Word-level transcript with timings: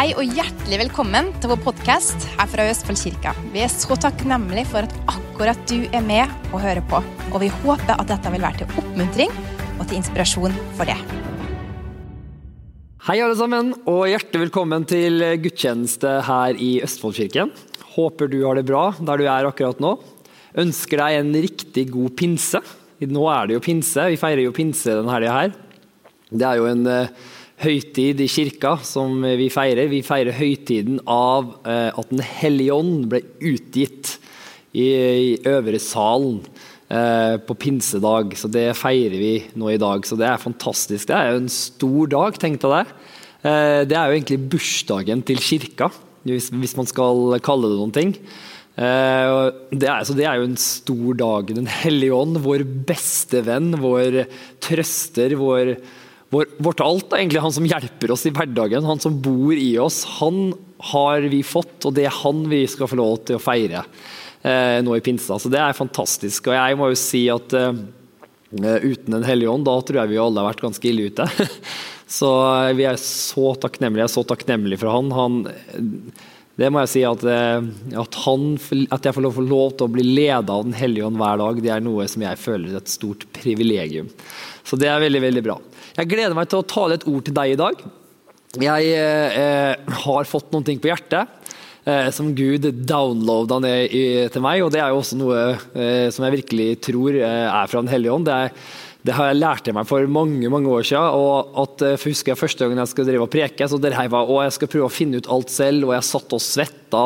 Hei 0.00 0.14
og 0.16 0.30
hjertelig 0.32 0.78
velkommen 0.80 1.26
til 1.42 1.50
vår 1.50 1.58
podkast 1.60 2.22
her 2.38 2.48
fra 2.48 2.64
Østfold 2.70 2.96
kirka. 2.96 3.34
Vi 3.52 3.60
er 3.60 3.68
så 3.68 3.92
takknemlige 4.00 4.70
for 4.70 4.86
at 4.86 4.94
akkurat 5.12 5.60
du 5.68 5.82
er 5.92 6.00
med 6.00 6.30
og 6.54 6.62
hører 6.62 6.80
på. 6.88 7.02
Og 7.34 7.42
vi 7.42 7.50
håper 7.52 7.98
at 7.98 8.08
dette 8.08 8.30
vil 8.32 8.40
være 8.40 8.62
til 8.62 8.78
oppmuntring 8.80 9.34
og 9.74 9.82
til 9.82 9.98
inspirasjon 9.98 10.54
for 10.78 10.88
det. 10.88 10.96
Hei 13.10 13.18
alle 13.20 13.36
sammen, 13.36 13.74
og 13.84 14.06
hjertelig 14.08 14.46
velkommen 14.46 14.86
til 14.88 15.20
gudstjeneste 15.44 16.14
her 16.30 16.56
i 16.56 16.70
Østfoldkirken. 16.86 17.52
Håper 17.98 18.30
du 18.32 18.38
har 18.46 18.56
det 18.56 18.64
bra 18.70 18.86
der 18.96 19.20
du 19.20 19.26
er 19.26 19.50
akkurat 19.50 19.84
nå. 19.84 19.98
Ønsker 20.64 21.02
deg 21.02 21.18
en 21.18 21.34
riktig 21.44 21.90
god 21.92 22.14
pinse. 22.16 22.62
Nå 23.04 23.28
er 23.34 23.52
det 23.52 23.60
jo 23.60 23.66
pinse, 23.68 24.08
vi 24.08 24.16
feirer 24.24 24.46
jo 24.46 24.56
pinse 24.56 24.96
denne 24.96 25.12
helga 25.12 25.36
her. 25.42 25.52
Det 26.30 26.48
er 26.48 26.56
jo 26.56 26.70
en 26.72 26.88
uh, 26.88 27.28
høytid 27.60 28.22
i 28.24 28.28
kirka 28.30 28.76
som 28.86 29.20
vi 29.36 29.50
feirer. 29.52 29.90
Vi 29.92 30.00
feirer 30.06 30.36
høytiden 30.36 31.00
av 31.10 31.54
uh, 31.66 31.90
at 31.92 32.12
Den 32.12 32.24
hellige 32.24 32.76
ånd 32.76 33.06
ble 33.12 33.22
utgitt 33.36 34.16
i, 34.70 35.36
øvre 35.48 35.80
salen 35.82 36.40
uh, 36.88 37.36
på 37.44 37.56
pinsedag. 37.60 38.36
Så 38.38 38.50
det 38.52 38.68
feirer 38.80 39.16
vi 39.20 39.34
nå 39.58 39.72
i 39.74 39.80
dag. 39.80 40.06
Så 40.08 40.18
det 40.20 40.28
er 40.30 40.40
fantastisk. 40.40 41.10
Det 41.10 41.16
er 41.16 41.34
jo 41.34 41.42
en 41.42 41.52
stor 41.52 42.14
dag, 42.16 42.38
tenk 42.40 42.62
deg 42.64 42.94
Det 43.40 43.96
er 43.96 44.06
jo 44.08 44.16
egentlig 44.16 44.40
bursdagen 44.52 45.24
til 45.24 45.40
kirka, 45.40 45.90
hvis, 46.28 46.50
hvis 46.52 46.76
man 46.76 46.88
skal 46.88 47.38
kalle 47.44 47.70
det 47.70 47.80
noen 47.80 47.94
ting. 47.96 48.16
Det 48.80 49.86
er, 49.88 50.04
det 50.16 50.24
er, 50.24 50.36
jo 50.40 50.46
en 50.46 50.60
stor 50.60 51.16
dag. 51.18 51.50
Den 51.56 51.68
hellige 51.68 52.16
ånd, 52.16 52.38
vår 52.44 52.64
beste 52.88 53.42
venn, 53.44 53.74
vår 53.80 54.22
trøster, 54.64 55.34
vår, 55.40 55.74
vårt 56.30 56.80
alt. 56.80 57.12
egentlig 57.12 57.40
Han 57.40 57.52
som 57.52 57.66
hjelper 57.66 58.10
oss 58.14 58.26
i 58.26 58.34
hverdagen, 58.34 58.84
han 58.86 59.02
som 59.02 59.20
bor 59.22 59.54
i 59.54 59.78
oss. 59.78 60.04
Han 60.20 60.54
har 60.90 61.26
vi 61.28 61.42
fått, 61.42 61.84
og 61.84 61.94
det 61.96 62.06
er 62.08 62.18
han 62.22 62.46
vi 62.48 62.64
skal 62.70 62.88
få 62.88 62.98
lov 63.00 63.16
til 63.28 63.36
å 63.36 63.42
feire 63.42 63.84
eh, 64.42 64.78
nå 64.84 64.96
i 64.96 65.04
pinsa. 65.04 65.38
Så 65.38 65.52
det 65.52 65.60
er 65.60 65.76
fantastisk. 65.76 66.48
Og 66.48 66.56
jeg 66.56 66.78
må 66.78 66.90
jo 66.92 66.98
si 66.98 67.26
at 67.32 67.56
eh, 67.56 67.72
uten 68.50 69.14
Den 69.14 69.26
hellige 69.26 69.52
ånd, 69.52 69.66
da 69.68 69.76
tror 69.82 70.02
jeg 70.02 70.14
vi 70.14 70.22
alle 70.22 70.42
har 70.42 70.52
vært 70.52 70.64
ganske 70.64 70.90
ille 70.90 71.10
ute. 71.10 71.28
Så 72.10 72.26
vi 72.74 72.82
er 72.90 72.96
så 72.98 73.52
takknemlige. 73.62 74.02
Jeg 74.02 74.08
er 74.08 74.16
så 74.16 74.24
takknemlig 74.26 74.80
for 74.80 74.90
han. 74.90 75.12
han 75.14 75.36
det 76.58 76.66
må 76.74 76.82
jeg 76.82 76.90
si 76.90 77.02
at, 77.06 77.22
at, 77.22 78.16
han, 78.24 78.48
at 78.90 79.06
jeg 79.06 79.14
får 79.14 79.24
lov, 79.24 79.38
lov, 79.38 79.76
til 79.78 79.86
å 79.86 79.92
bli 79.94 80.02
leda 80.04 80.56
av 80.56 80.66
Den 80.66 80.74
hellige 80.74 81.06
ånd 81.06 81.20
hver 81.20 81.38
dag, 81.38 81.60
det 81.62 81.70
er 81.70 81.84
noe 81.86 82.08
som 82.10 82.24
jeg 82.26 82.40
føler 82.42 82.74
er 82.74 82.80
et 82.82 82.90
stort 82.90 83.28
privilegium. 83.38 84.10
Så 84.66 84.76
det 84.76 84.90
er 84.90 85.00
veldig, 85.06 85.22
veldig 85.22 85.44
bra. 85.46 85.56
Jeg 85.96 86.10
gleder 86.10 86.36
meg 86.36 86.50
til 86.50 86.60
å 86.60 86.68
tale 86.68 86.98
et 86.98 87.06
ord 87.10 87.24
til 87.26 87.36
deg 87.36 87.54
i 87.54 87.58
dag. 87.58 87.82
Jeg 88.60 88.92
eh, 88.98 89.90
har 90.04 90.28
fått 90.28 90.50
noen 90.54 90.66
ting 90.66 90.80
på 90.82 90.90
hjertet 90.90 91.30
eh, 91.86 92.08
som 92.14 92.32
Gud 92.34 92.66
downloada 92.86 93.60
ned 93.62 93.94
i, 93.94 94.04
til 94.32 94.44
meg, 94.44 94.64
og 94.64 94.72
det 94.74 94.82
er 94.82 94.90
jo 94.90 95.00
også 95.02 95.18
noe 95.20 95.42
eh, 95.74 96.08
som 96.10 96.26
jeg 96.26 96.40
virkelig 96.40 96.68
tror 96.88 97.18
eh, 97.18 97.46
er 97.46 97.70
fra 97.70 97.82
Den 97.84 97.92
hellige 97.92 98.16
ånd. 98.16 98.26
Det 98.26 98.36
er 98.36 98.54
det 99.06 99.14
har 99.16 99.30
jeg 99.30 99.38
lært 99.38 99.70
meg 99.72 99.88
for 99.88 100.04
mange 100.12 100.50
mange 100.52 100.68
år 100.68 100.84
siden. 100.84 101.16
og 101.16 101.56
at, 101.62 101.84
for 102.00 102.10
jeg 102.10 102.16
husker 102.16 102.38
Første 102.40 102.64
gangen 102.64 102.80
jeg 102.82 102.90
skulle 102.92 103.08
drive 103.08 103.24
og 103.26 103.32
preke, 103.32 103.68
så 103.68 103.78
der 103.80 103.96
jeg 103.96 104.12
var, 104.12 104.28
og 104.28 104.42
jeg 104.44 104.56
skal 104.56 104.70
prøve 104.72 104.88
å 104.88 104.92
finne 104.92 105.20
ut 105.20 105.30
alt 105.32 105.52
selv. 105.52 105.88
og 105.88 105.94
Jeg 105.96 106.08
satt 106.08 106.36
og 106.36 106.44
svetta 106.44 107.04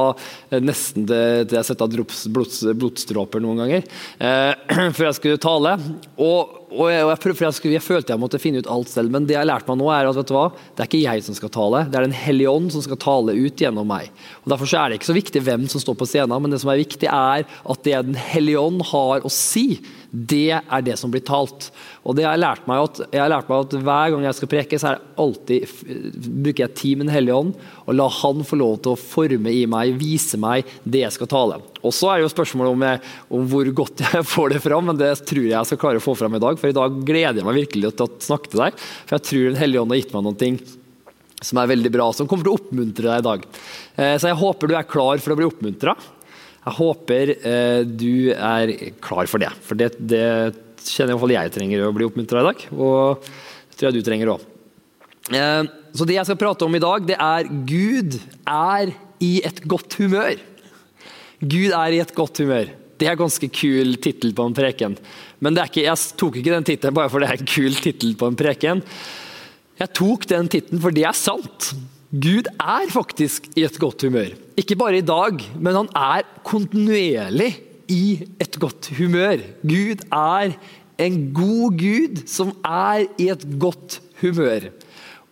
nesten 0.64 1.06
til, 1.08 1.54
jeg 1.54 1.68
svetta 1.68 1.88
blods, 1.90 2.66
blodstråper 2.74 3.42
noen 3.42 3.62
ganger 3.64 3.86
eh, 4.18 4.90
før 4.96 5.08
jeg 5.08 5.18
skulle 5.18 5.42
tale. 5.42 5.74
Og, 6.18 6.60
og, 6.74 6.84
jeg, 6.90 7.02
jeg, 7.02 7.20
prøvde, 7.24 7.46
jeg, 7.46 7.58
skulle, 7.58 7.76
jeg, 7.78 7.86
følte 7.86 8.14
jeg 8.14 8.22
måtte 8.22 8.40
finne 8.42 8.62
ut 8.62 8.70
alt 8.70 8.90
selv, 8.90 9.14
men 9.14 9.26
det 9.28 9.36
jeg 9.36 9.42
har 9.42 9.50
lært 9.50 9.70
meg 9.70 9.80
nå 9.80 9.90
er 9.94 10.10
at 10.10 10.18
vet 10.18 10.30
du 10.30 10.34
hva, 10.36 10.46
det 10.74 10.84
er 10.84 10.90
ikke 10.90 11.02
jeg 11.04 11.26
som 11.26 11.38
skal 11.38 11.52
tale, 11.54 11.84
det 11.90 12.00
er 12.00 12.08
Den 12.08 12.16
hellige 12.24 12.54
ånd 12.54 12.70
som 12.74 12.84
skal 12.84 13.00
tale 13.02 13.36
ut 13.38 13.66
gjennom 13.66 13.90
meg. 13.90 14.10
Og 14.42 14.54
Derfor 14.54 14.70
er 14.78 14.90
det 14.90 15.00
ikke 15.00 15.12
så 15.12 15.18
viktig 15.18 15.44
hvem 15.46 15.68
som 15.70 15.82
står 15.82 15.98
på 16.00 16.08
scenen, 16.10 16.36
men 16.42 16.54
det 16.54 16.62
som 16.62 16.72
er 16.72 16.82
viktig 16.82 17.10
er 17.10 17.46
at 17.46 17.84
det 17.86 18.00
Den 18.10 18.18
hellige 18.18 18.62
ånd 18.62 18.82
har 18.90 19.24
å 19.24 19.32
si 19.32 19.68
det 20.14 20.54
er 20.54 20.82
det 20.86 20.94
som 21.00 21.10
blir 21.10 21.24
talt. 21.26 21.72
Og 22.06 22.14
det 22.14 22.22
har 22.22 22.36
jeg, 22.36 22.42
lært 22.44 22.68
meg 22.70 22.84
at, 22.84 23.00
jeg 23.10 23.18
har 23.18 23.32
lært 23.32 23.48
meg 23.50 23.64
at 23.64 23.72
Hver 23.74 24.12
gang 24.14 24.26
jeg 24.28 24.36
skal 24.38 24.50
preke, 24.52 24.78
så 24.78 24.92
alltid, 25.18 25.72
bruker 26.44 26.64
jeg 26.64 26.76
tid 26.78 27.00
med 27.00 27.08
Den 27.08 27.14
hellige 27.16 27.38
ånd 27.40 27.56
og 27.84 27.96
la 27.98 28.06
Han 28.20 28.44
få 28.46 28.58
lov 28.60 28.76
til 28.84 28.94
å 28.94 29.00
forme 29.00 29.50
i 29.50 29.64
meg, 29.70 29.96
vise 29.98 30.38
meg 30.40 30.70
det 30.86 31.02
jeg 31.02 31.16
skal 31.16 31.30
tale. 31.34 31.58
Og 31.82 31.92
Så 31.92 32.12
er 32.12 32.20
det 32.20 32.28
jo 32.28 32.34
spørsmålet 32.36 32.76
om, 32.76 32.86
om, 33.40 33.50
hvor 33.50 33.72
godt 33.82 34.04
jeg 34.06 34.28
får 34.36 34.54
det 34.54 34.62
fram, 34.64 34.86
men 34.92 35.02
det 35.02 35.10
tror 35.26 35.42
jeg 35.42 35.56
jeg 35.56 35.72
skal 35.72 35.82
klare 35.82 36.00
å 36.00 36.06
få 36.06 36.14
fram 36.18 36.38
i 36.38 36.42
dag. 36.46 36.62
For 36.62 36.70
i 36.70 36.78
dag 36.78 37.02
gleder 37.02 37.42
jeg 37.42 37.48
meg 37.50 37.60
virkelig 37.64 37.92
til 37.98 38.06
å 38.06 38.24
snakke 38.30 38.54
til 38.54 38.64
deg. 38.64 38.80
For 39.04 39.18
jeg 39.18 39.28
tror 39.32 39.50
Den 39.50 39.62
hellige 39.64 39.84
ånd 39.84 39.96
har 39.96 40.02
gitt 40.04 40.14
meg 40.14 40.26
noen 40.28 40.40
ting 40.46 40.62
som 41.44 41.60
er 41.60 41.68
veldig 41.68 41.90
bra, 41.92 42.08
som 42.14 42.28
kommer 42.30 42.46
til 42.46 42.54
å 42.54 42.58
oppmuntre 42.60 43.10
deg 43.10 43.20
i 43.20 43.26
dag. 43.26 43.46
Eh, 43.98 44.14
så 44.16 44.30
jeg 44.30 44.40
håper 44.40 44.70
du 44.70 44.76
er 44.78 44.88
klar 44.88 45.20
for 45.20 45.34
å 45.34 45.38
bli 45.38 45.48
oppmuntra. 45.48 45.92
Jeg 46.64 46.76
håper 46.78 47.32
eh, 47.36 47.80
du 47.84 48.32
er 48.32 48.72
klar 49.04 49.28
for 49.28 49.42
det, 49.42 49.50
for 49.64 49.76
det, 49.76 49.90
det 50.00 50.24
kjenner 50.84 51.14
iallfall 51.14 51.34
jeg 51.34 51.52
trenger 51.52 51.84
å 51.84 51.92
bli 51.96 52.06
oppmuntra 52.08 52.40
i 52.40 52.46
dag. 52.48 52.62
Og 52.72 53.24
det 53.24 53.76
tror 53.76 53.90
jeg 53.90 53.98
du 53.98 54.06
trenger 54.06 54.32
òg. 54.32 54.46
Eh, 55.32 55.62
så 55.94 56.06
det 56.08 56.16
jeg 56.16 56.28
skal 56.28 56.40
prate 56.40 56.66
om 56.66 56.76
i 56.76 56.82
dag, 56.82 57.04
det 57.08 57.18
er 57.20 57.50
Gud 57.68 58.16
er 58.48 58.94
i 59.24 59.34
et 59.46 59.60
godt 59.68 59.98
humør. 60.00 60.40
Gud 61.44 61.76
er 61.76 61.94
i 61.94 62.00
et 62.02 62.14
godt 62.16 62.40
humør. 62.40 62.72
Det 63.00 63.08
er 63.10 63.18
ganske 63.18 63.48
kul 63.52 63.96
tittel 64.00 64.32
på 64.36 64.46
en 64.46 64.56
preken. 64.56 64.96
Men 65.44 65.58
ikke, 65.60 65.84
jeg 65.84 66.16
tok 66.18 66.38
ikke 66.40 66.54
den 66.54 66.66
tittelen 66.66 66.96
bare 66.96 67.10
fordi 67.12 67.26
det 67.26 67.32
er 67.34 67.42
en 67.42 67.52
kul 67.54 67.80
tittel 67.84 68.14
på 68.16 68.30
en 68.30 68.38
preken. 68.38 68.82
Jeg 69.80 69.92
tok 69.98 70.28
den 70.30 70.48
tittelen 70.48 70.80
for 70.82 70.94
det 70.94 71.04
er 71.08 71.18
sant. 71.18 71.74
Gud 72.14 72.46
er 72.62 72.90
faktisk 72.94 73.48
i 73.58 73.64
et 73.66 73.74
godt 73.82 74.04
humør. 74.06 74.34
Ikke 74.60 74.76
bare 74.78 75.00
i 75.00 75.06
dag, 75.06 75.40
men 75.58 75.74
han 75.74 75.88
er 75.98 76.26
kontinuerlig 76.46 77.48
i 77.90 78.22
et 78.38 78.54
godt 78.62 78.92
humør. 78.94 79.40
Gud 79.66 80.04
er 80.14 80.52
en 81.02 81.16
god 81.34 81.78
Gud 81.80 82.20
som 82.30 82.52
er 82.62 83.08
i 83.18 83.26
et 83.32 83.42
godt 83.58 83.98
humør. 84.20 84.68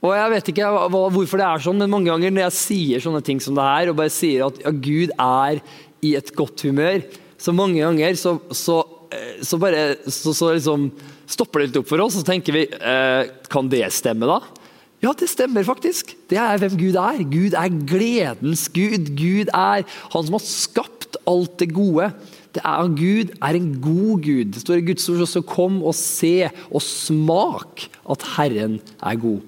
Og 0.02 0.16
Jeg 0.16 0.30
vet 0.32 0.48
ikke 0.50 0.70
hvorfor 0.90 1.38
det 1.38 1.46
er 1.46 1.62
sånn, 1.62 1.78
men 1.78 1.92
mange 1.92 2.10
ganger 2.10 2.34
når 2.34 2.48
jeg 2.48 2.58
sier 2.58 3.04
sånne 3.04 3.22
ting 3.22 3.38
som 3.38 3.54
det 3.54 3.66
her, 3.68 3.92
og 3.92 4.00
bare 4.00 4.10
sier 4.10 4.48
at 4.48 4.58
ja, 4.64 4.72
Gud 4.74 5.12
er 5.14 5.60
i 6.02 6.16
et 6.18 6.32
godt 6.34 6.64
humør, 6.66 7.04
så 7.38 7.54
mange 7.54 7.78
ganger 7.78 8.18
så, 8.18 8.34
så, 8.50 8.80
eh, 9.14 9.38
så 9.46 9.60
bare 9.62 9.84
så, 10.08 10.34
så 10.34 10.50
liksom 10.56 10.90
stopper 11.30 11.62
det 11.62 11.68
litt 11.68 11.78
opp 11.78 11.92
for 11.92 12.02
oss, 12.02 12.18
og 12.18 12.24
så 12.24 12.32
tenker 12.32 12.58
vi 12.58 12.66
eh, 12.66 13.30
Kan 13.52 13.70
det 13.70 13.86
stemme, 13.94 14.26
da? 14.26 14.61
Ja, 15.02 15.10
det 15.18 15.26
stemmer 15.32 15.64
faktisk. 15.66 16.12
Det 16.30 16.38
er 16.38 16.60
hvem 16.62 16.76
Gud 16.78 16.96
er. 17.00 17.24
Gud 17.26 17.56
er 17.58 17.78
gledens 17.90 18.68
Gud. 18.70 19.08
Gud 19.18 19.50
er 19.50 19.82
han 19.82 20.28
som 20.28 20.36
har 20.36 20.44
skapt 20.46 21.18
alt 21.26 21.56
det 21.58 21.72
gode. 21.74 22.12
Det 22.54 22.62
er 22.62 22.92
Gud 22.94 23.32
er 23.42 23.58
en 23.58 23.72
god 23.82 24.22
Gud. 24.22 24.52
Det 24.54 24.62
står 24.62 24.78
i 24.78 24.86
Guds 24.86 25.08
ord 25.08 25.24
også 25.26 25.42
'kom 25.42 25.82
og 25.82 25.94
se 25.94 26.50
og 26.70 26.82
smak 26.82 27.88
at 28.10 28.22
Herren 28.36 28.80
er 29.02 29.16
god'. 29.16 29.42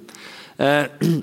Eh, 0.59 0.87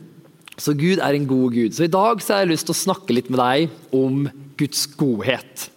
så 0.64 0.74
Gud 0.74 1.04
er 1.04 1.12
en 1.12 1.28
god 1.28 1.52
Gud. 1.52 1.72
Så 1.72 1.84
I 1.84 1.88
dag 1.88 2.22
så 2.22 2.34
har 2.34 2.40
jeg 2.40 2.54
lyst 2.56 2.66
til 2.66 2.76
å 2.76 2.86
snakke 2.86 3.14
litt 3.14 3.30
med 3.30 3.40
deg 3.40 3.70
om 3.92 4.30
Guds 4.58 4.88
godhet. 4.88 5.70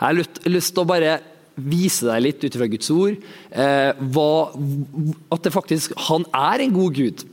Jeg 0.00 0.06
har 0.06 0.50
lyst 0.50 0.74
til 0.74 0.82
å 0.82 0.88
bare 0.88 1.20
vise 1.56 2.06
deg 2.06 2.22
litt 2.22 2.44
ut 2.44 2.56
fra 2.56 2.66
Guds 2.66 2.90
ord 2.90 3.16
eh, 3.50 3.92
at 3.92 5.44
det 5.44 5.52
faktisk, 5.52 5.92
han 6.08 6.24
er 6.32 6.60
en 6.60 6.72
god 6.72 6.94
Gud. 6.94 7.24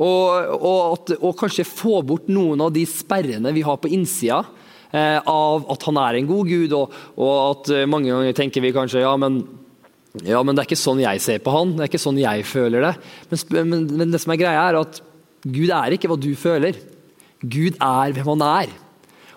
Og, 0.00 0.56
og, 0.56 0.78
at, 0.94 1.14
og, 1.18 1.34
kanskje 1.36 1.68
få 1.68 2.00
bort 2.06 2.30
noen 2.32 2.62
av 2.64 2.72
de 2.72 2.86
sperrene 2.88 3.52
vi 3.52 3.64
har 3.66 3.76
på 3.80 3.90
innsida 3.92 4.40
eh, 4.96 5.18
av 5.20 5.66
at 5.74 5.84
han 5.88 5.98
er 6.00 6.18
en 6.18 6.30
god 6.30 6.48
gud, 6.48 6.76
og, 6.76 6.94
og, 7.18 7.32
at 7.50 7.72
eh, 7.76 7.88
mange 7.90 8.08
ganger 8.08 8.36
tenker 8.38 8.64
vi 8.64 8.72
kanskje 8.72 9.04
ja 9.04 9.12
men, 9.20 9.42
ja, 10.24 10.40
men 10.40 10.56
det 10.56 10.64
er 10.64 10.70
ikke 10.70 10.80
sånn 10.80 11.02
jeg 11.04 11.20
ser 11.22 11.42
på 11.44 11.52
han, 11.52 11.76
det 11.76 11.84
er 11.84 11.92
ikke 11.92 12.02
sånn 12.02 12.20
jeg 12.22 12.46
føler 12.48 12.88
det. 12.88 12.94
Men, 13.28 13.68
men, 13.74 13.84
men 14.00 14.14
det 14.14 14.22
som 14.24 14.32
er 14.32 14.40
greia, 14.40 14.64
er 14.70 14.80
at 14.80 15.02
Gud 15.44 15.68
er 15.72 15.96
ikke 15.96 16.08
hva 16.10 16.18
du 16.20 16.32
føler. 16.36 16.80
Gud 17.40 17.76
er 17.80 18.16
hvem 18.16 18.32
han 18.34 18.46
er. 18.48 18.72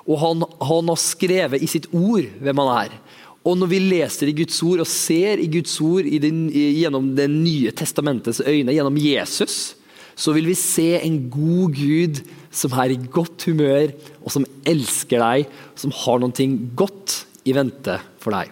Og 0.03 0.17
han, 0.19 0.47
han 0.59 0.89
har 0.91 0.99
skrevet 0.99 1.63
i 1.63 1.69
sitt 1.69 1.85
ord 1.95 2.25
hvem 2.43 2.63
han 2.63 2.71
er. 2.81 2.97
Og 3.43 3.57
når 3.59 3.69
vi 3.71 3.79
leser 3.83 4.31
i 4.31 4.35
Guds 4.35 4.57
ord 4.63 4.83
og 4.83 4.89
ser 4.89 5.39
i 5.43 5.49
Guds 5.51 5.75
ord 5.83 6.07
i 6.07 6.19
den, 6.23 6.45
gjennom 6.51 7.09
Det 7.15 7.27
nye 7.31 7.73
testamentets 7.75 8.41
øyne, 8.43 8.71
gjennom 8.71 8.99
Jesus, 8.99 9.75
så 10.15 10.33
vil 10.35 10.47
vi 10.49 10.57
se 10.57 10.89
en 10.99 11.19
god 11.33 11.77
Gud 11.77 12.23
som 12.53 12.73
er 12.83 12.93
i 12.93 12.99
godt 13.01 13.47
humør, 13.49 13.93
og 14.21 14.33
som 14.33 14.45
elsker 14.69 15.21
deg, 15.23 15.47
som 15.79 15.93
har 16.03 16.21
noe 16.21 16.49
godt 16.77 17.23
i 17.49 17.55
vente 17.55 17.97
for 18.21 18.35
deg. 18.35 18.51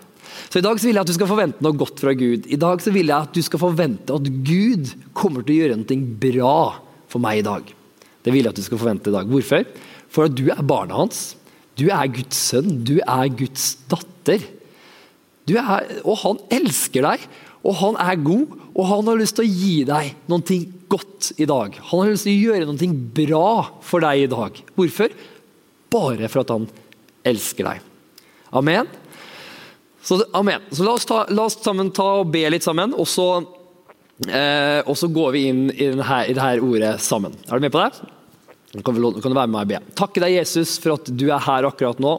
Så 0.52 0.60
I 0.60 0.66
dag 0.66 0.80
så 0.80 0.88
vil 0.88 0.98
jeg 0.98 1.06
at 1.06 1.12
du 1.12 1.16
skal 1.16 1.30
forvente 1.30 1.64
noe 1.64 1.78
godt 1.78 2.02
fra 2.02 2.14
Gud. 2.18 2.48
I 2.48 2.60
dag 2.60 2.82
så 2.84 2.94
vil 2.94 3.12
jeg 3.12 3.28
at 3.28 3.36
du 3.36 3.42
skal 3.46 3.62
forvente 3.62 4.16
at 4.16 4.32
Gud 4.48 4.94
kommer 5.18 5.46
til 5.46 5.56
å 5.56 5.60
gjøre 5.62 5.78
noe 5.80 6.00
bra 6.24 6.56
for 7.12 7.24
meg 7.24 7.42
i 7.42 7.46
dag. 7.46 7.70
Det 8.22 8.34
vil 8.34 8.46
jeg 8.46 8.54
at 8.54 8.60
du 8.60 8.66
skal 8.66 8.82
forvente 8.82 9.12
i 9.12 9.16
dag. 9.16 9.30
Hvorfor? 9.30 9.68
For 10.12 10.28
at 10.28 10.36
du 10.38 10.48
er 10.54 10.66
barnet 10.68 10.98
hans. 10.98 11.22
Du 11.80 11.88
er 11.90 12.12
Guds 12.14 12.42
sønn. 12.52 12.82
Du 12.88 12.98
er 13.00 13.32
Guds 13.34 13.74
datter. 13.92 14.44
Er, 15.52 15.88
og 16.08 16.20
han 16.22 16.42
elsker 16.54 17.04
deg. 17.08 17.24
Og 17.62 17.78
han 17.78 17.98
er 18.02 18.22
god, 18.26 18.56
og 18.72 18.88
han 18.90 19.10
har 19.12 19.20
lyst 19.20 19.38
til 19.38 19.46
å 19.46 19.52
gi 19.52 19.76
deg 19.86 20.16
noe 20.32 20.60
godt 20.92 21.32
i 21.38 21.48
dag. 21.50 21.78
Han 21.92 22.02
har 22.02 22.14
lyst 22.14 22.28
til 22.28 22.34
å 22.34 22.50
gjøre 22.50 22.68
noe 22.70 22.90
bra 23.22 23.52
for 23.86 24.04
deg 24.04 24.26
i 24.26 24.32
dag. 24.32 24.58
Hvorfor? 24.78 25.14
Bare 25.94 26.30
for 26.32 26.44
at 26.44 26.54
han 26.56 26.68
elsker 27.28 27.68
deg. 27.68 27.88
Amen. 28.58 28.90
Så, 30.02 30.18
amen. 30.34 30.64
så 30.74 30.86
la, 30.86 30.96
oss 30.98 31.06
ta, 31.06 31.24
la, 31.30 31.46
oss 31.46 31.60
sammen 31.62 31.92
ta 31.94 32.08
og 32.24 32.32
be 32.34 32.42
litt 32.50 32.66
sammen, 32.66 32.96
og 32.98 33.06
så, 33.08 33.28
eh, 34.26 34.82
og 34.82 34.98
så 34.98 35.12
går 35.14 35.36
vi 35.36 35.44
inn 35.52 35.62
i, 35.70 35.92
denne, 35.92 36.24
i 36.26 36.34
dette 36.34 36.66
ordet 36.66 36.96
sammen. 37.06 37.38
Er 37.46 37.62
du 37.62 37.68
med 37.68 37.76
på 37.76 37.84
det? 37.84 38.10
Kan, 38.72 38.96
du 38.96 39.20
være 39.20 39.50
med 39.52 39.52
meg 39.52 39.66
og 39.66 39.72
be. 39.74 39.80
Takke 40.00 40.22
deg, 40.24 40.38
Jesus, 40.38 40.78
for 40.80 40.96
at 40.96 41.10
du 41.12 41.26
er 41.28 41.44
her 41.44 41.68
akkurat 41.68 42.00
nå. 42.00 42.14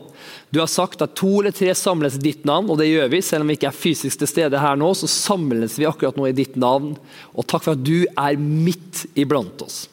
Du 0.52 0.60
har 0.60 0.68
sagt 0.68 1.00
at 1.00 1.14
to 1.16 1.30
eller 1.40 1.54
tre 1.56 1.72
samles 1.78 2.18
i 2.18 2.24
ditt 2.26 2.44
navn, 2.48 2.68
og 2.68 2.76
det 2.80 2.90
gjør 2.90 3.08
vi. 3.14 3.22
Selv 3.24 3.46
om 3.46 3.52
vi 3.52 3.56
ikke 3.56 3.70
er 3.70 3.78
fysisk 3.78 4.20
til 4.20 4.28
stede 4.28 4.60
her 4.60 4.76
nå, 4.76 4.90
så 4.98 5.08
samles 5.08 5.78
vi 5.80 5.88
akkurat 5.88 6.18
nå 6.20 6.28
i 6.28 6.36
ditt 6.36 6.58
navn. 6.60 6.92
Og 7.32 7.48
takk 7.48 7.64
for 7.64 7.78
at 7.78 7.86
du 7.86 8.04
er 8.04 8.36
midt 8.36 9.06
iblant 9.16 9.64
oss. 9.64 9.86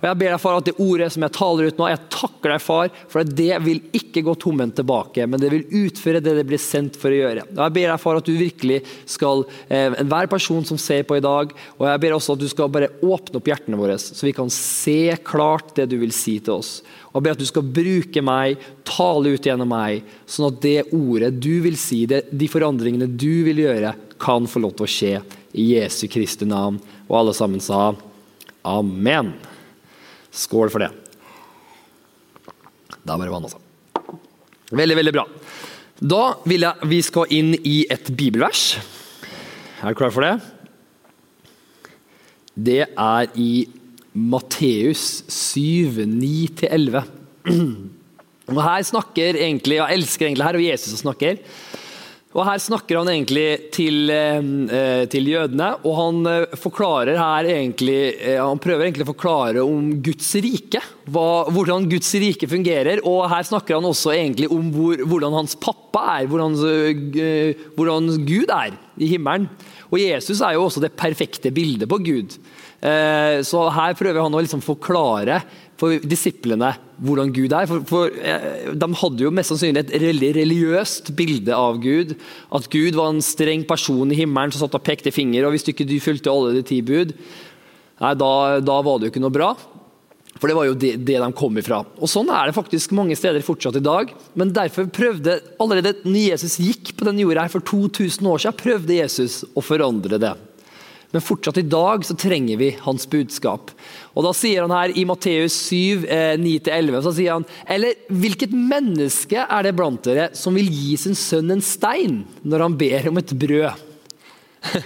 Og 0.00 0.06
Jeg 0.08 0.16
ber 0.16 0.30
deg, 0.32 0.40
far, 0.40 0.56
at 0.56 0.68
det 0.70 0.80
ordet 0.80 1.10
som 1.12 1.24
jeg 1.26 1.34
taler 1.36 1.68
ut 1.68 1.80
nå, 1.80 1.88
jeg 1.92 2.00
takker 2.14 2.54
deg, 2.54 2.62
far, 2.64 2.92
for 3.12 3.32
det 3.40 3.58
vil 3.66 3.82
ikke 3.96 4.22
gå 4.24 4.34
tomhendt 4.40 4.78
tilbake, 4.80 5.26
men 5.28 5.42
det 5.42 5.50
vil 5.52 5.66
utføre 5.84 6.22
det 6.24 6.38
det 6.38 6.46
blir 6.48 6.62
sendt 6.62 6.96
for 7.00 7.12
å 7.12 7.18
gjøre. 7.18 7.44
Og 7.52 7.60
Jeg 7.60 7.74
ber 7.76 7.88
deg, 7.90 8.00
far, 8.00 8.20
at 8.20 8.30
du 8.30 8.32
virkelig 8.38 8.80
skal, 9.04 9.44
eh, 9.68 9.92
enhver 10.00 10.30
person 10.32 10.64
som 10.64 10.80
ser 10.80 11.04
på 11.04 11.18
i 11.18 11.24
dag, 11.24 11.52
og 11.76 11.84
jeg 11.84 12.00
ber 12.00 12.16
også 12.16 12.32
at 12.32 12.40
du 12.40 12.48
skal 12.48 12.72
bare 12.72 12.88
åpne 13.04 13.36
opp 13.36 13.50
hjertene 13.52 13.80
våre, 13.80 13.98
så 14.00 14.24
vi 14.24 14.32
kan 14.32 14.48
se 14.48 15.12
klart 15.20 15.74
det 15.76 15.90
du 15.92 15.98
vil 16.00 16.16
si 16.16 16.38
til 16.40 16.56
oss. 16.56 16.80
Og 17.12 17.20
Jeg 17.20 17.22
ber 17.22 17.36
at 17.36 17.44
du 17.44 17.50
skal 17.50 17.62
bruke 17.62 18.22
meg, 18.24 18.56
tale 18.88 19.34
ut 19.36 19.44
gjennom 19.44 19.68
meg, 19.68 20.02
sånn 20.24 20.48
at 20.48 20.62
det 20.64 20.88
ordet 20.96 21.34
du 21.36 21.60
vil 21.60 21.76
si, 21.76 22.06
det, 22.06 22.24
de 22.32 22.48
forandringene 22.48 23.10
du 23.10 23.44
vil 23.44 23.66
gjøre, 23.66 23.94
kan 24.20 24.48
få 24.48 24.64
lov 24.64 24.76
til 24.78 24.86
å 24.86 24.94
skje. 24.96 25.14
I 25.56 25.64
Jesu 25.74 26.06
Kristi 26.08 26.46
navn. 26.46 26.78
Og 27.08 27.16
alle 27.18 27.34
sammen 27.34 27.60
sa 27.60 27.90
amen. 28.62 29.32
Skål 30.30 30.70
for 30.70 30.84
det. 30.84 30.90
Det 33.00 33.10
er 33.10 33.18
bare 33.18 33.32
vann, 33.32 33.48
altså. 33.48 33.60
Veldig, 34.70 34.96
veldig 35.00 35.14
bra. 35.14 35.26
Da 36.00 36.22
vil 36.48 36.64
jeg 36.64 36.90
vi 36.90 37.00
skal 37.04 37.32
inn 37.34 37.52
i 37.66 37.82
et 37.90 38.08
bibelvers. 38.16 38.78
Er 39.80 39.90
du 39.90 39.98
klar 39.98 40.12
for 40.14 40.24
det? 40.24 40.36
Det 42.54 42.82
er 42.86 43.30
i 43.40 43.52
Matteus 44.12 45.22
7, 45.30 46.04
9-11. 46.06 47.02
Og 48.50 48.58
Her 48.58 48.82
snakker 48.82 49.38
egentlig, 49.38 49.78
Jeg 49.78 49.94
elsker 49.94 50.26
egentlig 50.26 50.46
her, 50.46 50.56
og 50.58 50.64
Jesus 50.64 51.00
snakker. 51.04 51.38
Og 52.30 52.44
Her 52.46 52.60
snakker 52.62 53.00
han 53.00 53.08
egentlig 53.10 53.72
til, 53.74 54.06
eh, 54.06 55.02
til, 55.10 55.30
jødene, 55.32 55.72
og 55.82 55.94
han 55.98 56.18
eh, 56.30 56.52
forklarer 56.54 57.18
her 57.18 57.48
egentlig, 57.50 58.14
eh, 58.22 58.38
han 58.38 58.60
prøver 58.62 58.86
egentlig 58.86 59.02
å 59.02 59.10
forklare 59.10 59.64
om 59.66 59.88
Guds 59.98 60.28
rike. 60.38 60.78
Hva, 61.10 61.50
hvordan 61.50 61.88
Guds 61.90 62.12
rike 62.22 62.46
fungerer. 62.46 63.02
Og 63.02 63.26
her 63.32 63.42
snakker 63.48 63.74
han 63.74 63.88
også 63.88 64.14
egentlig 64.14 64.46
om 64.46 64.70
hvor, 64.70 65.02
hvordan 65.10 65.34
hans 65.40 65.58
pappa 65.58 66.04
er. 66.20 66.28
Hvordan, 66.30 66.54
hvordan, 67.74 68.12
Gud 68.22 68.54
er 68.54 68.78
i 68.94 69.10
himmelen. 69.10 69.50
Og 69.90 69.98
Jesus 69.98 70.38
er 70.38 70.54
jo 70.54 70.68
også 70.68 70.84
det 70.84 70.94
perfekte 70.94 71.50
bildet 71.50 71.90
på 71.90 71.98
Gud. 71.98 72.38
Så 72.80 73.64
her 73.74 73.96
prøver 73.98 74.22
han 74.22 74.32
å 74.32 74.40
liksom 74.40 74.62
forklare 74.64 75.40
for 75.80 75.96
disiplene 76.04 76.74
hvordan 77.00 77.32
Gud 77.32 77.54
er. 77.56 77.68
For, 77.70 77.84
for, 77.88 78.12
eh, 78.12 78.70
De 78.76 78.88
hadde 79.02 79.24
jo 79.24 79.32
mest 79.32 79.52
sannsynlig 79.52 79.86
et 79.86 79.94
religiøst 80.36 81.12
bilde 81.16 81.56
av 81.56 81.80
Gud. 81.82 82.14
At 82.52 82.68
Gud 82.72 82.98
var 82.98 83.14
en 83.14 83.24
streng 83.24 83.64
person 83.68 84.12
i 84.12 84.20
himmelen 84.20 84.52
som 84.52 84.66
satt 84.66 84.76
og 84.76 84.84
pekte 84.86 85.12
finger. 85.14 85.46
og 85.46 85.54
Hvis 85.54 85.64
du 85.66 85.72
ikke 85.72 85.88
du 85.88 85.96
fulgte 86.02 86.32
alle 86.32 86.58
de 86.58 86.64
ti 86.66 86.82
bud, 86.84 87.14
nei, 88.00 88.14
da, 88.14 88.32
da, 88.60 88.80
var 88.84 88.98
det 88.98 89.08
jo 89.08 89.14
ikke 89.14 89.24
noe 89.24 89.34
bra. 89.34 89.54
For 90.40 90.48
det 90.48 90.56
var 90.56 90.68
jo 90.68 90.76
det, 90.78 90.92
det, 91.04 91.18
de 91.20 91.32
kom 91.36 91.56
ifra. 91.60 91.82
Og 92.00 92.08
Sånn 92.08 92.30
er 92.32 92.48
det 92.48 92.56
faktisk 92.56 92.94
mange 92.96 93.16
steder 93.18 93.44
fortsatt 93.44 93.76
i 93.80 93.84
dag. 93.84 94.12
Men 94.38 94.52
derfor 94.56 94.88
prøvde 94.92 95.40
allerede 95.60 95.98
når 96.04 96.30
Jesus 96.34 96.60
gikk 96.60 96.94
på 96.96 97.08
denne 97.08 97.24
jorda 97.24 97.44
her 97.44 97.52
for 97.52 97.64
2000 97.64 98.28
år 98.28 98.44
siden, 98.44 98.60
prøvde 98.60 99.00
Jesus 99.00 99.42
å 99.52 99.64
forandre 99.64 100.20
det. 100.20 100.36
Men 101.10 101.24
fortsatt 101.24 101.58
i 101.58 101.66
dag 101.66 102.04
så 102.06 102.14
trenger 102.14 102.58
vi 102.60 102.70
hans 102.84 103.06
budskap. 103.10 103.72
Og 104.14 104.26
Da 104.26 104.32
sier 104.36 104.62
han 104.62 104.74
her 104.74 104.94
i 104.94 105.04
Matteus 105.08 105.56
7, 105.66 106.06
9-11, 106.38 106.70
eh, 106.70 107.02
så 107.02 107.12
sier 107.16 107.34
han 107.34 107.46
Eller 107.66 107.98
hvilket 108.06 108.54
menneske 108.54 109.42
er 109.42 109.66
det 109.66 109.74
blant 109.78 110.04
dere 110.06 110.30
som 110.38 110.54
vil 110.54 110.70
gi 110.70 110.96
sin 111.00 111.18
sønn 111.18 111.50
en 111.56 111.64
stein 111.64 112.22
når 112.46 112.66
han 112.66 112.78
ber 112.78 113.10
om 113.10 113.18
et 113.18 113.34
brød? 113.42 113.86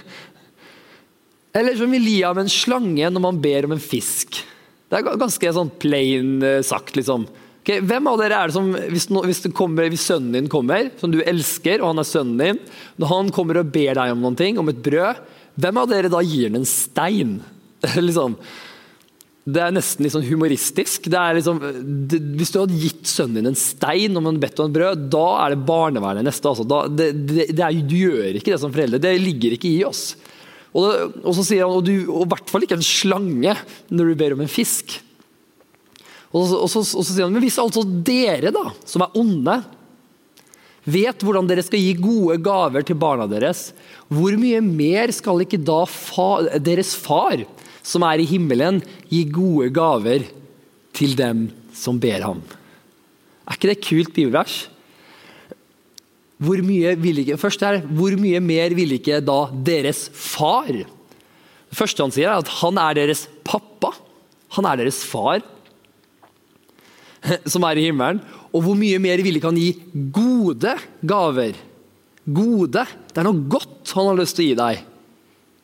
Eller 1.55 1.77
som 1.77 1.93
vil 1.93 2.09
gi 2.09 2.19
ham 2.25 2.41
en 2.41 2.51
slange 2.51 3.13
når 3.13 3.25
man 3.29 3.41
ber 3.41 3.69
om 3.69 3.77
en 3.77 3.83
fisk? 3.83 4.41
Det 4.89 4.97
er 4.97 5.17
ganske 5.17 5.55
sånn 5.55 5.73
plain 5.81 6.39
eh, 6.45 6.61
sagt, 6.65 6.97
liksom. 6.97 7.29
Okay, 7.65 7.81
hvem 7.81 8.05
av 8.11 8.19
dere 8.21 8.37
er 8.37 8.51
det 8.51 8.53
som, 8.53 8.67
hvis, 8.93 9.07
hvis, 9.09 9.39
kommer, 9.57 9.87
hvis, 9.89 10.03
sønnen 10.05 10.35
din 10.35 10.49
kommer, 10.51 10.91
som 11.01 11.09
du 11.09 11.17
elsker, 11.25 11.81
og 11.81 11.93
han 11.93 12.01
er 12.01 12.05
sønnen 12.05 12.41
din, 12.41 12.59
når 13.01 13.09
han 13.09 13.31
kommer 13.33 13.57
og 13.57 13.71
ber 13.73 13.97
deg 13.97 14.13
om 14.13 14.21
noe, 14.21 14.49
om 14.61 14.69
et 14.69 14.83
brød, 14.85 15.23
hvem 15.61 15.81
av 15.81 15.89
dere 15.91 16.11
da 16.11 16.21
gir 16.25 16.49
den 16.49 16.61
en 16.61 16.69
stein? 16.69 17.37
liksom, 18.07 18.35
det 19.45 19.61
er 19.61 19.73
nesten 19.75 20.05
litt 20.05 20.15
sånn 20.15 20.25
humoristisk. 20.25 21.07
Liksom, 21.11 21.61
det, 22.09 22.19
hvis 22.39 22.51
du 22.53 22.59
hadde 22.63 22.79
gitt 22.81 23.05
sønnen 23.09 23.39
din 23.39 23.51
en 23.51 23.59
stein 23.59 24.17
om 24.17 24.31
en 24.31 24.39
bedt 24.41 24.59
og 24.59 24.69
en 24.69 24.75
brød, 24.75 25.07
da 25.13 25.25
er 25.43 25.53
det 25.53 25.65
barnevernet 25.67 26.25
neste. 26.25 26.49
Altså. 26.49 26.65
Da, 26.67 26.85
det, 26.89 27.11
det, 27.29 27.51
er, 27.53 27.77
du 27.85 27.97
gjør 27.99 28.39
ikke 28.39 28.55
det 28.55 28.61
som 28.63 28.73
foreldre. 28.73 29.01
Det 29.03 29.13
ligger 29.21 29.55
ikke 29.55 29.69
i 29.69 29.83
oss. 29.87 30.07
Og, 30.75 31.19
og 31.21 31.31
så 31.37 31.45
sier 31.45 31.63
han, 31.63 31.77
og, 31.77 31.85
du, 31.87 32.09
og 32.09 32.25
i 32.25 32.31
hvert 32.33 32.51
fall 32.51 32.65
ikke 32.65 32.79
en 32.79 32.85
slange 32.85 33.53
når 33.93 34.09
du 34.09 34.17
ber 34.19 34.35
om 34.35 34.43
en 34.43 34.51
fisk. 34.51 34.97
Og 36.35 36.49
så, 36.49 36.57
og 36.57 36.67
så, 36.67 36.81
og 36.83 37.05
så 37.05 37.11
sier 37.13 37.27
han, 37.27 37.35
men 37.35 37.45
hvis 37.45 37.61
altså 37.61 37.85
dere, 37.85 38.51
da, 38.51 38.67
som 38.83 39.05
er 39.05 39.13
onde, 39.21 39.59
vet 40.85 41.23
hvordan 41.25 41.49
dere 41.49 41.63
skal 41.65 41.81
gi 41.81 41.93
gode 41.97 42.37
gaver 42.45 42.85
til 42.85 42.97
barna 43.01 43.27
deres, 43.29 43.71
hvor 44.09 44.35
mye 44.39 44.61
mer 44.63 45.13
skal 45.15 45.41
ikke 45.45 45.61
da 45.65 45.81
fa, 45.89 46.59
deres 46.61 46.93
far, 46.97 47.43
som 47.85 48.05
er 48.05 48.21
i 48.21 48.29
himmelen, 48.29 48.81
gi 49.09 49.25
gode 49.29 49.71
gaver 49.73 50.27
til 50.95 51.17
dem 51.17 51.49
som 51.75 51.99
ber 52.01 52.23
ham? 52.25 52.41
Er 53.45 53.57
ikke 53.57 53.69
det 53.69 53.77
et 53.77 53.89
kult 53.89 54.15
bibelvers? 54.15 54.55
Hvor 56.41 56.59
mye, 56.65 56.95
ikke, 56.99 57.37
først 57.39 57.61
her, 57.63 57.79
hvor 57.95 58.15
mye 58.19 58.41
mer 58.43 58.73
vil 58.75 58.97
ikke 58.97 59.21
da 59.23 59.39
deres 59.65 60.09
far? 60.11 60.67
Det 60.67 61.77
første 61.77 62.03
han 62.03 62.13
sier, 62.13 62.31
er 62.31 62.43
at 62.43 62.51
han 62.59 62.79
er 62.81 62.97
deres 62.97 63.25
pappa. 63.47 63.93
Han 64.57 64.67
er 64.67 64.83
deres 64.83 65.01
far, 65.07 65.43
som 67.51 67.63
er 67.67 67.79
i 67.79 67.87
himmelen. 67.87 68.21
Og 68.51 68.63
hvor 68.65 68.77
mye 68.79 68.99
mer 69.03 69.23
vil 69.23 69.39
ikke 69.39 69.51
han 69.51 69.59
gi 69.59 69.71
gode 70.15 70.34
gaver? 71.01 71.55
Gode. 72.25 72.85
Det 73.11 73.21
er 73.21 73.27
noe 73.27 73.45
godt 73.49 73.93
han 73.95 74.09
har 74.11 74.19
lyst 74.19 74.37
til 74.37 74.45
å 74.45 74.49
gi 74.49 74.57
deg. 74.59 74.83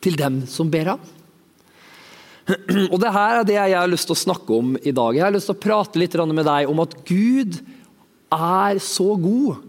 Til 0.01 0.17
dem 0.17 0.45
som 0.49 0.69
ber 0.71 0.93
ham. 0.93 1.03
Og 2.91 2.97
Det 2.99 3.11
her 3.13 3.39
er 3.39 3.45
det 3.47 3.57
jeg 3.57 3.77
har 3.77 3.91
lyst 3.91 4.09
til 4.09 4.17
å 4.17 4.23
snakke 4.23 4.57
om 4.57 4.73
i 4.81 4.91
dag. 4.91 5.15
Jeg 5.15 5.25
har 5.25 5.33
lyst 5.33 5.49
til 5.51 5.57
å 5.57 5.63
prate 5.63 6.01
litt 6.01 6.17
med 6.33 6.45
deg 6.45 6.69
om 6.69 6.81
at 6.83 6.95
Gud 7.05 7.59
er 8.31 8.79
så 8.79 9.15
god. 9.15 9.61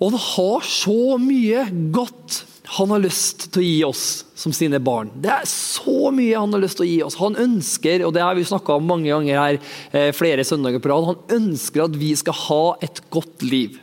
Og 0.00 0.10
han 0.10 0.20
har 0.20 0.66
så 0.66 1.16
mye 1.20 1.68
godt 1.94 2.44
han 2.64 2.90
har 2.90 3.02
lyst 3.04 3.50
til 3.52 3.60
å 3.60 3.64
gi 3.64 3.80
oss 3.84 4.04
som 4.40 4.52
sine 4.56 4.80
barn. 4.82 5.10
Det 5.20 5.30
er 5.30 5.44
så 5.48 6.08
mye 6.14 6.38
han 6.38 6.54
har 6.56 6.62
lyst 6.62 6.78
til 6.80 6.86
å 6.86 6.88
gi 6.88 7.00
oss. 7.04 7.18
Han 7.20 7.36
ønsker, 7.36 8.06
og 8.06 8.14
det 8.16 8.22
har 8.24 8.34
vi 8.38 8.46
snakka 8.48 8.78
om 8.78 8.88
mange 8.88 9.10
ganger 9.12 9.36
her, 9.36 9.58
eh, 9.92 10.12
flere 10.16 10.46
søndager 10.48 10.80
på 10.80 10.88
rad, 10.88 11.04
han 11.04 11.42
ønsker 11.42 11.84
at 11.84 11.96
vi 12.00 12.14
skal 12.16 12.32
ha 12.32 12.76
et 12.80 13.02
godt 13.10 13.44
liv. 13.44 13.78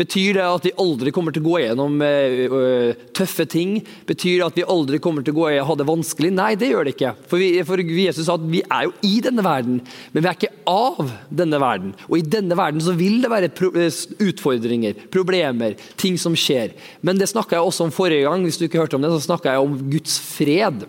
Betyr 0.00 0.38
det 0.38 0.44
at 0.46 0.64
vi 0.64 0.72
aldri 0.80 1.12
kommer 1.12 1.34
til 1.34 1.42
å 1.44 1.50
gå 1.50 1.58
gjennom 1.60 1.98
uh, 2.00 3.00
tøffe 3.16 3.44
ting? 3.50 3.74
Betyr 4.08 4.38
det 4.38 4.46
at 4.46 4.60
vi 4.60 4.64
aldri 4.74 5.00
kommer 5.02 5.24
til 5.26 5.34
å 5.34 5.40
gå 5.42 5.48
og 5.50 5.66
ha 5.68 5.76
det 5.76 5.88
vanskelig? 5.88 6.30
Nei, 6.32 6.54
det 6.56 6.70
gjør 6.70 6.88
det 6.88 6.94
ikke. 6.96 7.12
For, 7.28 7.42
vi, 7.42 7.50
for 7.68 7.82
Jesus 7.84 8.24
sa 8.28 8.38
at 8.38 8.46
vi 8.48 8.62
er 8.64 8.86
jo 8.88 8.94
i 9.04 9.18
denne 9.24 9.44
verden, 9.44 9.82
men 10.14 10.24
vi 10.24 10.30
er 10.30 10.38
ikke 10.38 10.54
av 10.70 11.10
denne 11.28 11.60
verden. 11.60 11.92
Og 12.08 12.16
i 12.16 12.24
denne 12.36 12.56
verden 12.56 12.80
så 12.84 12.94
vil 12.96 13.18
det 13.20 13.32
være 13.32 13.50
pro 13.52 13.68
utfordringer, 13.70 15.04
problemer, 15.12 15.76
ting 16.00 16.16
som 16.20 16.36
skjer. 16.38 16.72
Men 17.04 17.20
det 17.20 17.28
snakka 17.30 17.58
jeg 17.58 17.68
også 17.68 17.88
om 17.88 17.92
forrige 17.94 18.24
gang. 18.24 18.46
Hvis 18.46 18.60
du 18.60 18.66
ikke 18.66 18.80
hørte 18.80 18.96
om 18.96 19.04
det, 19.04 19.12
så 19.12 19.28
snakka 19.28 19.52
jeg 19.52 19.66
om 19.66 19.76
Guds 19.92 20.16
fred. 20.22 20.86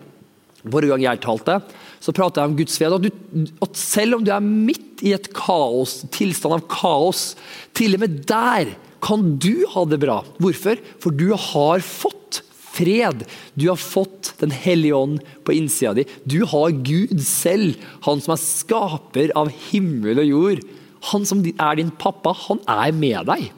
Forrige 0.62 0.94
gang 0.94 1.04
jeg 1.04 1.20
talte, 1.24 1.58
så 2.02 2.14
pratet 2.14 2.40
jeg 2.40 2.52
om 2.52 2.56
Guds 2.58 2.78
fred. 2.78 2.96
At, 2.96 3.04
du, 3.04 3.44
at 3.66 3.78
selv 3.78 4.18
om 4.18 4.24
du 4.24 4.30
er 4.32 4.44
midt 4.46 5.02
i 5.02 5.12
et 5.16 5.28
kaos, 5.34 6.00
tilstand 6.14 6.56
av 6.56 6.64
kaos, 6.70 7.32
til 7.76 7.98
og 7.98 8.04
med 8.04 8.22
der 8.30 8.72
kan 9.02 9.36
du 9.42 9.64
ha 9.74 9.84
det 9.90 9.98
bra. 10.02 10.20
Hvorfor? 10.38 10.78
For 11.02 11.14
du 11.14 11.32
har 11.34 11.82
fått 11.82 12.42
fred. 12.72 13.24
Du 13.54 13.68
har 13.68 13.80
fått 13.80 14.34
Den 14.38 14.50
hellige 14.50 14.94
ånd 14.94 15.20
på 15.44 15.54
innsida 15.54 15.94
di. 15.94 16.04
Du 16.24 16.42
har 16.50 16.70
Gud 16.70 17.20
selv, 17.22 17.76
han 18.02 18.22
som 18.22 18.32
er 18.34 18.40
skaper 18.42 19.30
av 19.38 19.52
himmel 19.70 20.18
og 20.22 20.26
jord. 20.26 20.64
Han 21.12 21.26
som 21.26 21.44
er 21.46 21.78
din 21.78 21.92
pappa, 21.94 22.32
han 22.48 22.62
er 22.66 22.90
med 22.96 23.28
deg. 23.30 23.50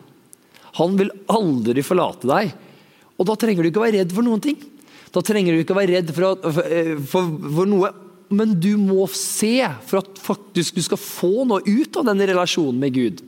Han 0.80 0.98
vil 1.00 1.12
aldri 1.32 1.84
forlate 1.86 2.28
deg. 2.28 2.52
Og 3.16 3.28
Da 3.28 3.36
trenger 3.38 3.62
du 3.62 3.70
ikke 3.70 3.84
være 3.84 4.00
redd 4.02 4.12
for 4.12 4.26
noen 4.26 4.42
ting. 4.44 4.58
Da 5.14 5.22
trenger 5.24 5.54
du 5.54 5.62
ikke 5.62 5.76
å 5.76 5.78
være 5.78 6.00
redd 6.00 6.10
for, 6.12 6.40
for, 6.42 6.68
eh, 6.68 6.96
for, 7.08 7.28
for 7.54 7.70
noe, 7.70 7.92
men 8.34 8.56
du 8.58 8.74
må 8.80 9.06
se 9.14 9.60
for 9.86 10.02
at 10.02 10.18
faktisk 10.18 10.74
du 10.74 10.82
skal 10.82 11.00
få 11.00 11.46
noe 11.46 11.62
ut 11.62 12.00
av 12.00 12.08
den 12.10 12.24
relasjonen 12.32 12.80
med 12.82 12.96
Gud. 12.96 13.22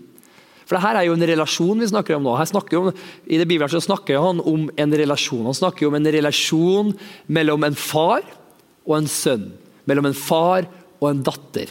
For 0.66 0.76
det 0.76 0.82
her 0.82 0.98
er 0.98 1.06
jo 1.06 1.14
en 1.14 1.28
relasjon 1.30 1.80
vi 1.82 1.88
snakker 1.90 2.16
om 2.16 2.26
nå. 2.26 2.34
Her 2.38 2.50
snakker 2.50 2.80
om, 2.80 2.90
I 3.26 3.38
det 3.38 3.46
Bibelen 3.46 3.70
så 3.70 3.82
snakker 3.84 4.18
han 4.22 4.42
om 4.42 4.66
en 4.74 4.98
relasjon. 4.98 5.46
Han 5.46 5.56
snakker 5.56 5.86
om 5.88 5.96
en 5.98 6.10
relasjon 6.18 6.92
mellom 7.30 7.66
en 7.68 7.78
far 7.78 8.26
og 8.86 8.96
en 8.98 9.10
sønn. 9.10 9.52
Mellom 9.86 10.10
en 10.10 10.18
far 10.18 10.66
og 10.98 11.10
en 11.12 11.22
datter. 11.26 11.70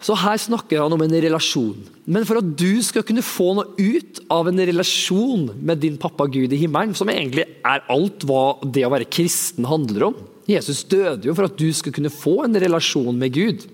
Så 0.00 0.16
her 0.16 0.40
snakker 0.40 0.80
han 0.80 0.96
om 0.96 1.02
en 1.04 1.14
relasjon. 1.22 1.76
Men 2.08 2.24
for 2.26 2.40
at 2.40 2.50
du 2.58 2.80
skal 2.82 3.04
kunne 3.06 3.22
få 3.22 3.52
noe 3.58 3.76
ut 3.76 4.18
av 4.32 4.48
en 4.48 4.66
relasjon 4.70 5.50
med 5.60 5.82
din 5.84 6.00
pappa 6.00 6.26
Gud 6.32 6.50
i 6.56 6.60
himmelen, 6.62 6.96
som 6.96 7.12
egentlig 7.12 7.44
er 7.60 7.84
alt 7.92 8.24
hva 8.26 8.44
det 8.64 8.86
å 8.88 8.92
være 8.94 9.10
kristen 9.12 9.68
handler 9.68 10.08
om 10.10 10.20
Jesus 10.50 10.82
døde 10.88 11.28
jo 11.28 11.34
for 11.36 11.46
at 11.46 11.58
du 11.58 11.68
skal 11.76 11.94
kunne 11.94 12.12
få 12.12 12.40
en 12.44 12.56
relasjon 12.58 13.16
med 13.16 13.34
Gud. 13.34 13.66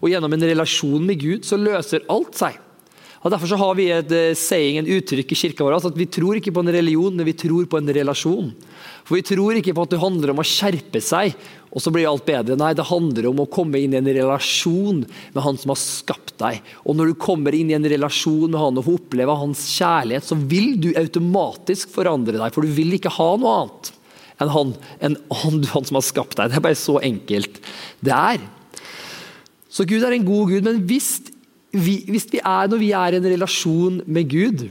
Og 0.00 0.10
gjennom 0.10 0.32
en 0.34 0.46
relasjon 0.48 1.02
med 1.06 1.20
Gud 1.20 1.46
så 1.46 1.58
løser 1.60 2.06
alt 2.12 2.38
seg. 2.38 2.56
Og 3.22 3.30
Derfor 3.30 3.52
så 3.52 3.58
har 3.60 3.76
vi 3.78 3.86
et 3.94 4.12
uh, 4.12 4.34
saying, 4.34 4.80
en 4.80 4.92
uttrykk 4.96 5.30
i 5.30 5.38
kirka 5.38 5.62
vår 5.62 5.76
at 5.78 5.98
vi 5.98 6.08
tror 6.10 6.38
ikke 6.38 6.52
på 6.54 6.62
en 6.64 6.72
religion, 6.74 7.14
men 7.14 7.28
vi 7.28 7.36
tror 7.38 7.68
på 7.70 7.78
en 7.78 7.92
relasjon. 7.94 8.50
For 9.06 9.18
Vi 9.18 9.24
tror 9.26 9.58
ikke 9.58 9.74
på 9.76 9.84
at 9.86 9.94
det 9.94 10.02
handler 10.02 10.32
om 10.32 10.42
å 10.42 10.46
skjerpe 10.46 10.98
seg, 11.02 11.36
og 11.72 11.80
så 11.80 11.92
blir 11.94 12.08
alt 12.10 12.26
bedre. 12.26 12.58
Nei, 12.58 12.72
det 12.76 12.88
handler 12.90 13.30
om 13.30 13.44
å 13.44 13.48
komme 13.50 13.80
inn 13.80 13.94
i 13.94 14.00
en 14.00 14.10
relasjon 14.10 15.04
med 15.06 15.42
Han 15.46 15.56
som 15.56 15.72
har 15.72 15.80
skapt 15.80 16.34
deg. 16.42 16.60
Og 16.84 16.98
når 16.98 17.12
du 17.12 17.20
kommer 17.22 17.54
inn 17.56 17.70
i 17.70 17.78
en 17.78 17.88
relasjon 17.88 18.50
med 18.50 18.60
Han 18.60 18.82
og 18.82 18.86
får 18.88 18.98
oppleve 19.00 19.38
Hans 19.40 19.64
kjærlighet, 19.78 20.26
så 20.26 20.36
vil 20.36 20.74
du 20.82 20.90
automatisk 20.98 21.94
forandre 21.94 22.36
deg, 22.36 22.52
for 22.52 22.66
du 22.66 22.74
vil 22.74 22.98
ikke 22.98 23.14
ha 23.16 23.30
noe 23.38 23.58
annet 23.62 23.92
enn 24.42 24.50
han, 24.50 24.72
enn 24.98 25.16
han, 25.42 25.60
han 25.70 25.86
som 25.86 25.98
har 26.00 26.04
skapt 26.04 26.38
deg. 26.40 26.50
Det 26.50 26.58
er 26.58 26.64
bare 26.64 26.78
så 26.78 26.96
enkelt 27.04 27.60
det 28.02 28.16
er. 28.16 28.42
Så 29.72 29.86
Gud 29.88 30.02
er 30.04 30.16
en 30.16 30.26
god 30.26 30.50
Gud, 30.50 30.66
men 30.66 30.82
hvis 30.88 31.14
vi, 31.72 31.98
hvis 32.08 32.28
vi 32.32 32.40
er, 32.40 32.68
når 32.68 32.80
vi 32.80 32.90
er 32.96 33.14
i 33.14 33.20
en 33.20 33.30
relasjon 33.34 34.00
med 34.06 34.28
Gud, 34.30 34.66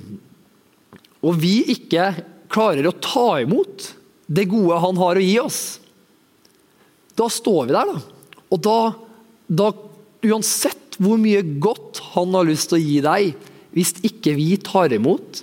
og 1.22 1.38
vi 1.42 1.60
ikke 1.74 2.12
klarer 2.52 2.90
å 2.90 2.98
ta 3.02 3.42
imot 3.44 3.92
det 4.32 4.48
gode 4.52 4.80
han 4.84 5.00
har 5.02 5.20
å 5.20 5.24
gi 5.24 5.38
oss, 5.42 5.62
da 7.18 7.28
står 7.30 7.70
vi 7.70 7.76
der, 7.76 7.92
da. 7.92 8.36
Og 8.52 8.62
da, 8.66 8.78
da 9.48 9.72
Uansett 10.22 11.00
hvor 11.02 11.18
mye 11.18 11.42
godt 11.64 11.98
han 12.14 12.36
har 12.38 12.46
lyst 12.46 12.70
til 12.70 12.78
å 12.78 12.82
gi 12.84 12.98
deg, 13.02 13.32
hvis 13.74 13.96
ikke 14.06 14.36
vi 14.38 14.52
tar 14.62 14.94
imot, 14.94 15.40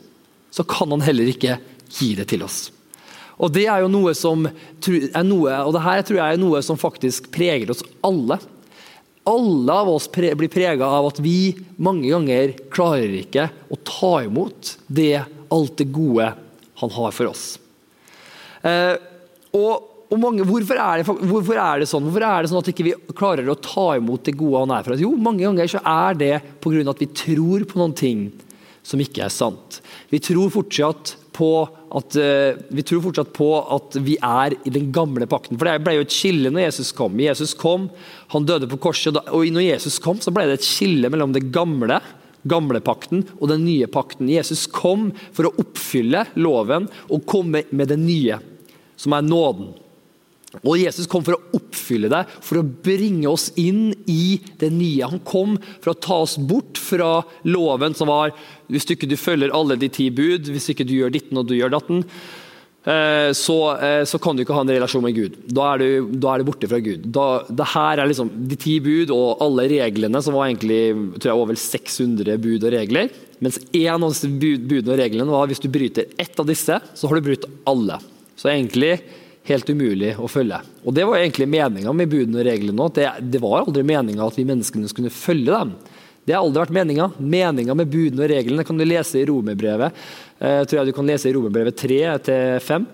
så 0.54 0.62
kan 0.68 0.92
han 0.94 1.02
heller 1.02 1.30
ikke 1.32 1.56
gi 1.90 2.12
det 2.18 2.28
til 2.30 2.44
oss. 2.46 2.68
Og 3.38 3.50
det 3.54 3.64
er 3.70 3.82
jo 3.82 3.90
noe 3.90 4.14
som 4.18 4.46
er 4.46 5.26
noe, 5.26 5.56
og 5.64 5.72
det 5.74 5.82
her 5.82 6.04
tror 6.06 6.20
jeg 6.20 6.36
er 6.36 6.40
noe 6.42 6.62
som 6.62 6.78
faktisk 6.78 7.30
preger 7.34 7.72
oss 7.74 7.82
alle. 8.06 8.38
Alle 9.28 9.74
av 9.82 9.90
oss 9.92 10.08
pre 10.12 10.30
blir 10.38 10.50
prega 10.52 10.88
av 10.98 11.10
at 11.10 11.20
vi 11.20 11.52
mange 11.76 12.08
ganger 12.08 12.54
klarer 12.72 13.12
ikke 13.20 13.48
å 13.68 13.78
ta 13.84 14.14
imot 14.24 14.76
det, 14.86 15.20
alt 15.52 15.76
det 15.80 15.88
gode 15.92 16.32
han 16.78 16.94
har 16.94 17.14
for 17.14 17.30
oss. 17.30 17.44
Eh, 18.62 18.94
og, 19.56 19.86
og 20.08 20.20
mange, 20.22 20.46
hvorfor, 20.48 20.80
er 20.80 21.02
det, 21.02 21.06
hvorfor, 21.28 21.60
er 21.60 21.82
det, 21.82 21.88
sånn? 21.90 22.06
Hvorfor 22.08 22.24
er 22.24 22.42
det 22.42 22.50
sånn 22.52 22.62
at 22.62 22.72
ikke 22.72 22.86
vi 22.86 22.94
ikke 22.96 23.18
klarer 23.18 23.48
å 23.50 23.58
ta 23.60 23.88
imot 23.98 24.24
det 24.28 24.36
gode 24.38 24.64
han 24.64 24.76
er 24.78 24.86
for 24.86 24.96
oss? 24.96 25.04
Jo, 25.04 25.12
mange 25.16 25.44
ganger 25.44 25.72
så 25.74 25.82
er 25.82 26.18
det 26.18 26.34
pga. 26.62 26.84
at 26.88 27.02
vi 27.02 27.10
tror 27.24 27.66
på 27.68 27.80
noen 27.80 27.96
ting 27.96 28.28
som 28.88 29.00
ikke 29.02 29.26
er 29.26 29.32
sant. 29.32 29.82
Vi 30.08 30.20
tror 30.22 30.52
fortsatt 30.54 31.16
på 31.38 31.50
at, 31.94 32.16
uh, 32.18 32.58
vi 32.74 32.84
tror 32.86 33.04
fortsatt 33.04 33.30
på 33.36 33.48
at 33.76 33.98
vi 34.02 34.16
er 34.24 34.56
i 34.66 34.72
den 34.74 34.88
gamle 34.94 35.28
pakten. 35.30 35.58
For 35.58 35.68
Det 35.68 35.84
ble 35.84 35.98
jo 35.98 36.06
et 36.06 36.14
skille 36.14 36.52
når 36.52 36.66
Jesus 36.66 36.92
kom. 36.96 37.20
Jesus 37.22 37.54
kom, 37.58 37.88
Han 38.34 38.46
døde 38.48 38.68
på 38.68 38.80
korset, 38.88 39.16
og 39.16 39.48
når 39.52 39.66
Jesus 39.70 39.98
kom, 40.02 40.20
så 40.20 40.32
ble 40.34 40.46
det 40.48 40.58
et 40.58 40.68
skille 40.68 41.10
mellom 41.12 41.34
det 41.36 41.48
gamle 41.54 42.00
gamle 42.48 42.80
pakten 42.84 43.24
og 43.38 43.50
den 43.50 43.64
nye 43.66 43.88
pakten. 43.90 44.30
Jesus 44.30 44.66
kom 44.70 45.10
for 45.36 45.48
å 45.48 45.54
oppfylle 45.60 46.24
loven 46.38 46.88
og 47.08 47.26
komme 47.28 47.64
med 47.70 47.90
det 47.92 47.98
nye, 48.00 48.38
som 48.96 49.16
er 49.16 49.26
nåden. 49.26 49.72
Og 50.62 50.78
Jesus 50.80 51.08
kom 51.10 51.24
for 51.26 51.36
å 51.36 51.58
oppfylle 51.58 52.08
det, 52.08 52.22
for 52.40 52.60
å 52.60 52.64
bringe 52.64 53.28
oss 53.28 53.50
inn 53.60 53.92
i 54.08 54.38
det 54.60 54.70
nye. 54.72 55.10
Han 55.10 55.20
kom 55.20 55.58
for 55.82 55.92
å 55.92 55.98
ta 56.00 56.22
oss 56.24 56.38
bort 56.40 56.80
fra 56.80 57.18
loven 57.44 57.96
som 57.98 58.08
var 58.08 58.32
hvis 58.72 58.88
du 58.88 58.94
ikke 58.94 59.18
følger 59.20 59.52
alle 59.54 59.76
de 59.80 59.90
ti 59.92 60.08
bud, 60.08 60.48
hvis 60.48 60.70
ikke 60.72 60.86
du 60.88 60.94
gjør 60.96 61.12
ditten 61.12 61.40
og 61.40 61.50
du 61.50 61.56
gjør 61.58 61.74
datten, 61.76 62.06
så, 63.36 63.56
eh, 63.76 64.02
så, 64.08 64.18
kan 64.22 64.36
du 64.36 64.44
ikke 64.44 64.54
ha 64.56 64.62
en 64.64 64.70
relasjon 64.72 65.04
med 65.04 65.16
Gud. 65.16 65.38
Da 65.44 65.74
er 65.74 65.82
du, 65.82 66.12
da 66.16 66.32
er 66.32 66.40
du 66.40 66.48
borte 66.48 66.70
fra 66.70 66.80
Gud. 66.80 67.04
Da, 67.12 67.26
det 67.48 67.66
her 67.74 68.00
er 68.00 68.08
liksom 68.08 68.30
De 68.48 68.56
ti 68.60 68.78
bud 68.80 69.12
og 69.12 69.42
alle 69.44 69.66
reglene, 69.74 70.22
som 70.24 70.36
var 70.38 70.48
egentlig 70.48 70.80
tror 71.18 71.30
jeg, 71.30 71.42
over 71.42 71.60
600 71.60 72.38
bud 72.40 72.64
og 72.64 72.72
regler. 72.72 73.12
Mens 73.44 73.60
én 73.76 73.92
av 73.92 74.08
disse 74.08 74.30
budene 74.30 74.94
og 74.94 75.00
reglene 75.02 75.30
var 75.30 75.50
hvis 75.50 75.62
du 75.62 75.68
bryter 75.72 76.08
ett 76.18 76.40
av 76.40 76.48
disse, 76.48 76.80
så 76.80 77.10
har 77.10 77.18
du 77.18 77.28
brutt 77.28 77.46
alle. 77.68 78.00
Så 78.38 78.50
egentlig 78.50 78.96
helt 79.48 79.70
umulig 79.70 80.14
å 80.20 80.28
følge. 80.30 80.58
Og 80.84 80.94
Det 80.94 81.04
var 81.08 81.20
egentlig 81.20 81.48
meninga 81.50 81.92
med 81.92 82.10
budene 82.12 82.40
og 82.40 82.48
reglene. 82.48 82.88
Det, 82.94 83.06
det 83.32 83.42
var 83.42 83.62
aldri 83.62 83.84
meninga 83.86 84.26
at 84.26 84.38
vi 84.38 84.48
menneskene 84.48 84.90
skulle 84.90 85.12
følge 85.12 85.52
dem. 85.52 85.76
Det 86.28 86.34
har 86.36 86.44
aldri 86.44 86.60
vært 86.60 86.74
meninga. 86.76 87.06
Meninga 87.16 87.72
med 87.72 87.88
budene 87.88 88.26
og 88.26 88.28
reglene 88.28 88.64
kan 88.68 88.76
du 88.76 88.84
lese 88.84 89.16
i 89.16 89.24
romerbrevet. 89.24 90.02
Jeg 90.44 90.66
tror 90.68 90.78
jeg 90.78 90.90
du 90.90 90.96
kan 90.98 91.06
lese 91.08 91.30
i 91.30 91.32
romerbrevet 91.32 91.80
3-5. 91.80 92.84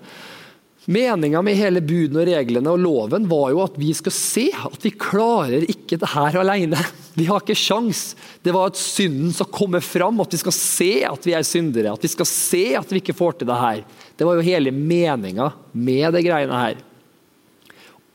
Meninga 0.95 1.41
med 1.43 1.57
hele 1.59 1.81
budene 1.83 2.21
og 2.21 2.29
reglene 2.29 2.71
og 2.71 2.79
loven 2.79 3.25
var 3.27 3.49
jo 3.51 3.59
at 3.65 3.75
vi 3.81 3.89
skal 3.97 4.13
se 4.15 4.45
at 4.55 4.85
vi 4.85 4.93
klarer 4.95 5.65
ikke 5.67 5.97
det 5.99 6.13
her 6.13 6.37
alene. 6.45 6.79
Vi 7.17 7.25
har 7.27 7.43
ikke 7.43 7.57
sjans. 7.59 8.05
Det 8.39 8.53
var 8.55 8.69
at 8.69 8.79
synden 8.79 9.33
skal 9.35 9.49
komme 9.51 9.81
fram, 9.83 10.21
at 10.23 10.31
vi 10.31 10.39
skal 10.39 10.55
se 10.55 10.89
at 11.09 11.27
vi 11.27 11.33
er 11.35 11.43
syndere. 11.47 11.91
At 11.91 12.05
vi 12.07 12.11
skal 12.13 12.29
se 12.29 12.63
at 12.79 12.93
vi 12.93 13.01
ikke 13.01 13.17
får 13.17 13.41
til 13.41 13.49
det 13.49 13.57
her. 13.59 13.81
Det 14.15 14.29
var 14.29 14.39
jo 14.39 14.45
hele 14.47 14.71
meninga 14.71 15.49
med 15.73 16.15
det 16.15 16.23
greiene 16.29 16.61
her. 16.61 16.79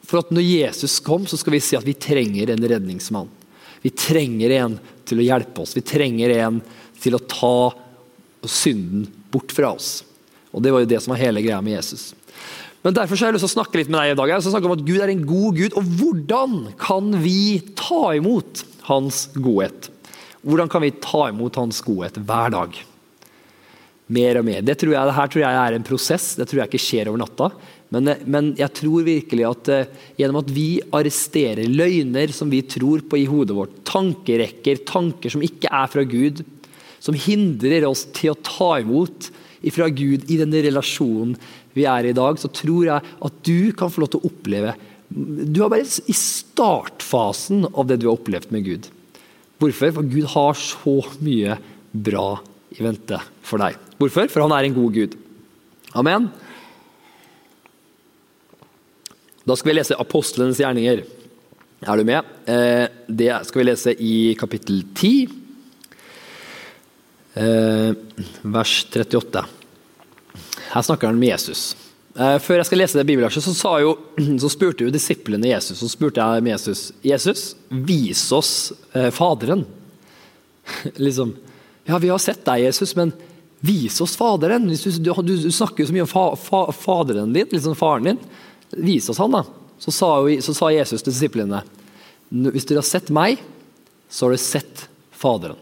For 0.00 0.24
at 0.24 0.32
når 0.32 0.48
Jesus 0.48 0.96
kom, 1.04 1.28
så 1.28 1.36
skal 1.36 1.58
vi 1.58 1.60
si 1.60 1.76
at 1.76 1.84
vi 1.84 1.92
trenger 2.08 2.54
en 2.54 2.64
redningsmann. 2.72 3.28
Vi 3.84 3.92
trenger 3.96 4.56
en 4.58 4.80
til 5.10 5.20
å 5.20 5.26
hjelpe 5.26 5.64
oss. 5.64 5.74
Vi 5.76 5.84
trenger 5.86 6.32
en 6.38 6.60
til 7.00 7.16
å 7.16 7.24
ta 7.24 7.72
synden 8.48 9.08
bort 9.32 9.52
fra 9.54 9.74
oss. 9.76 10.00
Og 10.50 10.62
Det 10.62 10.72
var 10.72 10.82
jo 10.82 10.90
det 10.90 11.00
som 11.02 11.14
var 11.14 11.22
hele 11.22 11.42
greia 11.44 11.60
med 11.62 11.76
Jesus. 11.78 12.10
Men 12.82 12.96
Derfor 12.96 13.16
så 13.16 13.26
har 13.26 13.30
jeg 13.30 13.38
lyst 13.38 13.46
til 13.46 13.52
å 13.52 13.58
snakke 13.58 13.80
litt 13.80 13.90
med 13.92 14.00
deg 14.00 14.14
i 14.14 14.18
dag. 14.18 14.30
Jeg 14.32 14.46
snakke 14.48 14.70
om 14.70 14.76
at 14.78 14.86
Gud 14.86 15.00
er 15.04 15.12
en 15.12 15.26
god 15.28 15.58
Gud. 15.58 15.76
Og 15.76 15.90
hvordan 16.00 16.54
kan 16.80 17.10
vi 17.22 17.60
ta 17.76 18.14
imot 18.16 18.64
hans 18.88 19.26
godhet? 19.36 19.90
Hvordan 20.40 20.70
kan 20.72 20.82
vi 20.86 20.94
ta 20.96 21.26
imot 21.28 21.58
hans 21.60 21.82
godhet 21.84 22.16
hver 22.16 22.54
dag? 22.54 22.78
Mer 24.10 24.40
og 24.40 24.46
mer. 24.48 24.64
Det 24.64 24.78
tror 24.80 24.96
jeg, 24.96 25.06
det 25.06 25.18
her 25.18 25.28
tror 25.30 25.44
jeg 25.44 25.60
er 25.60 25.76
en 25.76 25.86
prosess. 25.86 26.32
Det 26.40 26.48
tror 26.48 26.62
jeg 26.62 26.72
ikke 26.72 26.82
skjer 26.82 27.12
over 27.12 27.20
natta. 27.20 27.50
Men, 27.90 28.12
men 28.30 28.52
jeg 28.58 28.70
tror 28.78 29.06
virkelig 29.06 29.46
at 29.48 29.70
uh, 29.74 30.00
gjennom 30.18 30.40
at 30.44 30.50
vi 30.54 30.68
arresterer 30.94 31.66
løgner 31.66 32.30
som 32.34 32.50
vi 32.52 32.62
tror 32.62 33.02
på 33.02 33.18
i 33.18 33.26
hodet 33.26 33.56
vårt, 33.56 33.80
tankerekker, 33.88 34.84
tanker 34.86 35.32
som 35.32 35.42
ikke 35.42 35.72
er 35.74 35.90
fra 35.90 36.04
Gud, 36.06 36.44
som 37.02 37.16
hindrer 37.16 37.88
oss 37.88 38.04
til 38.14 38.34
å 38.34 38.40
ta 38.46 38.76
imot 38.82 39.30
fra 39.74 39.88
Gud 39.92 40.28
i 40.30 40.38
denne 40.40 40.62
relasjonen 40.64 41.34
vi 41.76 41.86
er 41.88 42.08
i 42.08 42.14
dag, 42.16 42.38
så 42.40 42.50
tror 42.52 42.86
jeg 42.86 43.10
at 43.26 43.42
du 43.46 43.72
kan 43.78 43.92
få 43.92 44.02
lov 44.02 44.12
til 44.12 44.22
å 44.22 44.30
oppleve 44.30 44.72
Du 45.10 45.60
er 45.62 45.70
bare 45.70 45.84
i 45.84 46.14
startfasen 46.16 47.66
av 47.70 47.88
det 47.90 48.00
du 48.00 48.06
har 48.08 48.14
opplevd 48.18 48.52
med 48.54 48.66
Gud. 48.66 48.86
Hvorfor? 49.60 49.90
For 49.96 50.06
Gud 50.06 50.28
har 50.32 50.54
så 50.58 50.96
mye 51.24 51.56
bra 51.90 52.28
i 52.70 52.84
vente 52.84 53.18
for 53.42 53.58
deg. 53.62 53.74
Hvorfor? 53.98 54.30
For 54.30 54.46
han 54.46 54.54
er 54.54 54.68
en 54.68 54.76
god 54.76 54.94
Gud. 54.94 55.16
Amen. 55.98 56.30
Da 59.44 59.56
skal 59.56 59.70
vi 59.70 59.78
lese 59.78 59.96
apostlenes 59.96 60.60
gjerninger. 60.60 61.04
Er 61.80 61.96
du 61.96 62.04
med? 62.04 62.26
Eh, 62.44 62.86
det 63.08 63.32
skal 63.48 63.62
vi 63.62 63.68
lese 63.70 63.94
i 63.96 64.34
kapittel 64.36 64.82
10, 64.94 65.28
eh, 67.40 67.92
vers 68.42 68.74
38. 68.92 69.44
Her 70.74 70.82
snakker 70.84 71.08
han 71.08 71.18
med 71.18 71.32
Jesus. 71.32 71.72
Eh, 72.12 72.36
før 72.36 72.60
jeg 72.60 72.68
skal 72.68 72.82
lese 72.82 73.00
det 73.00 73.06
bibelverset, 73.08 73.48
så, 73.48 73.72
så 74.42 74.52
spurte 74.52 74.84
jo 74.84 74.92
disiplene 74.92 75.54
Jesus 75.54 75.80
så 75.80 75.88
spurte 75.88 76.20
jeg 76.20 76.44
med 76.44 76.58
Jesus, 76.58 76.84
Jesus, 77.06 77.46
vis 77.70 78.26
oss 78.36 78.52
Faderen. 79.16 79.64
liksom, 81.06 81.32
Ja, 81.88 81.96
vi 81.98 82.12
har 82.12 82.20
sett 82.20 82.44
deg, 82.44 82.66
Jesus, 82.66 82.92
men 82.94 83.14
vis 83.64 83.96
oss 84.04 84.18
Faderen. 84.20 84.68
Du, 84.68 85.00
du, 85.00 85.32
du 85.32 85.50
snakker 85.50 85.80
jo 85.80 85.88
så 85.88 85.96
mye 85.96 86.04
om 86.04 86.12
fa, 86.12 86.28
fa, 86.36 86.66
Faderen 86.76 87.32
din, 87.32 87.48
liksom 87.48 87.78
faren 87.78 88.12
din. 88.12 88.22
Vis 88.76 89.08
oss 89.10 89.18
han, 89.18 89.34
da. 89.34 89.44
Så 89.80 89.92
sa, 89.94 90.12
så 90.44 90.54
sa 90.54 90.70
Jesus 90.74 91.02
til 91.02 91.14
disiplene, 91.14 91.62
hvis 92.30 92.68
dere 92.68 92.82
har 92.82 92.86
sett 92.86 93.10
meg, 93.14 93.40
så 94.10 94.26
har 94.26 94.36
dere 94.36 94.44
sett 94.44 94.86
Faderen. 95.20 95.58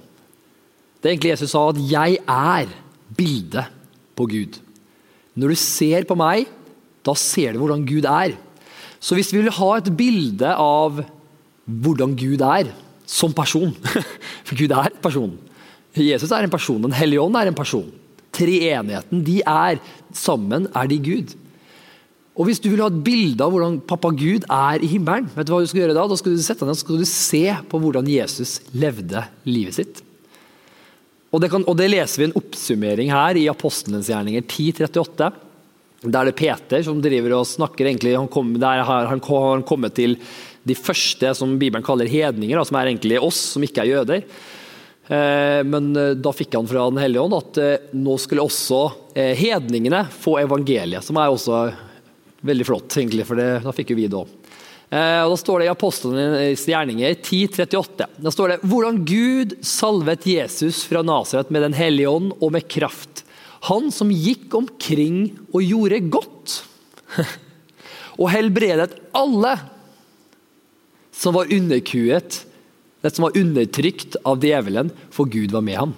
Det 0.99 1.09
er 1.09 1.15
egentlig 1.17 1.33
Jesus 1.33 1.51
sa, 1.51 1.65
at 1.73 1.79
jeg 1.83 2.19
er 2.23 2.71
bildet 3.19 3.73
på 4.19 4.27
Gud. 4.31 4.59
Når 5.39 5.55
du 5.55 5.59
ser 5.59 6.07
på 6.07 6.15
meg, 6.19 6.47
da 7.07 7.15
ser 7.19 7.55
du 7.55 7.63
hvordan 7.63 7.83
Gud 7.87 8.07
er. 8.07 8.37
Så 9.03 9.19
hvis 9.19 9.33
vi 9.35 9.43
vil 9.43 9.55
ha 9.55 9.71
et 9.79 9.91
bilde 9.99 10.53
av 10.55 11.01
hvordan 11.67 12.15
Gud 12.19 12.43
er 12.43 12.71
som 13.09 13.35
person 13.37 13.73
For 14.47 14.55
Gud 14.59 14.73
er 14.75 14.91
en 14.91 15.03
person. 15.03 15.35
Jesus 15.99 16.31
er 16.31 16.47
en 16.47 16.53
person. 16.53 16.83
Den 16.83 16.95
hellige 16.95 17.23
ånd 17.23 17.37
er 17.39 17.51
en 17.51 17.59
person. 17.59 17.89
Treenigheten, 18.35 19.23
de 19.27 19.41
er 19.43 19.81
sammen, 20.15 20.69
er 20.77 20.91
de 20.91 20.99
Gud. 21.03 21.35
Og 22.39 22.47
Hvis 22.47 22.61
du 22.63 22.69
vil 22.71 22.81
ha 22.85 22.87
et 22.87 23.01
bilde 23.03 23.43
av 23.43 23.51
hvordan 23.51 23.81
pappa 23.83 24.13
Gud 24.15 24.45
er 24.47 24.83
i 24.85 24.91
himmelen, 24.93 25.27
vet 25.35 25.49
du 25.49 25.51
hva 25.51 25.59
du 25.65 25.67
skal 25.67 25.83
gjøre 25.83 25.97
da? 25.97 26.05
Da 26.07 26.19
skal 26.21 26.37
du 26.37 26.43
sette 26.45 26.63
deg 26.63 26.71
ned 26.71 26.79
skal 26.79 27.01
du 27.01 27.09
se 27.11 27.43
på 27.67 27.81
hvordan 27.83 28.11
Jesus 28.13 28.61
levde 28.79 29.25
livet 29.49 29.75
sitt. 29.75 30.05
Og 31.35 31.43
det, 31.43 31.51
kan, 31.53 31.65
og 31.67 31.75
det 31.77 31.91
leser 31.91 32.23
vi 32.23 32.29
en 32.29 32.37
oppsummering 32.39 33.11
her 33.13 33.41
i 33.41 33.49
Apostelens 33.51 34.09
gjerninger 34.09 34.47
1038. 34.47 35.33
Der 36.07 36.29
det 36.29 36.31
er 36.31 36.39
Peter 36.39 36.85
som 36.87 37.01
driver 37.03 37.35
og 37.41 37.49
snakker 37.51 37.91
egentlig, 37.91 38.15
han 38.15 38.31
kom, 38.31 38.55
Der 38.55 38.85
har 38.87 39.11
han 39.11 39.21
kommet 39.67 39.97
til 39.99 40.15
de 40.63 40.77
første 40.79 41.35
som 41.35 41.59
Bibelen 41.59 41.83
kaller 41.83 42.07
hedninger, 42.07 42.63
som 42.65 42.79
er 42.79 42.93
egentlig 42.93 43.19
oss 43.19 43.41
som 43.57 43.67
ikke 43.67 43.83
er 43.83 43.91
jøder. 43.97 44.23
Eh, 45.09 45.61
men 45.65 45.91
eh, 45.97 46.15
da 46.21 46.33
fikk 46.37 46.55
han 46.55 46.69
fra 46.69 46.87
Den 46.93 47.01
hellige 47.01 47.25
ånd 47.25 47.37
at 47.39 47.61
eh, 47.63 47.91
nå 47.97 48.15
skulle 48.21 48.45
også 48.45 48.81
hedningene 49.19 50.05
få 50.13 50.37
evangeliet, 50.45 51.03
som 51.03 51.19
er 51.19 51.33
også 51.33 51.63
veldig 52.47 52.67
flott, 52.69 52.97
egentlig, 52.97 53.27
for 53.29 53.41
det, 53.41 53.49
da 53.65 53.75
fikk 53.75 53.93
jo 53.93 53.99
vi 53.99 54.09
det 54.11 54.19
òg. 54.19 54.35
Da 54.89 55.37
står 55.37 55.61
det 55.61 55.67
i 55.67 55.73
Apostlenes 55.73 56.63
gjerninger 56.65 57.19
10.38 57.21 58.07
Da 58.25 58.31
står 58.33 58.55
det 58.55 58.71
hvordan 58.71 59.03
Gud 59.05 59.51
salvet 59.61 60.25
Jesus 60.25 60.79
fra 60.89 61.03
Nasaret 61.05 61.51
med 61.53 61.67
Den 61.67 61.77
hellige 61.77 62.09
ånd 62.09 62.31
og 62.39 62.55
med 62.55 62.65
kraft. 62.73 63.21
Han 63.69 63.91
som 63.93 64.09
gikk 64.09 64.55
omkring 64.57 65.27
og 65.51 65.61
gjorde 65.61 66.01
godt. 66.09 66.63
Og 68.19 68.33
helbredet 68.33 68.97
alle 69.15 69.53
som 71.15 71.37
var 71.37 71.53
underkuet 71.53 72.41
det 73.01 73.15
som 73.15 73.29
var 73.29 73.37
undertrykt 73.39 74.17
av 74.27 74.43
djevelen, 74.43 74.91
for 75.15 75.31
Gud 75.31 75.53
var 75.55 75.63
med 75.63 75.79
ham. 75.79 75.93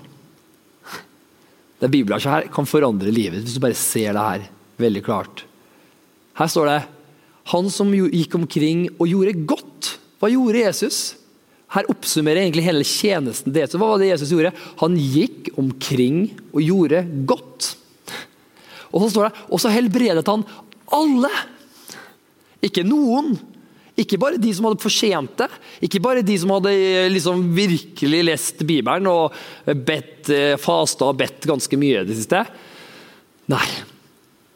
Det 1.81 1.89
bibelverset 1.89 2.33
her 2.33 2.49
kan 2.53 2.69
forandre 2.69 3.13
livet, 3.13 3.41
hvis 3.41 3.57
du 3.57 3.63
bare 3.63 3.79
ser 3.79 4.13
det 4.13 4.25
her 4.27 4.45
veldig 4.81 5.03
klart. 5.07 5.45
Her 6.41 6.49
står 6.49 6.71
det 6.71 6.81
han 7.51 7.71
som 7.73 7.91
gikk 7.93 8.37
omkring 8.39 8.87
og 8.97 9.09
gjorde 9.11 9.47
godt. 9.49 9.95
Hva 10.21 10.31
gjorde 10.31 10.63
Jesus? 10.63 11.01
Her 11.75 11.89
oppsummerer 11.93 12.45
egentlig 12.45 12.67
hele 12.67 12.87
tjenesten 12.87 13.55
det. 13.55 13.69
Så 13.71 13.81
Hva 13.81 13.93
var 13.93 14.01
det 14.03 14.11
Jesus 14.11 14.33
gjorde? 14.35 14.55
Han 14.83 14.97
gikk 14.99 15.53
omkring 15.61 16.25
og 16.51 16.61
gjorde 16.65 17.05
godt. 17.29 17.75
Og 18.91 19.05
så 19.05 19.13
står 19.13 19.29
det, 19.29 19.45
og 19.49 19.63
så 19.63 19.73
helbredet 19.73 20.27
han 20.27 20.45
alle. 20.97 21.31
Ikke 22.67 22.85
noen, 22.85 23.37
ikke 24.01 24.19
bare 24.21 24.41
de 24.41 24.51
som 24.55 24.67
hadde 24.67 24.83
fortjent 24.83 25.37
det, 25.39 25.49
ikke 25.87 26.01
bare 26.03 26.25
de 26.27 26.37
som 26.41 26.53
hadde 26.55 26.73
eh, 26.75 27.09
liksom 27.13 27.43
virkelig 27.57 28.23
lest 28.27 28.65
Bibelen 28.67 29.09
og 29.11 29.37
bedt, 29.65 30.31
eh, 30.35 30.57
fasta 30.61 31.09
og 31.09 31.21
bedt 31.21 31.49
ganske 31.49 31.79
mye 31.81 32.03
i 32.03 32.09
det 32.09 32.19
siste. 32.19 32.43
Nei. 33.51 33.67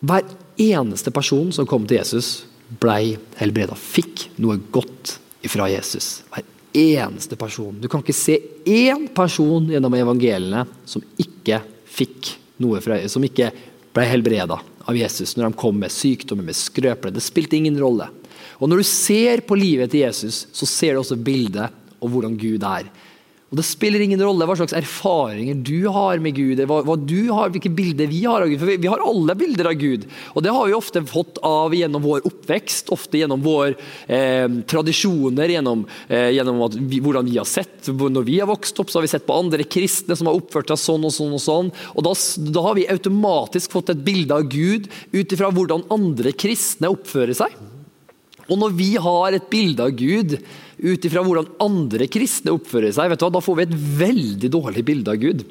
Hver 0.04 0.26
eneste 0.60 1.12
person 1.14 1.52
som 1.52 1.66
kom 1.68 1.86
til 1.88 2.00
Jesus, 2.00 2.44
ble 2.80 3.16
helbreda. 3.38 3.76
Fikk 3.76 4.28
noe 4.42 4.58
godt 4.72 5.18
ifra 5.44 5.68
Jesus. 5.72 6.22
Hver 6.32 6.46
eneste 6.74 7.36
person. 7.38 7.76
Du 7.80 7.88
kan 7.88 8.02
ikke 8.02 8.16
se 8.16 8.38
én 8.66 9.06
person 9.14 9.68
gjennom 9.70 9.94
evangeliene 9.94 10.64
som 10.88 11.04
ikke 11.20 11.60
fikk 11.94 12.34
noe 12.62 12.80
fra 12.82 12.98
som 13.10 13.24
ikke 13.26 13.52
ble 13.94 14.06
helbreda 14.10 14.58
av 14.84 14.98
Jesus 14.98 15.36
når 15.36 15.48
de 15.48 15.60
kom 15.60 15.78
med 15.78 15.92
sykdommer, 15.94 16.46
med 16.46 16.58
skrøper. 16.58 17.14
Det 17.14 17.22
spilte 17.22 17.58
ingen 17.58 17.78
rolle. 17.80 18.08
Og 18.58 18.68
Når 18.68 18.82
du 18.82 18.86
ser 18.86 19.42
på 19.46 19.56
livet 19.58 19.90
til 19.90 20.04
Jesus, 20.04 20.46
så 20.52 20.66
ser 20.66 20.94
du 20.94 21.02
også 21.02 21.18
bildet 21.18 21.70
av 21.70 22.10
hvordan 22.10 22.36
Gud 22.38 22.64
er. 22.66 22.88
Og 23.52 23.58
Det 23.60 23.64
spiller 23.68 24.02
ingen 24.02 24.22
rolle 24.24 24.46
hva 24.48 24.56
slags 24.58 24.74
erfaringer 24.74 25.58
du 25.62 25.86
har 25.92 26.18
med 26.22 26.34
Gud, 26.34 26.58
hva, 26.66 26.80
hva 26.82 26.96
du 26.98 27.28
har, 27.28 27.52
hvilke 27.54 27.70
bilder 27.70 28.08
vi 28.10 28.24
har 28.24 28.42
av 28.42 28.48
Gud. 28.50 28.58
For 28.58 28.70
vi, 28.72 28.78
vi, 28.82 28.90
har 28.90 29.04
alle 29.04 29.36
bilder 29.38 29.68
av 29.70 29.76
Gud. 29.78 30.06
Og 30.34 30.42
det 30.42 30.54
har 30.56 30.66
vi 30.66 30.74
ofte 30.74 31.04
fått 31.06 31.38
av 31.46 31.76
gjennom 31.76 32.02
vår 32.02 32.24
oppvekst, 32.26 32.90
ofte 32.94 33.20
gjennom 33.20 33.44
våre 33.44 33.76
eh, 34.08 34.48
tradisjoner, 34.70 35.54
gjennom, 35.54 35.84
eh, 36.08 36.32
gjennom 36.34 36.64
vi, 36.80 36.98
hvordan 37.04 37.28
vi 37.28 37.36
har 37.38 37.46
sett. 37.46 37.92
Når 37.92 38.26
vi 38.26 38.40
har 38.40 38.50
vokst 38.50 38.80
opp, 38.82 38.90
så 38.90 38.98
har 38.98 39.06
vi 39.06 39.12
sett 39.12 39.28
på 39.28 39.38
andre 39.38 39.68
kristne 39.68 40.18
som 40.18 40.32
har 40.32 40.40
oppført 40.40 40.72
seg 40.72 40.82
sånn 40.88 41.06
og 41.06 41.14
sånn. 41.14 41.38
Og 41.38 41.44
sånn. 41.44 41.70
Og 41.94 42.08
da, 42.08 42.16
da 42.58 42.66
har 42.66 42.80
vi 42.80 42.88
automatisk 42.90 43.76
fått 43.76 43.94
et 43.94 44.02
bilde 44.08 44.34
av 44.34 44.48
Gud 44.50 44.90
ut 45.14 45.36
ifra 45.36 45.52
hvordan 45.54 45.86
andre 45.94 46.34
kristne 46.34 46.90
oppfører 46.90 47.38
seg. 47.44 47.54
Og 48.48 48.58
når 48.60 48.74
vi 48.76 48.90
har 49.00 49.36
et 49.36 49.46
bilde 49.52 49.86
av 49.86 49.94
Gud 49.96 50.40
ut 50.78 51.04
ifra 51.06 51.22
hvordan 51.24 51.50
andre 51.62 52.08
kristne 52.10 52.54
oppfører 52.54 52.94
seg, 52.94 53.14
da 53.20 53.42
får 53.44 53.58
vi 53.58 53.66
et 53.66 53.76
veldig 54.00 54.50
dårlig 54.52 54.84
bilde 54.86 55.14
av 55.14 55.20
Gud. 55.22 55.44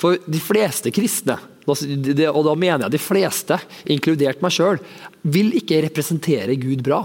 For 0.00 0.18
de 0.26 0.40
fleste 0.42 0.90
kristne, 0.94 1.36
og 1.66 2.42
da 2.46 2.54
mener 2.58 2.86
jeg 2.86 2.96
de 2.96 3.02
fleste, 3.02 3.58
inkludert 3.90 4.42
meg 4.44 4.54
sjøl, 4.54 4.80
vil 5.22 5.54
ikke 5.60 5.82
representere 5.86 6.58
Gud 6.60 6.82
bra. 6.84 7.04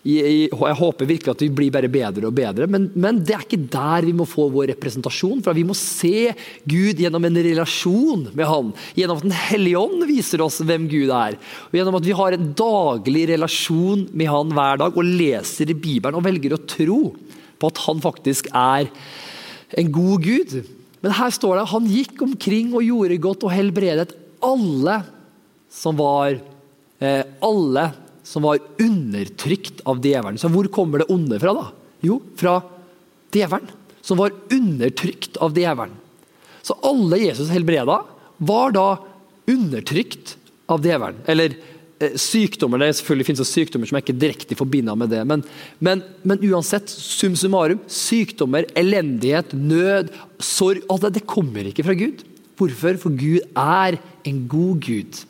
Jeg 0.00 0.48
håper 0.56 1.04
virkelig 1.04 1.28
at 1.34 1.42
vi 1.44 1.50
blir 1.52 1.72
bare 1.74 1.88
bedre 1.92 2.30
og 2.30 2.32
bedre, 2.32 2.64
men, 2.72 2.86
men, 2.96 3.18
det 3.20 3.34
er 3.36 3.42
ikke 3.44 3.66
der 3.68 4.06
vi 4.06 4.14
må 4.16 4.24
få 4.24 4.46
vår 4.48 4.70
representasjon 4.72 5.42
fra. 5.44 5.52
Vi 5.52 5.66
må 5.68 5.76
se 5.76 6.32
Gud 6.64 7.02
gjennom 7.04 7.26
en 7.28 7.36
relasjon 7.44 8.22
med 8.32 8.48
Han. 8.48 8.70
Gjennom 8.96 9.20
at 9.20 9.26
Den 9.28 9.36
hellige 9.36 9.82
ånd 9.82 10.06
viser 10.08 10.40
oss 10.40 10.62
hvem 10.64 10.88
Gud 10.88 11.12
er. 11.12 11.36
Og 11.68 11.76
Gjennom 11.76 12.00
at 12.00 12.08
vi 12.08 12.16
har 12.16 12.36
en 12.36 12.48
daglig 12.56 13.26
relasjon 13.34 14.08
med 14.16 14.32
Han 14.32 14.56
hver 14.56 14.80
dag 14.86 14.96
og 14.96 15.12
leser 15.20 15.68
i 15.68 15.76
Bibelen 15.76 16.16
og 16.16 16.24
velger 16.24 16.56
å 16.56 16.62
tro 16.64 17.00
på 17.60 17.68
at 17.68 17.84
Han 17.84 18.00
faktisk 18.00 18.48
er 18.56 18.88
en 19.76 19.92
god 19.92 20.24
Gud. 20.24 20.60
Men 21.04 21.16
her 21.16 21.32
står 21.32 21.60
det 21.60 21.70
han 21.70 21.88
gikk 21.88 22.20
omkring 22.24 22.72
og 22.72 22.84
gjorde 22.84 23.20
godt 23.24 23.44
og 23.48 23.52
helbredet 23.54 24.12
alle 24.44 25.00
som 25.72 25.96
var 26.00 26.34
eh, 26.36 27.24
alle 27.44 27.84
som 28.30 28.46
var 28.46 28.60
undertrykt 28.78 29.80
av 29.90 29.98
djevelen. 30.06 30.38
Så 30.38 30.48
hvor 30.52 30.68
kommer 30.70 31.02
det 31.02 31.10
onde 31.10 31.38
fra, 31.42 31.54
da? 31.56 31.64
Jo, 32.06 32.20
fra 32.38 32.60
djevelen, 33.34 33.72
som 34.06 34.20
var 34.20 34.36
undertrykt 34.54 35.40
av 35.42 35.56
djevelen. 35.58 35.96
Så 36.62 36.76
alle 36.86 37.18
Jesus 37.18 37.50
helbreda, 37.50 38.04
var 38.38 38.70
da 38.76 38.86
undertrykt 39.50 40.36
av 40.70 40.86
djevelen. 40.86 41.18
Eller 41.26 41.56
eh, 41.98 42.14
sykdommer. 42.14 42.78
Det 42.78 43.00
selvfølgelig 43.00 43.26
finnes 43.26 43.42
det 43.42 43.48
sykdommer 43.50 43.90
som 43.90 43.98
er 43.98 44.04
ikke 44.04 44.20
direkte 44.22 44.58
forbinder 44.58 44.98
med 45.00 45.10
det. 45.10 45.24
Men, 45.26 45.42
men, 45.82 46.04
men, 46.22 46.46
uansett, 46.52 46.86
sum 46.92 47.34
summarum, 47.36 47.82
sykdommer, 47.90 48.68
elendighet, 48.78 49.56
nød, 49.58 50.14
sorg 50.38 50.86
Alt 50.86 51.08
det, 51.08 51.16
det 51.18 51.26
kommer 51.34 51.66
ikke 51.66 51.88
fra 51.88 51.98
Gud. 51.98 52.22
Hvorfor? 52.60 53.02
For 53.02 53.18
Gud 53.18 53.42
er 53.58 53.98
en 54.28 54.40
god 54.54 54.86
Gud. 54.86 55.20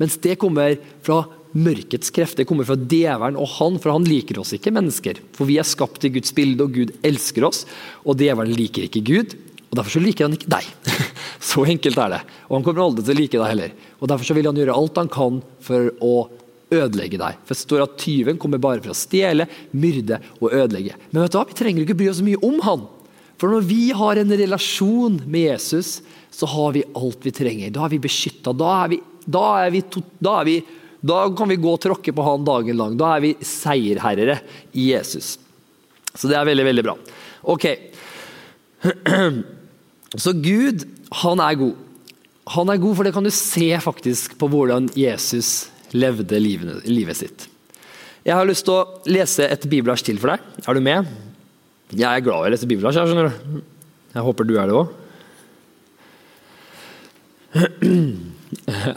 Mens 0.00 0.16
det 0.24 0.40
kommer 0.40 0.80
fra 1.04 1.26
mørkets 1.52 2.12
krefter 2.14 2.46
kommer 2.48 2.66
fra 2.68 2.76
djevelen 2.76 3.38
og 3.40 3.48
han, 3.58 3.78
for 3.82 3.94
han 3.94 4.06
liker 4.08 4.40
oss 4.42 4.54
ikke, 4.56 4.72
mennesker. 4.74 5.20
For 5.36 5.48
vi 5.48 5.58
er 5.60 5.68
skapt 5.68 6.04
i 6.08 6.12
Guds 6.14 6.34
bilde, 6.36 6.64
og 6.64 6.76
Gud 6.76 6.92
elsker 7.06 7.46
oss. 7.48 7.64
Og 8.06 8.18
djevelen 8.20 8.56
liker 8.56 8.86
ikke 8.88 9.04
Gud, 9.06 9.36
og 9.70 9.78
derfor 9.78 9.96
så 9.96 10.04
liker 10.04 10.28
han 10.28 10.36
ikke 10.36 10.52
deg. 10.52 10.68
Så 11.42 11.64
enkelt 11.66 11.98
er 11.98 12.10
det. 12.12 12.18
Og 12.46 12.54
han 12.54 12.64
kommer 12.64 12.84
aldri 12.84 13.02
til 13.02 13.16
å 13.16 13.18
like 13.18 13.38
deg 13.40 13.50
heller. 13.50 13.72
Og 13.98 14.10
Derfor 14.12 14.28
så 14.28 14.34
vil 14.36 14.46
han 14.46 14.58
gjøre 14.60 14.74
alt 14.78 14.98
han 15.00 15.08
kan 15.10 15.40
for 15.64 15.88
å 15.98 16.12
ødelegge 16.72 17.18
deg. 17.18 17.40
For 17.42 17.56
det 17.56 17.62
står 17.64 17.82
at 17.82 17.96
tyven 17.98 18.38
kommer 18.40 18.62
bare 18.62 18.82
for 18.84 18.92
å 18.92 18.96
stjele, 18.96 19.48
myrde 19.74 20.20
og 20.38 20.52
ødelegge. 20.52 20.94
Men 21.10 21.24
vet 21.24 21.34
du 21.34 21.38
hva? 21.40 21.46
vi 21.48 21.56
trenger 21.58 21.82
ikke 21.82 21.96
bry 21.98 22.10
oss 22.12 22.20
så 22.20 22.26
mye 22.28 22.42
om 22.46 22.60
han. 22.62 22.84
For 23.40 23.50
når 23.50 23.66
vi 23.66 23.80
har 23.96 24.20
en 24.20 24.36
relasjon 24.38 25.18
med 25.26 25.48
Jesus, 25.48 25.96
så 26.30 26.46
har 26.52 26.76
vi 26.76 26.84
alt 26.94 27.26
vi 27.26 27.34
trenger. 27.34 27.74
Da 27.74 27.88
er 27.88 27.94
vi 27.96 28.04
beskytta. 28.06 28.54
Da 28.54 28.86
da 29.26 29.46
vi, 29.72 29.82
da 30.22 30.36
er 30.38 30.46
vi 30.46 30.56
da 31.02 31.22
kan 31.34 31.50
vi 31.50 31.58
gå 31.58 31.70
og 31.74 31.80
tråkke 31.82 32.14
på 32.14 32.24
han 32.26 32.44
dagen 32.46 32.78
lang. 32.78 32.94
Da 32.98 33.16
er 33.16 33.24
vi 33.24 33.32
seierherrere 33.42 34.38
i 34.78 34.92
Jesus. 34.92 35.34
Så 36.14 36.28
det 36.30 36.36
er 36.38 36.46
veldig, 36.46 36.66
veldig 36.68 36.84
bra. 36.86 36.94
Ok. 37.50 37.66
Så 40.22 40.34
Gud, 40.38 40.84
han 41.24 41.42
er 41.42 41.58
god. 41.58 41.74
Han 42.52 42.70
er 42.70 42.80
god, 42.82 42.96
for 42.98 43.06
det 43.06 43.14
kan 43.16 43.26
du 43.26 43.32
se 43.34 43.70
faktisk 43.82 44.36
på 44.38 44.48
hvordan 44.50 44.90
Jesus 44.98 45.72
levde 45.94 46.38
livet, 46.40 47.16
sitt. 47.18 47.48
Jeg 48.22 48.34
har 48.38 48.46
lyst 48.46 48.64
til 48.66 48.78
å 48.78 49.10
lese 49.10 49.46
et 49.50 49.66
bibelvers 49.66 50.04
til 50.06 50.18
for 50.22 50.32
deg. 50.32 50.38
Er 50.62 50.78
du 50.78 50.82
med? 50.84 51.10
Jeg 51.90 52.06
er 52.06 52.22
glad 52.24 52.46
i 52.46 52.50
å 52.50 52.52
lese 52.54 52.68
bibelvers. 52.70 52.96
Jeg, 52.96 53.10
skjønner 53.10 53.26
du. 53.28 53.62
jeg 54.14 54.26
håper 54.28 54.46
du 54.46 54.54
er 54.54 54.70
det 54.70 54.78
òg. 54.78 54.86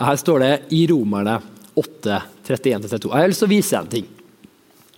Her 0.05 0.15
står 0.21 0.45
det 0.45 0.53
i 0.77 0.85
Romerne 0.91 1.39
8, 1.75 2.21
31-32. 2.47 3.09
Jeg 3.11 3.15
har 3.15 3.31
lyst 3.31 3.43
til 3.43 3.49
å 3.49 3.55
vise 3.55 3.79
en 3.79 3.91
ting 3.91 4.11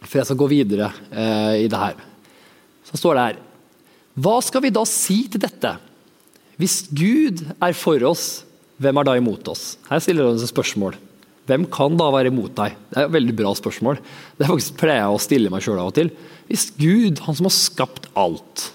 før 0.08 0.22
jeg 0.22 0.30
skal 0.30 0.40
gå 0.40 0.48
videre 0.52 0.92
eh, 1.10 1.66
i 1.66 1.70
det 1.72 1.80
her. 1.82 1.98
Så 2.88 3.00
står 3.00 3.18
det 3.18 3.26
her 3.26 3.40
Hva 4.24 4.38
skal 4.46 4.64
vi 4.64 4.74
da 4.74 4.84
si 4.88 5.24
til 5.32 5.42
dette? 5.44 5.74
Hvis 6.58 6.86
Gud 6.90 7.44
er 7.62 7.76
for 7.78 8.02
oss, 8.08 8.28
hvem 8.82 8.98
er 8.98 9.08
da 9.10 9.18
imot 9.20 9.50
oss? 9.52 9.76
Her 9.90 10.02
stiller 10.02 10.30
han 10.30 10.40
et 10.40 10.50
spørsmål. 10.50 10.98
hvem 11.48 11.66
kan 11.72 11.98
da 11.98 12.10
være 12.12 12.32
imot 12.32 12.56
deg? 12.58 12.74
Det 12.90 12.98
er 12.98 13.06
et 13.06 13.14
veldig 13.14 13.36
bra 13.38 13.54
spørsmål. 13.56 14.00
Det 14.38 14.46
er 14.46 14.52
faktisk 14.52 14.80
pleier 14.82 15.04
jeg 15.04 15.18
å 15.18 15.22
stille 15.22 15.52
meg 15.54 15.64
sjøl 15.64 15.80
av 15.80 15.92
og 15.92 15.96
til. 15.96 16.10
Hvis 16.50 16.70
Gud, 16.76 17.22
han 17.24 17.38
som 17.38 17.48
har 17.48 17.56
skapt 17.56 18.10
alt, 18.18 18.72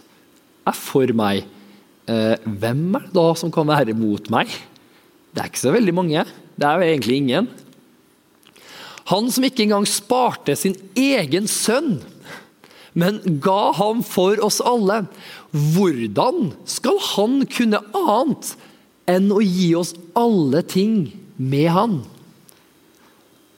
er 0.67 0.79
for 0.79 1.11
meg, 1.19 1.45
eh, 2.07 2.37
hvem 2.47 2.97
er 2.97 3.09
det 3.09 3.15
da 3.19 3.27
som 3.39 3.53
kan 3.53 3.67
være 3.69 3.93
imot 3.93 4.31
meg? 4.33 4.49
Det 5.33 5.43
er 5.43 5.51
ikke 5.51 5.67
så 5.67 5.75
veldig 5.75 5.95
mange. 5.97 6.25
Det 6.57 6.69
er 6.69 6.79
jo 6.79 6.89
egentlig 6.89 7.19
ingen. 7.19 7.51
Han 9.11 9.31
som 9.35 9.47
ikke 9.47 9.65
engang 9.67 9.87
sparte 9.89 10.55
sin 10.59 10.77
egen 10.99 11.49
sønn, 11.51 11.97
men 12.95 13.19
ga 13.43 13.73
ham 13.79 14.03
for 14.05 14.39
oss 14.45 14.61
alle. 14.65 15.03
Hvordan 15.53 16.53
skal 16.69 16.99
han 17.15 17.41
kunne 17.51 17.81
annet 17.97 18.53
enn 19.11 19.31
å 19.33 19.41
gi 19.43 19.73
oss 19.79 19.95
alle 20.19 20.63
ting 20.63 21.09
med 21.37 21.71
han? 21.73 21.97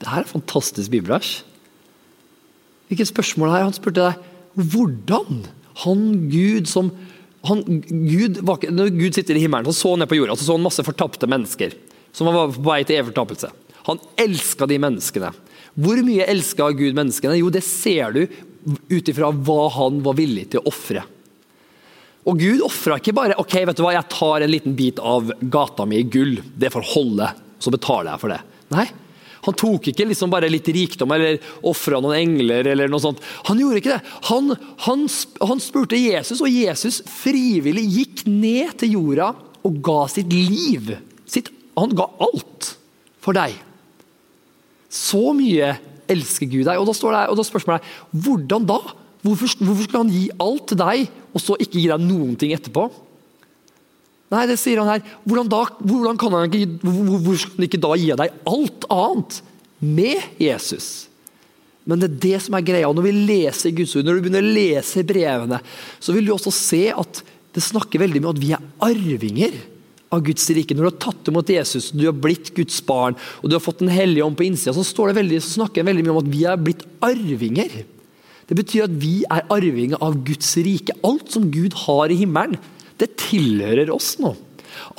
Det 0.01 0.11
her 0.11 0.25
er 0.25 0.31
fantastisk 0.31 0.93
bibelvers. 0.93 1.43
Hvilket 2.89 3.11
spørsmål 3.11 3.55
er 3.55 3.65
Han 3.65 3.75
spurte 3.75 4.03
deg 4.05 4.31
hvordan 4.55 5.47
han 5.83 6.03
Gud 6.31 6.69
som 6.71 6.93
han, 7.45 7.63
Gud, 7.89 8.39
Når 8.45 8.93
Gud 8.95 9.17
sitter 9.17 9.37
i 9.37 9.43
himmelen, 9.43 9.67
så 9.67 9.75
så 9.75 9.91
han 9.95 10.05
ned 10.05 10.09
på 10.09 10.17
jorda 10.17 10.37
så 10.37 10.47
så 10.47 10.57
han 10.57 10.65
masse 10.65 10.85
fortapte 10.85 11.29
mennesker 11.29 11.75
som 12.15 12.31
var 12.31 12.53
på 12.55 12.63
vei 12.63 12.85
til 12.87 13.01
evig 13.01 13.11
fortapelse. 13.11 13.51
Han 13.89 14.01
elska 14.21 14.69
de 14.71 14.79
menneskene. 14.81 15.31
Hvor 15.75 16.01
mye 16.07 16.27
elska 16.31 16.71
Gud 16.77 16.97
menneskene? 16.97 17.39
Jo, 17.41 17.51
det 17.53 17.65
ser 17.67 18.15
du 18.15 18.23
ut 18.89 19.11
ifra 19.11 19.29
hva 19.35 19.69
han 19.75 20.01
var 20.05 20.17
villig 20.17 20.49
til 20.53 20.63
å 20.63 20.71
ofre. 20.71 21.03
Og 22.25 22.41
Gud 22.41 22.63
ofra 22.65 22.97
ikke 22.97 23.13
bare 23.17 23.37
ok, 23.41 23.59
vet 23.69 23.77
du 23.77 23.85
hva, 23.85 23.93
jeg 23.99 24.09
tar 24.13 24.45
en 24.45 24.53
liten 24.53 24.77
bit 24.79 25.01
av 25.03 25.29
gata 25.53 25.85
mi 25.89 25.99
i 26.01 26.07
gull, 26.09 26.39
det 26.57 26.73
får 26.73 26.87
holde, 26.95 27.29
så 27.61 27.73
betaler 27.75 28.15
jeg 28.15 28.23
for 28.23 28.33
det. 28.33 28.39
Nei, 28.73 28.87
han 29.45 29.57
tok 29.61 29.91
ikke 29.91 30.07
liksom 30.09 30.33
bare 30.33 30.49
litt 30.49 30.69
rikdom 30.73 31.13
eller 31.13 31.37
ofra 31.69 32.01
noen 32.01 32.17
engler. 32.17 32.65
eller 32.73 32.89
noe 32.89 33.03
sånt. 33.03 33.21
Han 33.51 33.61
gjorde 33.61 33.83
ikke 33.83 33.93
det. 33.93 34.15
Han, 34.31 34.55
han, 34.87 35.05
han 35.51 35.61
spurte 35.61 36.01
Jesus, 36.01 36.41
og 36.41 36.49
Jesus 36.49 37.03
frivillig 37.21 37.85
gikk 37.99 38.25
ned 38.31 38.79
til 38.81 38.97
jorda 38.97 39.35
og 39.65 39.79
ga 39.85 40.01
sitt 40.13 40.33
liv. 40.33 40.95
Sitt, 41.29 41.53
han 41.77 41.93
ga 41.97 42.09
alt 42.25 42.73
for 43.21 43.37
deg. 43.37 43.59
Så 44.95 45.33
mye 45.37 45.75
elsker 46.11 46.51
Gud 46.51 46.69
deg. 46.69 46.79
Og 46.79 46.87
da, 46.89 46.95
står 46.97 47.17
det, 47.17 47.23
og 47.33 47.39
da 47.41 47.47
spørsmålet 47.47 47.83
er 47.83 48.21
hvordan 48.27 48.69
da? 48.69 48.79
Hvorfor, 49.25 49.57
hvorfor 49.65 49.87
skulle 49.87 50.03
han 50.05 50.13
gi 50.13 50.27
alt 50.45 50.69
til 50.69 50.79
deg, 50.83 51.09
og 51.33 51.41
så 51.41 51.57
ikke 51.57 51.81
gi 51.81 51.89
deg 51.89 52.05
noen 52.05 52.35
ting 52.41 52.53
etterpå? 52.55 52.91
Nei, 54.35 54.45
det 54.51 54.59
sier 54.61 54.81
han 54.83 54.91
her. 54.91 55.17
Hvordan, 55.25 55.49
da, 55.53 55.63
hvordan 55.81 56.21
kan 56.21 56.37
han 56.37 56.49
ikke, 56.51 56.79
hvor 56.85 57.41
skal 57.41 57.57
han 57.57 57.67
ikke 57.69 57.83
da 57.83 57.93
gi 58.01 58.13
deg 58.21 58.39
alt 58.51 58.87
annet 58.93 59.41
med 59.85 60.41
Jesus? 60.43 60.89
Men 61.85 62.01
det 62.01 62.09
er 62.09 62.21
det 62.23 62.41
som 62.47 62.57
er 62.57 62.65
greia. 62.65 62.89
Når 62.89 63.07
vi 63.07 63.15
leser 63.29 63.75
Guds 63.77 63.95
ord, 63.97 64.07
når 64.07 64.19
du 64.19 64.25
begynner 64.25 64.45
å 64.45 64.55
lese 64.57 65.05
brevene, 65.07 65.61
så 66.01 66.17
vil 66.17 66.29
du 66.29 66.35
også 66.35 66.53
se 66.55 66.87
at 66.93 67.21
det 67.55 67.63
snakker 67.63 68.03
veldig 68.03 68.23
mye 68.23 68.31
om 68.31 68.37
at 68.37 68.43
vi 68.43 68.53
er 68.57 68.69
arvinger 68.89 69.59
av 70.15 70.23
Guds 70.27 70.47
rike. 70.55 70.77
Når 70.77 70.87
du 70.87 70.91
har 70.91 71.01
tatt 71.07 71.31
imot 71.31 71.51
Jesus, 71.53 71.91
du 71.95 72.05
har 72.07 72.17
blitt 72.17 72.53
Guds 72.57 72.79
barn 72.87 73.19
og 73.41 73.51
du 73.51 73.57
har 73.57 73.65
fått 73.65 73.83
Den 73.83 73.93
hellige 73.93 74.25
ånd 74.25 74.39
på 74.39 74.47
innsida, 74.47 74.75
så, 74.77 74.85
så 74.87 75.41
snakker 75.51 75.83
det 75.83 75.89
veldig 75.91 76.07
mye 76.07 76.15
om 76.15 76.23
at 76.23 76.33
vi 76.33 76.45
er 76.49 76.61
blitt 76.61 76.87
arvinger. 77.05 77.83
Det 78.49 78.57
betyr 78.59 78.87
at 78.87 78.97
vi 79.01 79.15
er 79.33 79.47
arvinger 79.53 80.01
av 80.05 80.19
Guds 80.27 80.51
rike. 80.65 80.97
Alt 81.07 81.33
som 81.35 81.49
Gud 81.53 81.77
har 81.87 82.13
i 82.13 82.19
himmelen, 82.21 82.59
det 83.01 83.17
tilhører 83.21 83.91
oss 83.95 84.15
nå. 84.23 84.35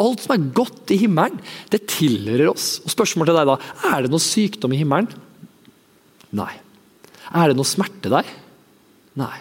Alt 0.01 0.25
som 0.25 0.35
er 0.35 0.47
godt 0.55 0.91
i 0.93 0.99
himmelen, 0.99 1.39
det 1.71 1.85
tilhører 1.91 2.49
oss. 2.51 2.79
Og 2.83 2.93
Spørsmålet 2.93 3.31
til 3.31 3.39
deg 3.39 3.51
da, 3.51 3.57
er 3.91 4.05
det 4.05 4.13
noe 4.13 4.23
sykdom 4.23 4.75
i 4.75 4.81
himmelen? 4.81 5.09
Nei. 6.35 6.51
Er 7.35 7.51
det 7.51 7.57
noe 7.59 7.67
smerte 7.67 8.11
der? 8.11 8.27
Nei. 9.19 9.35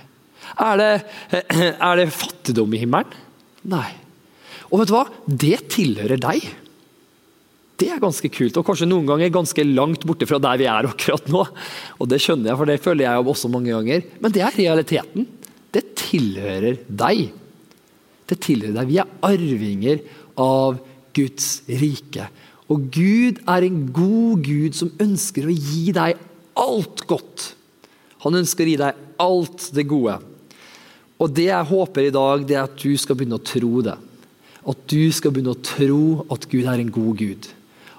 Er 0.61 0.81
det, 0.81 0.91
er 1.89 2.01
det 2.01 2.11
fattigdom 2.15 2.75
i 2.77 2.83
himmelen? 2.85 3.21
Nei. 3.73 3.89
Og 4.75 4.81
vet 4.83 4.91
du 4.91 4.97
hva? 4.97 5.07
Det 5.31 5.57
tilhører 5.71 6.19
deg. 6.19 6.49
Det 7.79 7.89
er 7.91 8.03
ganske 8.03 8.31
kult, 8.31 8.57
og 8.59 8.67
kanskje 8.67 8.89
noen 8.91 9.07
ganger 9.07 9.31
ganske 9.35 9.63
langt 9.67 10.03
borte 10.07 10.27
fra 10.31 10.41
der 10.43 10.59
vi 10.59 10.67
er 10.71 10.89
akkurat 10.91 11.31
nå. 11.31 11.45
Og 11.99 12.11
Det 12.11 12.19
skjønner 12.23 12.51
jeg, 12.51 12.59
for 12.59 12.71
det 12.71 12.83
føler 12.83 13.07
jeg 13.07 13.31
også 13.35 13.51
mange 13.51 13.71
ganger. 13.71 14.05
Men 14.23 14.35
det 14.35 14.43
er 14.43 14.59
realiteten. 14.59 15.29
Det 15.75 15.85
tilhører 15.99 16.83
deg. 16.87 17.29
Det 18.31 18.39
tilhører 18.43 18.81
deg. 18.81 18.91
Vi 18.91 19.01
er 19.03 19.15
arvinger 19.31 20.03
av 20.43 20.79
Guds 21.15 21.49
rike. 21.71 22.29
Og 22.71 22.87
Gud 22.95 23.43
er 23.51 23.67
en 23.67 23.83
god 23.95 24.47
Gud 24.47 24.79
som 24.79 24.91
ønsker 25.03 25.47
å 25.47 25.55
gi 25.55 25.91
deg 25.95 26.19
alt 26.59 27.05
godt. 27.11 27.51
Han 28.25 28.39
ønsker 28.41 28.67
å 28.67 28.73
gi 28.73 28.81
deg 28.81 29.03
alt 29.23 29.69
det 29.77 29.87
gode. 29.91 30.17
Og 31.23 31.31
det 31.31 31.47
jeg 31.51 31.71
håper 31.71 32.09
i 32.09 32.15
dag, 32.15 32.43
det 32.47 32.57
er 32.59 32.67
at 32.67 32.79
du 32.81 32.95
skal 32.99 33.19
begynne 33.19 33.39
å 33.39 33.47
tro 33.47 33.83
det. 33.87 33.99
At 34.64 34.87
du 34.88 35.12
skal 35.12 35.35
begynne 35.35 35.53
å 35.53 35.64
tro 35.64 36.24
at 36.33 36.48
Gud 36.48 36.64
er 36.64 36.81
en 36.81 36.94
god 36.94 37.20
Gud 37.20 37.50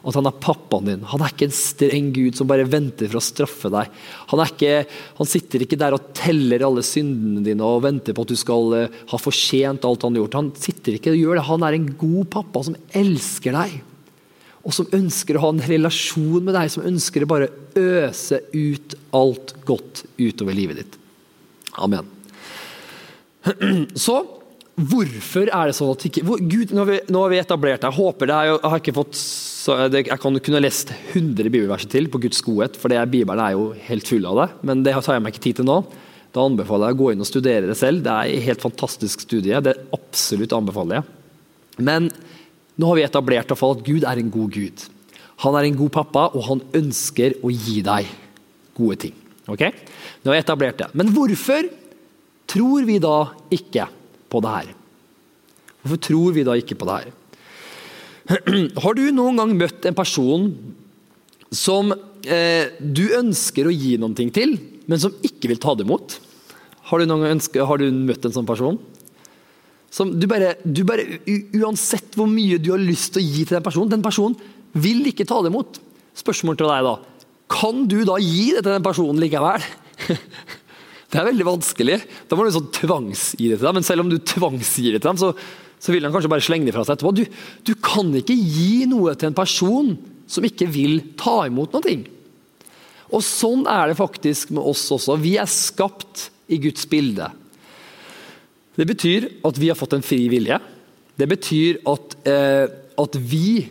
at 0.05 0.17
han 0.19 0.27
er 0.29 0.37
pappaen 0.37 0.85
din. 0.85 1.05
Han 1.09 1.23
er 1.23 1.33
ikke 1.33 1.47
en 1.47 1.55
streng 1.55 2.11
gud 2.13 2.37
som 2.37 2.49
bare 2.49 2.67
venter 2.69 3.09
for 3.09 3.17
å 3.17 3.25
straffe 3.25 3.71
deg. 3.73 3.89
Han, 4.29 4.43
ikke, 4.43 4.83
han, 5.17 5.29
sitter 5.29 5.65
ikke 5.65 5.79
der 5.81 5.95
og 5.97 6.11
teller 6.17 6.65
alle 6.67 6.83
syndene 6.85 7.41
dine 7.45 7.65
og 7.65 7.81
venter 7.87 8.13
på 8.13 8.25
at 8.25 8.33
du 8.33 8.37
skal 8.37 8.75
uh, 8.75 8.99
ha 9.09 9.19
fortjent 9.21 9.87
alt 9.87 10.05
han 10.05 10.13
har 10.13 10.23
gjort. 10.25 10.37
Han 10.37 10.51
sitter 10.61 10.99
ikke 10.99 11.15
og 11.15 11.19
gjør 11.21 11.39
det. 11.39 11.47
Han 11.49 11.65
er 11.65 11.77
en 11.77 11.89
god 11.97 12.29
pappa 12.37 12.63
som 12.67 12.77
elsker 13.01 13.57
deg. 13.57 13.79
Og 14.65 14.77
som 14.77 14.93
ønsker 14.97 15.37
å 15.37 15.45
ha 15.45 15.51
en 15.53 15.65
relasjon 15.73 16.45
med 16.45 16.53
deg, 16.57 16.69
som 16.73 16.85
ønsker 16.85 17.25
å 17.25 17.29
bare 17.29 17.49
øse 17.77 18.41
ut 18.53 18.95
alt 19.13 19.57
godt 19.65 20.05
utover 20.21 20.57
livet 20.57 20.83
ditt. 20.83 20.99
Amen. 21.81 22.09
Så 24.05 24.21
Hvorfor 24.75 25.47
er 25.47 25.69
det 25.69 25.75
sånn 25.77 25.93
at 25.93 26.03
ikke 26.09 26.23
Gud, 26.25 26.73
nå 26.75 26.81
har, 26.81 26.89
vi, 26.89 26.97
nå 27.07 27.19
har 27.23 27.31
vi 27.31 27.37
etablert 27.39 27.79
det. 27.79 27.91
Jeg 27.93 27.95
håper 27.95 28.27
det. 28.27 28.39
Jeg 28.49 28.71
har 28.73 28.81
ikke 28.81 28.95
fått 28.97 29.19
det, 29.93 30.01
Jeg 30.09 30.21
kan 30.21 30.39
kunne 30.47 30.61
lest 30.61 30.91
100 30.91 31.47
bibelverser 31.47 31.91
til 31.93 32.09
på 32.11 32.19
Guds 32.25 32.43
godhet, 32.43 32.75
for 32.77 32.91
det, 32.91 32.99
Bibelen 33.13 33.41
er 33.41 33.55
jo 33.55 33.69
helt 33.87 34.09
full 34.11 34.27
av 34.27 34.41
det. 34.41 34.49
Men 34.67 34.83
det 34.83 34.97
tar 34.97 35.15
jeg 35.15 35.23
meg 35.23 35.35
ikke 35.35 35.45
tid 35.47 35.61
til 35.61 35.69
nå. 35.69 35.79
Da 36.35 36.43
anbefaler 36.43 36.91
jeg 36.91 36.97
å 36.97 36.99
gå 36.99 37.13
inn 37.13 37.23
og 37.23 37.29
studere 37.29 37.69
det 37.69 37.77
selv. 37.79 38.03
Det 38.03 38.11
er 38.11 38.33
en 38.33 38.45
helt 38.49 38.65
fantastisk 38.65 39.23
studie. 39.23 39.63
Det 39.63 39.77
absolutt 39.95 40.57
anbefaler 40.57 40.99
jeg. 40.99 41.07
Men 41.87 42.11
nå 42.75 42.91
har 42.91 42.99
vi 42.99 43.07
etablert 43.07 43.55
at 43.55 43.85
Gud 43.87 44.03
er 44.03 44.19
en 44.19 44.33
god 44.33 44.51
Gud. 44.51 44.87
Han 45.43 45.55
er 45.55 45.67
en 45.67 45.79
god 45.79 45.91
pappa, 45.95 46.29
og 46.35 46.49
han 46.49 46.63
ønsker 46.75 47.39
å 47.43 47.51
gi 47.51 47.79
deg 47.83 48.11
gode 48.75 48.99
ting. 49.07 49.15
Ok? 49.47 49.69
Nå 50.23 50.31
har 50.31 50.35
vi 50.35 50.43
etablert 50.43 50.83
det. 50.83 50.91
Men 50.99 51.15
hvorfor 51.15 51.71
tror 52.51 52.83
vi 52.87 52.99
da 52.99 53.19
ikke 53.55 53.87
på 54.31 54.41
det 54.43 54.55
her? 54.55 54.73
Hvorfor 55.83 56.01
tror 56.01 56.35
vi 56.35 56.45
da 56.47 56.55
ikke 56.57 56.77
på 56.79 56.87
det 56.89 56.97
her? 57.03 57.13
Har 58.83 58.97
du 58.97 59.03
noen 59.13 59.37
gang 59.37 59.53
møtt 59.57 59.85
en 59.85 59.97
person 59.97 60.49
som 61.53 61.93
eh, 61.93 62.73
du 62.81 63.05
ønsker 63.15 63.69
å 63.69 63.73
gi 63.73 63.95
noe 64.01 64.29
til, 64.33 64.57
men 64.89 65.01
som 65.01 65.13
ikke 65.25 65.51
vil 65.51 65.61
ta 65.61 65.75
det 65.77 65.85
imot? 65.85 66.17
Har 66.89 67.01
du, 67.01 67.13
ønske, 67.13 67.63
har 67.65 67.81
du 67.81 67.87
møtt 67.89 68.25
en 68.25 68.33
sånn 68.33 68.49
person? 68.49 68.77
Som 69.93 70.11
du 70.19 70.27
bare, 70.29 70.55
du 70.65 70.83
bare, 70.85 71.05
Uansett 71.55 72.17
hvor 72.17 72.27
mye 72.29 72.59
du 72.61 72.71
har 72.73 72.81
lyst 72.81 73.13
til 73.15 73.23
å 73.23 73.25
gi 73.25 73.45
til 73.45 73.57
den 73.57 73.65
personen, 73.65 73.93
den 73.93 74.05
personen 74.05 74.35
vil 74.75 75.05
ikke 75.07 75.25
ta 75.27 75.39
det 75.41 75.53
imot. 75.53 75.79
Spørsmål 76.17 76.59
til 76.59 76.69
deg 76.69 76.85
da. 76.85 76.95
Kan 77.51 77.85
du 77.89 77.99
da 78.07 78.17
gi 78.21 78.51
det 78.55 78.65
til 78.65 78.73
den 78.73 78.85
personen 78.85 79.21
likevel? 79.21 79.65
Det 81.15 81.21
er 81.21 81.29
veldig 81.29 81.45
vanskelig. 81.47 81.95
Da 82.27 82.35
må 82.35 82.43
du 82.43 82.51
sånn 82.51 82.73
tvangsgi 82.75 83.47
det 83.47 83.55
til 83.61 83.63
dem. 83.69 83.77
Men 83.77 83.85
selv 83.87 84.03
om 84.03 84.09
du 84.11 84.17
tvangsgir 84.19 84.97
det 84.97 84.99
til 84.99 85.13
dem, 85.13 85.19
så, 85.21 85.29
så 85.79 85.93
vil 85.93 86.03
han 86.03 86.11
kanskje 86.11 86.31
bare 86.33 86.43
slenge 86.43 86.67
det 86.67 86.73
fra 86.75 86.83
seg 86.83 86.97
etterpå. 86.97 87.13
Du, 87.15 87.23
du, 87.69 87.71
kan 87.79 88.09
ikke 88.19 88.35
gi 88.35 88.83
noe 88.91 89.13
til 89.15 89.29
en 89.29 89.37
person 89.37 89.93
som 90.27 90.47
ikke 90.47 90.67
vil 90.73 90.99
ta 91.15 91.45
imot 91.47 91.71
noe. 91.71 91.95
Og 93.15 93.23
Sånn 93.23 93.63
er 93.71 93.93
det 93.93 93.99
faktisk 94.01 94.51
med 94.57 94.67
oss 94.67 94.83
også. 94.91 95.15
Vi 95.23 95.37
er 95.39 95.47
skapt 95.47 96.27
i 96.51 96.59
Guds 96.59 96.83
bilde. 96.91 97.29
Det 98.75 98.87
betyr 98.89 99.29
at 99.47 99.61
vi 99.61 99.71
har 99.71 99.79
fått 99.79 99.95
en 99.95 100.03
fri 100.03 100.25
vilje. 100.33 100.59
Det 101.15 101.29
betyr 101.31 101.79
at, 101.87 102.17
eh, 102.27 102.65
at 102.99 103.15
vi 103.15 103.69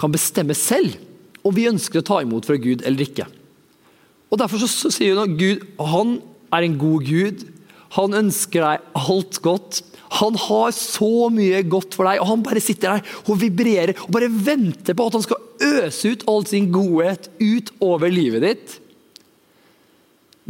kan 0.00 0.10
bestemme 0.10 0.58
selv 0.58 0.98
om 1.46 1.54
vi 1.54 1.68
ønsker 1.70 2.02
å 2.02 2.08
ta 2.08 2.18
imot 2.24 2.48
fra 2.50 2.58
Gud 2.58 2.82
eller 2.82 3.06
ikke. 3.06 3.28
Og 4.30 4.42
Derfor 4.42 4.58
så, 4.62 4.66
så 4.66 4.90
sier 4.90 5.14
hun 5.14 5.22
at 5.22 5.38
Gud 5.38 5.62
han 5.78 6.18
er 6.52 6.66
en 6.66 6.76
god 6.80 7.06
Gud. 7.06 7.46
Han 7.96 8.18
ønsker 8.20 8.64
deg 8.64 9.00
alt 9.00 9.40
godt. 9.44 9.80
Han 10.18 10.36
har 10.48 10.74
så 10.74 11.30
mye 11.30 11.62
godt 11.70 11.94
for 11.94 12.08
deg, 12.08 12.20
og 12.22 12.30
han 12.32 12.44
bare 12.46 12.62
sitter 12.62 12.98
der 12.98 13.16
og 13.30 13.40
vibrerer 13.40 13.94
og 14.06 14.12
bare 14.14 14.30
venter 14.30 14.96
på 14.98 15.06
at 15.06 15.18
han 15.18 15.26
skal 15.26 15.42
øse 15.60 16.14
ut 16.14 16.24
all 16.30 16.46
sin 16.50 16.70
godhet 16.74 17.28
ut 17.38 17.70
over 17.84 18.10
livet 18.10 18.46
ditt. 18.46 18.78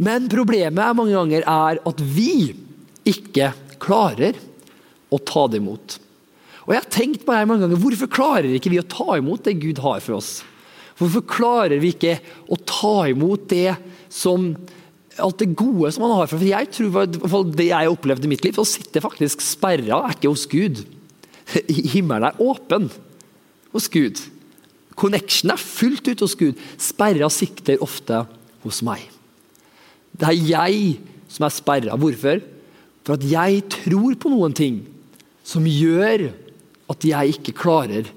Men 0.01 0.29
problemet 0.31 0.81
er 0.81 0.97
mange 0.97 1.13
ganger 1.13 1.45
er 1.45 1.81
at 1.85 2.01
vi 2.01 2.55
ikke 3.05 3.51
klarer 3.81 4.37
å 5.11 5.19
ta 5.21 5.45
det 5.51 5.59
imot. 5.61 5.97
Og 6.65 6.73
jeg 6.73 6.81
har 6.81 6.93
tenkt 6.93 7.25
på 7.25 7.35
det 7.35 7.47
mange 7.49 7.65
ganger, 7.65 7.81
Hvorfor 7.81 8.09
klarer 8.09 8.53
ikke 8.55 8.71
vi 8.73 8.81
å 8.81 8.87
ta 8.87 9.17
imot 9.17 9.45
det 9.45 9.59
Gud 9.61 9.81
har 9.83 10.01
for 10.01 10.17
oss? 10.21 10.41
Hvorfor 10.97 11.25
klarer 11.25 11.81
vi 11.81 11.93
ikke 11.95 12.19
å 12.49 12.57
ta 12.65 13.09
imot 13.09 13.47
det 13.49 13.75
som 14.13 14.51
alt 15.19 15.41
det 15.41 15.51
gode 15.59 15.91
som 15.91 16.05
han 16.05 16.15
har? 16.15 16.29
For 16.31 16.43
jeg 16.45 16.69
tror 16.71 17.07
Det 17.51 17.67
jeg 17.67 17.75
har 17.75 17.91
opplevd 17.91 18.25
i 18.25 18.31
mitt 18.31 18.45
liv, 18.45 18.55
så 18.55 18.67
sitter 18.67 19.03
faktisk 19.03 19.43
sperra 19.43 20.03
er 20.05 20.15
ikke 20.15 20.31
hos 20.31 20.45
Gud. 20.49 20.83
Himmelen 21.93 22.29
er 22.29 22.39
åpen 22.43 22.89
hos 23.73 23.89
Gud. 23.91 24.21
Connection 24.95 25.51
er 25.53 25.61
fullt 25.61 26.07
ut 26.11 26.23
hos 26.23 26.37
Gud. 26.37 26.59
Sperra 26.79 27.29
sikter 27.31 27.81
ofte 27.83 28.23
hos 28.63 28.81
meg. 28.85 29.03
Det 30.11 30.27
er 30.29 30.47
jeg 30.51 30.81
som 31.31 31.47
er 31.47 31.55
sperra. 31.55 31.97
Hvorfor? 31.99 32.41
For 33.01 33.17
at 33.17 33.25
jeg 33.25 33.63
tror 33.71 34.17
på 34.19 34.31
noen 34.31 34.55
ting 34.55 34.81
som 35.47 35.65
gjør 35.65 36.29
at 36.91 37.07
jeg 37.07 37.37
ikke 37.37 37.55
klarer 37.63 38.09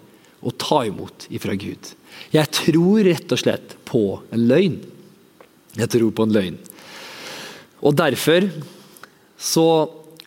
å 0.44 0.52
ta 0.60 0.82
imot 0.84 1.28
ifra 1.32 1.54
Gud. 1.56 1.94
Jeg 2.34 2.50
tror 2.52 3.06
rett 3.06 3.32
og 3.32 3.40
slett 3.40 3.76
på 3.88 4.02
en 4.34 4.44
løgn. 4.50 4.76
Jeg 5.78 5.90
tror 5.94 6.12
på 6.14 6.26
en 6.26 6.34
løgn. 6.34 6.58
Og 7.84 7.96
derfor 7.96 8.48
så 9.40 9.66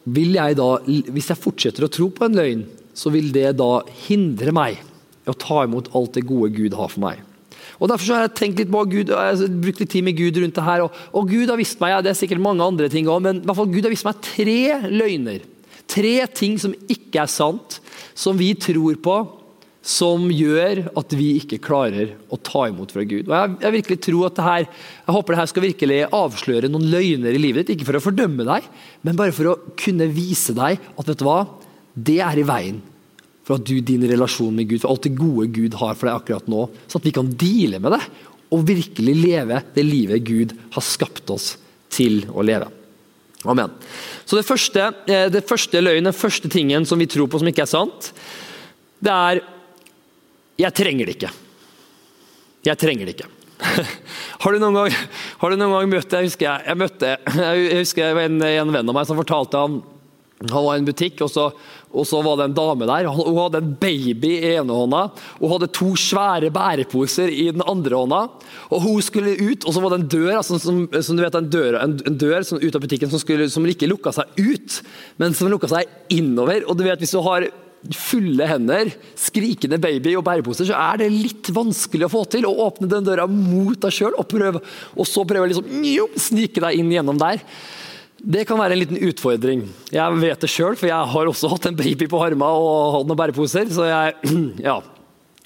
vil 0.07 0.37
jeg 0.37 0.57
da, 0.59 0.67
hvis 0.85 1.31
jeg 1.33 1.41
fortsetter 1.41 1.87
å 1.87 1.91
tro 1.91 2.09
på 2.13 2.27
en 2.27 2.37
løgn, 2.37 2.67
så 2.97 3.11
vil 3.13 3.31
det 3.33 3.49
da 3.59 3.81
hindre 4.07 4.53
meg 4.55 4.77
i 4.79 5.31
å 5.31 5.35
ta 5.37 5.63
imot 5.65 5.89
alt 5.97 6.15
det 6.17 6.27
gode 6.29 6.53
Gud 6.55 6.77
har 6.77 6.91
for 6.93 7.03
meg. 7.03 7.23
Og 7.77 7.91
Derfor 7.91 8.15
har 8.15 8.25
jeg 8.25 8.37
tenkt 8.39 8.61
litt 8.61 8.71
på 8.73 8.81
Gud, 8.89 9.11
jeg 9.11 9.17
har 9.17 9.57
brukt 9.61 9.81
litt 9.83 9.91
tid 9.91 10.05
med 10.07 10.17
Gud 10.17 10.39
rundt 10.41 10.55
det 10.57 10.65
her. 10.65 10.85
Og, 10.85 11.01
og 11.13 11.29
Gud 11.29 11.51
har 11.51 11.59
vist 11.59 11.81
meg, 11.81 11.93
ja, 11.93 12.01
det 12.01 12.13
er 12.13 12.17
sikkert 12.17 12.41
mange 12.41 12.65
andre 12.65 12.89
ting 12.89 13.09
også, 13.09 13.25
men 13.27 13.41
i 13.41 13.45
hvert 13.45 13.59
fall 13.59 13.69
Gud 13.73 13.85
har 13.85 13.93
vist 13.93 14.07
meg 14.07 14.23
tre 14.25 14.61
løgner. 14.89 15.43
Tre 15.87 16.15
ting 16.35 16.57
som 16.61 16.73
ikke 16.89 17.21
er 17.23 17.31
sant, 17.31 17.77
som 18.17 18.39
vi 18.39 18.49
tror 18.59 18.97
på, 19.03 19.17
som 19.87 20.25
gjør 20.27 20.81
at 20.99 21.13
vi 21.15 21.29
ikke 21.39 21.61
klarer 21.63 22.11
å 22.33 22.39
ta 22.43 22.65
imot 22.67 22.91
fra 22.91 23.05
Gud. 23.07 23.29
Og 23.29 23.35
Jeg, 23.35 23.53
jeg 23.63 23.75
virkelig 23.77 23.97
tror 24.03 24.27
at 24.27 24.35
det 24.35 24.47
her, 24.47 24.67
jeg 25.05 25.15
håper 25.15 25.33
det 25.33 25.39
her 25.39 25.49
skal 25.53 25.63
virkelig 25.63 25.99
avsløre 26.17 26.71
noen 26.71 26.89
løgner 26.91 27.37
i 27.37 27.39
livet 27.39 27.63
ditt. 27.63 27.77
Ikke 27.77 27.87
for 27.87 27.99
å 27.99 28.03
fordømme 28.03 28.47
deg, 28.49 28.67
men 29.07 29.19
bare 29.19 29.35
for 29.35 29.53
å 29.53 29.57
kunne 29.79 30.09
vise 30.11 30.55
deg 30.57 30.83
at 30.83 31.07
vet 31.07 31.21
du 31.21 31.25
hva, 31.27 31.39
det 31.95 32.19
er 32.25 32.41
i 32.41 32.45
veien 32.47 32.83
for 33.47 33.55
at 33.55 33.67
du, 33.67 33.77
din 33.79 34.03
relasjon 34.11 34.51
med 34.51 34.67
Gud, 34.67 34.81
for 34.83 34.91
alt 34.91 35.07
det 35.07 35.15
gode 35.15 35.47
Gud 35.55 35.77
har 35.79 35.95
for 35.95 36.09
deg 36.09 36.19
akkurat 36.19 36.49
nå, 36.51 36.65
sånn 36.91 36.99
at 36.99 37.07
vi 37.07 37.15
kan 37.15 37.31
deale 37.39 37.79
med 37.79 37.95
det 37.95 38.03
og 38.51 38.67
virkelig 38.67 39.15
leve 39.15 39.61
det 39.75 39.83
livet 39.87 40.27
Gud 40.27 40.55
har 40.75 40.83
skapt 40.83 41.31
oss 41.31 41.53
til 41.91 42.25
å 42.35 42.43
leve. 42.43 42.67
Amen. 43.47 43.71
Så 44.27 44.35
Det 44.35 44.45
første, 44.45 44.93
eh, 45.07 45.29
det 45.31 45.47
første 45.47 45.79
løgnen, 45.79 46.11
den 46.11 46.13
første 46.13 46.49
tingen 46.51 46.85
som 46.85 46.99
vi 46.99 47.07
tror 47.07 47.27
på 47.31 47.39
som 47.39 47.47
ikke 47.47 47.63
er 47.63 47.71
sant, 47.71 48.11
det 48.99 49.11
er 49.11 49.41
jeg 50.57 50.73
trenger 50.77 51.07
det 51.09 51.17
ikke. 51.17 51.33
Jeg 52.67 52.81
trenger 52.81 53.07
det 53.07 53.17
ikke. 53.17 53.29
Har 54.43 54.53
du 54.53 54.61
gang, 54.61 54.93
har 55.41 55.49
du 55.49 55.57
noen 55.57 55.71
gang 55.73 55.87
møtt 55.89 56.11
Jeg 56.13 56.27
husker 56.27 56.45
jeg, 56.45 56.61
jeg 56.67 56.77
møtte 56.77 57.07
jeg 57.09 57.79
husker 57.79 58.19
en, 58.21 58.35
en 58.45 58.73
venn 58.75 58.91
av 58.91 58.93
meg 58.93 59.07
som 59.09 59.17
fortalte 59.17 59.63
han 59.63 59.79
han 60.37 60.61
var 60.61 60.75
i 60.75 60.81
en 60.83 60.85
butikk, 60.85 61.21
og 61.25 61.31
så, 61.33 61.47
og 61.89 62.05
så, 62.05 62.19
var 62.21 62.37
det 62.37 62.45
en 62.45 62.57
dame 62.57 62.85
der. 62.85 63.07
Hun 63.09 63.39
hadde 63.39 63.57
en 63.57 63.71
baby 63.81 64.35
i 64.35 64.51
ene 64.53 64.75
hånda 64.75 64.99
og 65.39 65.53
hadde 65.55 65.71
to 65.73 65.95
svære 65.97 66.51
bæreposer 66.53 67.31
i 67.33 67.47
den 67.49 67.63
andre 67.65 67.97
hånda. 68.03 68.19
og 68.69 68.83
Hun 68.83 69.01
skulle 69.01 69.33
ut, 69.33 69.65
og 69.65 69.73
så 69.73 69.81
var 69.81 69.95
det 69.95 69.99
en 70.03 70.11
dør 70.13 70.35
altså, 70.35 70.59
som, 70.61 70.83
som, 70.93 71.17
du 71.17 71.23
vet, 71.25 71.39
en 71.39 71.49
dør, 71.49 71.79
en, 71.81 71.97
en 72.05 72.19
dør 72.21 72.45
som, 72.45 72.61
ut 72.61 72.77
av 72.77 72.85
butikken 72.85 73.09
som, 73.09 73.21
skulle, 73.23 73.49
som 73.49 73.65
ikke 73.65 73.89
lukka 73.89 74.13
seg 74.13 74.37
ut, 74.37 74.77
men 75.17 75.33
som 75.33 75.49
lukka 75.49 75.71
seg 75.73 76.13
innover. 76.13 76.67
og 76.69 76.77
du 76.77 76.85
vet, 76.85 77.01
Hvis 77.01 77.17
du 77.17 77.23
har 77.25 77.49
fulle 77.95 78.47
hender, 78.49 78.91
skrikende 79.19 79.79
baby 79.81 80.15
og 80.17 80.25
bæreposer, 80.27 80.67
så 80.69 80.77
er 80.77 81.01
det 81.03 81.09
litt 81.13 81.51
vanskelig 81.53 82.07
å 82.07 82.11
få 82.11 82.23
til 82.31 82.47
å 82.49 82.55
åpne 82.67 82.89
den 82.91 83.05
døra 83.07 83.27
mot 83.31 83.77
deg 83.83 83.93
sjøl, 83.93 84.17
og, 84.19 84.35
og, 84.95 85.05
så 85.07 85.25
prøve 85.27 85.45
å 85.45 85.51
liksom, 85.51 86.17
snike 86.27 86.63
deg 86.63 86.81
inn 86.81 86.91
gjennom 86.91 87.19
der. 87.21 87.43
Det 88.17 88.47
kan 88.49 88.57
være 88.59 88.73
en 88.73 88.81
liten 88.81 89.01
utfordring. 89.07 89.63
Jeg 89.93 90.19
vet 90.21 90.43
det 90.43 90.49
sjøl, 90.49 90.75
for 90.79 90.89
jeg 90.89 91.13
har 91.13 91.31
også 91.31 91.51
hatt 91.53 91.69
en 91.69 91.77
baby 91.77 92.09
på 92.09 92.21
harma 92.21 92.49
og 92.57 92.95
hatt 92.95 93.09
noen 93.09 93.19
bæreposer. 93.19 93.69
så 93.73 93.85
jeg, 93.87 94.37
ja. 94.67 94.79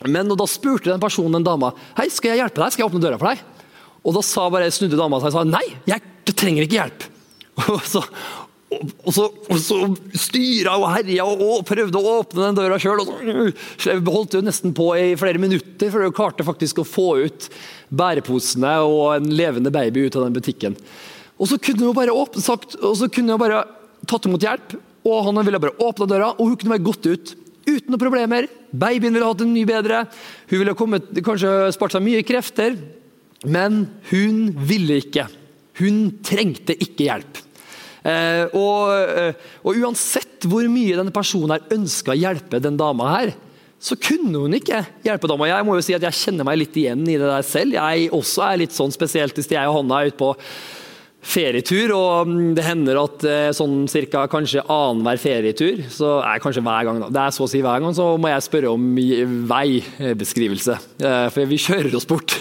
Men 0.08 0.32
da 0.34 0.48
spurte 0.50 0.90
den 0.90 1.02
personen 1.02 1.38
en 1.38 1.46
dama 1.46 1.76
hei, 2.00 2.08
skal 2.10 2.34
jeg 2.34 2.42
hjelpe 2.42 2.64
deg, 2.64 2.74
skal 2.74 2.86
jeg 2.86 2.90
åpne 2.90 3.04
døra 3.04 3.20
for 3.22 3.30
deg. 3.30 3.44
Og 4.02 4.16
da 4.18 4.24
sa 4.26 4.48
bare 4.50 4.72
snudde 4.74 4.98
dama 4.98 5.20
seg 5.22 5.30
og 5.30 5.36
sa 5.36 5.44
nei, 5.46 5.66
jeg 5.90 6.34
trenger 6.34 6.66
ikke 6.66 6.80
hjelp. 6.80 7.10
Og 7.70 7.84
så, 7.86 8.02
og 8.72 9.12
så, 9.12 9.26
og 9.28 9.58
så 9.60 9.78
styra 10.16 10.78
og 10.80 10.88
herja 10.94 11.26
og, 11.28 11.42
og, 11.44 11.64
prøvde 11.68 12.00
å 12.00 12.14
åpne 12.22 12.46
den 12.48 12.60
døra 12.60 12.78
sjøl. 12.80 13.02
Holdt 14.08 14.38
jo 14.38 14.44
nesten 14.46 14.76
på 14.78 14.88
i 14.96 15.10
flere 15.20 15.42
minutter 15.42 15.92
før 15.92 16.08
hun 16.08 16.16
klarte 16.16 16.46
faktisk 16.48 16.80
å 16.80 16.88
få 16.88 17.08
ut 17.26 17.50
bæreposene 17.92 18.78
og 18.88 19.18
en 19.18 19.28
levende 19.36 19.74
baby 19.74 20.06
ut 20.08 20.16
av 20.16 20.26
den 20.28 20.38
butikken. 20.38 20.80
Og 21.42 21.52
så 21.52 21.60
kunne 21.60 21.90
hun 21.90 21.98
bare 21.98 22.16
åpne, 22.16 22.44
sagt, 22.46 22.78
og 22.80 22.96
så 23.00 23.10
kunne 23.12 23.36
hun 23.36 23.42
bare 23.42 23.66
tatt 24.08 24.30
imot 24.30 24.46
hjelp, 24.46 24.78
og 25.10 25.28
han 25.28 25.44
ville 25.44 25.62
bare 25.62 25.78
åpna 25.82 26.08
døra, 26.08 26.32
og 26.38 26.52
hun 26.54 26.58
kunne 26.62 26.76
bare 26.76 26.86
gått 26.86 27.10
ut. 27.10 27.36
Uten 27.68 27.92
noen 27.92 28.02
problemer. 28.02 28.48
Babyen 28.72 29.14
ville 29.14 29.28
hatt 29.28 29.42
det 29.42 29.50
mye 29.50 29.70
bedre. 29.70 30.06
Hun 30.50 30.62
ville 30.64 30.78
kommet, 30.78 31.12
kanskje 31.26 31.52
spart 31.76 31.94
seg 31.96 32.06
mye 32.06 32.24
krefter. 32.26 32.78
Men 33.46 33.84
hun 34.12 34.52
ville 34.70 35.02
ikke. 35.02 35.28
Hun 35.82 36.04
trengte 36.26 36.78
ikke 36.78 37.10
hjelp. 37.10 37.42
Eh, 38.02 38.50
og, 38.58 38.90
eh, 38.98 39.48
og, 39.62 39.78
uansett 39.78 40.48
hvor 40.50 40.66
mye 40.72 40.98
denne 40.98 41.14
personen 41.14 41.54
her 41.54 41.76
ønska 41.76 42.16
å 42.16 42.18
hjelpe 42.18 42.62
den 42.64 42.80
dama 42.80 43.12
her, 43.14 43.34
så 43.82 43.98
kunne 43.98 44.44
hun 44.44 44.58
ikke 44.58 44.84
hjelpe 45.06 45.30
dama. 45.30 45.50
Jeg 45.50 45.66
må 45.66 45.78
jo 45.78 45.86
si 45.86 45.96
at 45.98 46.06
jeg 46.06 46.18
kjenner 46.18 46.46
meg 46.46 46.60
litt 46.62 46.76
igjen 46.78 47.02
i 47.06 47.18
det 47.18 47.26
der 47.26 47.46
selv. 47.46 47.78
Jeg 47.78 48.12
også 48.14 48.46
er 48.46 48.62
litt 48.62 48.76
sånn 48.76 48.94
spesielt 48.94 49.38
hvis 49.38 49.50
jeg 49.54 49.70
og 49.70 49.80
Hanna 49.80 50.02
er 50.02 50.12
ute 50.12 50.22
på 50.22 50.36
ferietur, 51.22 51.94
og 51.94 52.30
mm, 52.30 52.54
det 52.58 52.66
hender 52.66 53.00
at 53.02 53.26
eh, 53.30 53.50
sånn 53.56 53.86
cirka 53.92 54.24
kanskje 54.32 54.64
annenhver 54.66 55.20
ferietur, 55.22 55.84
så 55.94 56.16
er 56.26 56.42
kanskje 56.42 56.64
hver 56.66 56.88
gang, 56.88 57.04
det 57.14 57.22
er 57.22 57.36
så 57.36 57.46
å 57.46 57.52
si 57.52 57.62
hver 57.64 57.84
gang, 57.84 57.94
så 57.96 58.08
må 58.22 58.32
jeg 58.32 58.46
spørre 58.48 58.74
om 58.74 58.88
veibeskrivelse. 59.52 60.80
Eh, 61.02 61.28
for 61.34 61.52
vi 61.52 61.62
kjører 61.62 61.98
oss 61.98 62.10
bort. 62.10 62.36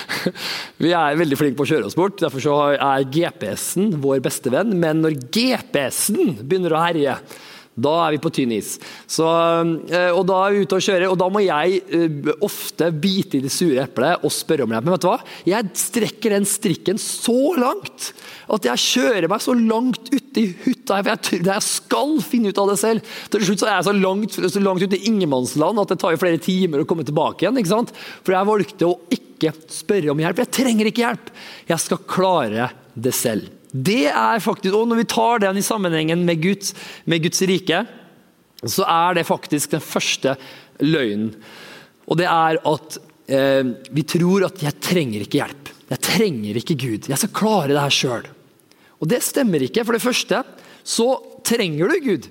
vi 0.84 0.92
er 0.92 1.18
veldig 1.20 1.40
flinke 1.40 1.58
på 1.60 1.66
å 1.66 1.72
kjøre 1.72 1.88
oss 1.88 1.98
bort, 1.98 2.20
derfor 2.20 2.44
så 2.44 2.58
er 2.76 3.08
GPS-en 3.08 3.96
vår 4.04 4.20
beste 4.24 4.52
venn. 4.52 4.76
Men 4.80 5.00
når 5.04 5.18
GPS-en 5.32 6.38
begynner 6.44 6.76
å 6.76 6.84
herje, 6.84 7.18
da 7.74 7.92
er 8.04 8.14
vi 8.14 8.20
på 8.22 8.30
tynn 8.34 8.52
is. 8.54 8.76
Så, 9.10 9.26
eh, 9.90 10.10
og 10.14 10.22
da 10.28 10.38
er 10.44 10.54
vi 10.54 10.62
ute 10.62 10.78
og 10.78 10.84
kjører, 10.86 11.08
og 11.10 11.18
da 11.18 11.26
må 11.32 11.42
jeg 11.42 11.80
uh, 11.90 12.30
ofte 12.46 12.90
bite 12.94 13.40
i 13.40 13.42
det 13.44 13.50
sure 13.52 13.82
eplet 13.82 14.22
og 14.22 14.32
spørre 14.32 14.66
om 14.66 14.74
hjelp. 14.74 14.86
Men 14.86 14.94
vet 14.94 15.04
du 15.04 15.08
hva? 15.10 15.16
Jeg 15.48 15.72
strekker 15.80 16.36
den 16.36 16.46
strikken 16.48 17.00
så 17.02 17.38
langt 17.58 18.12
at 18.54 18.68
jeg 18.68 18.82
kjører 18.84 19.26
meg 19.30 19.42
så 19.42 19.56
langt 19.58 20.12
uti 20.12 20.46
hytta 20.64 21.00
for 21.00 21.10
jeg, 21.14 21.42
jeg 21.48 21.66
skal 21.66 22.14
finne 22.24 22.52
ut 22.52 22.62
av 22.62 22.70
det 22.70 22.78
selv. 22.80 23.12
Til 23.32 23.46
slutt 23.48 23.64
så 23.64 23.70
er 23.70 23.76
jeg 23.78 23.88
så 23.88 23.96
langt, 23.98 24.38
så 24.54 24.62
langt 24.62 24.86
ute 24.86 25.00
i 25.00 25.10
ingenmannsland 25.10 25.82
at 25.82 25.94
det 25.94 25.98
tar 26.02 26.14
jo 26.14 26.22
flere 26.22 26.42
timer 26.42 26.84
å 26.84 26.88
komme 26.88 27.06
tilbake 27.06 27.44
igjen. 27.44 27.58
ikke 27.58 27.74
sant? 27.74 27.94
For 28.22 28.36
jeg 28.36 28.50
valgte 28.52 28.90
å 28.90 28.98
ikke 29.18 29.54
spørre 29.72 30.14
om 30.14 30.22
hjelp. 30.22 30.44
Jeg 30.44 30.54
trenger 30.60 30.90
ikke 30.90 31.06
hjelp. 31.08 31.34
Jeg 31.72 31.86
skal 31.88 32.06
klare 32.14 32.70
det 32.94 33.16
selv. 33.16 33.53
Det 33.74 34.06
er 34.06 34.38
faktisk, 34.38 34.74
og 34.74 34.88
Når 34.88 35.02
vi 35.02 35.10
tar 35.10 35.42
den 35.42 35.58
i 35.58 35.66
sammenhengen 35.66 36.24
med 36.24 36.42
Guds, 36.42 36.74
med 37.04 37.22
Guds 37.22 37.42
rike, 37.42 37.84
så 38.64 38.86
er 38.86 39.14
det 39.18 39.26
faktisk 39.26 39.74
den 39.74 39.82
første 39.82 40.36
løgnen. 40.80 41.34
Og 42.06 42.16
det 42.20 42.28
er 42.30 42.60
at 42.60 42.98
eh, 43.26 43.64
vi 43.90 44.02
tror 44.02 44.46
at 44.46 44.62
'jeg 44.62 44.80
trenger 44.80 45.20
ikke 45.20 45.42
hjelp'. 45.42 45.72
Jeg 45.90 46.00
trenger 46.00 46.56
ikke 46.56 46.78
Gud. 46.78 47.08
Jeg 47.08 47.18
skal 47.18 47.34
klare 47.34 47.68
det 47.68 47.80
her 47.80 47.90
sjøl. 47.90 48.24
Og 49.00 49.08
det 49.08 49.22
stemmer 49.22 49.60
ikke. 49.60 49.84
For 49.84 49.92
det 49.92 50.02
første 50.02 50.42
så 50.84 51.08
trenger 51.44 51.88
du 51.88 52.00
Gud. 52.00 52.28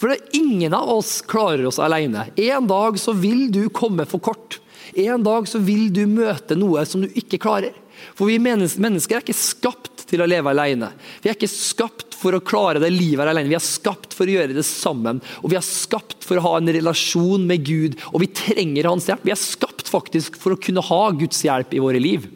For 0.00 0.16
ingen 0.32 0.72
av 0.74 0.88
oss 0.88 1.20
klarer 1.20 1.66
oss 1.68 1.78
alene. 1.78 2.30
En 2.36 2.66
dag 2.66 2.98
så 2.98 3.12
vil 3.12 3.50
du 3.52 3.68
komme 3.68 4.06
for 4.08 4.18
kort. 4.18 4.58
En 4.96 5.22
dag 5.22 5.46
så 5.46 5.60
vil 5.62 5.90
du 5.92 6.06
møte 6.08 6.56
noe 6.56 6.86
som 6.88 7.04
du 7.04 7.08
ikke 7.14 7.38
klarer. 7.38 7.76
For 8.16 8.30
vi 8.30 8.40
mennesker 8.40 9.18
er 9.18 9.22
ikke 9.22 9.36
skapt 9.36 9.99
til 10.10 10.22
å 10.22 10.28
leve 10.28 10.50
alene. 10.52 10.90
Vi 11.22 11.30
er 11.30 11.38
ikke 11.38 11.50
skapt 11.50 12.16
for 12.20 12.36
å 12.36 12.42
klare 12.44 12.82
det 12.82 12.90
livet 12.92 13.24
alene. 13.24 13.48
Vi 13.48 13.56
er 13.58 13.64
skapt 13.64 14.14
for 14.16 14.28
å 14.28 14.34
gjøre 14.34 14.56
det 14.56 14.66
sammen. 14.66 15.22
Og 15.40 15.52
vi 15.52 15.58
er 15.58 15.64
skapt 15.66 16.26
for 16.26 16.38
å 16.38 16.44
ha 16.48 16.56
en 16.58 16.72
relasjon 16.74 17.46
med 17.48 17.64
Gud, 17.66 17.96
og 18.12 18.20
vi 18.24 18.32
trenger 18.42 18.90
hans 18.90 19.08
hjelp. 19.08 19.24
Vi 19.24 19.34
er 19.34 19.40
skapt 19.40 19.88
faktisk 19.90 20.36
for 20.40 20.54
å 20.54 20.60
kunne 20.60 20.84
ha 20.84 21.02
Guds 21.16 21.42
hjelp 21.46 21.72
i 21.76 21.82
våre 21.82 22.02
liv. 22.02 22.28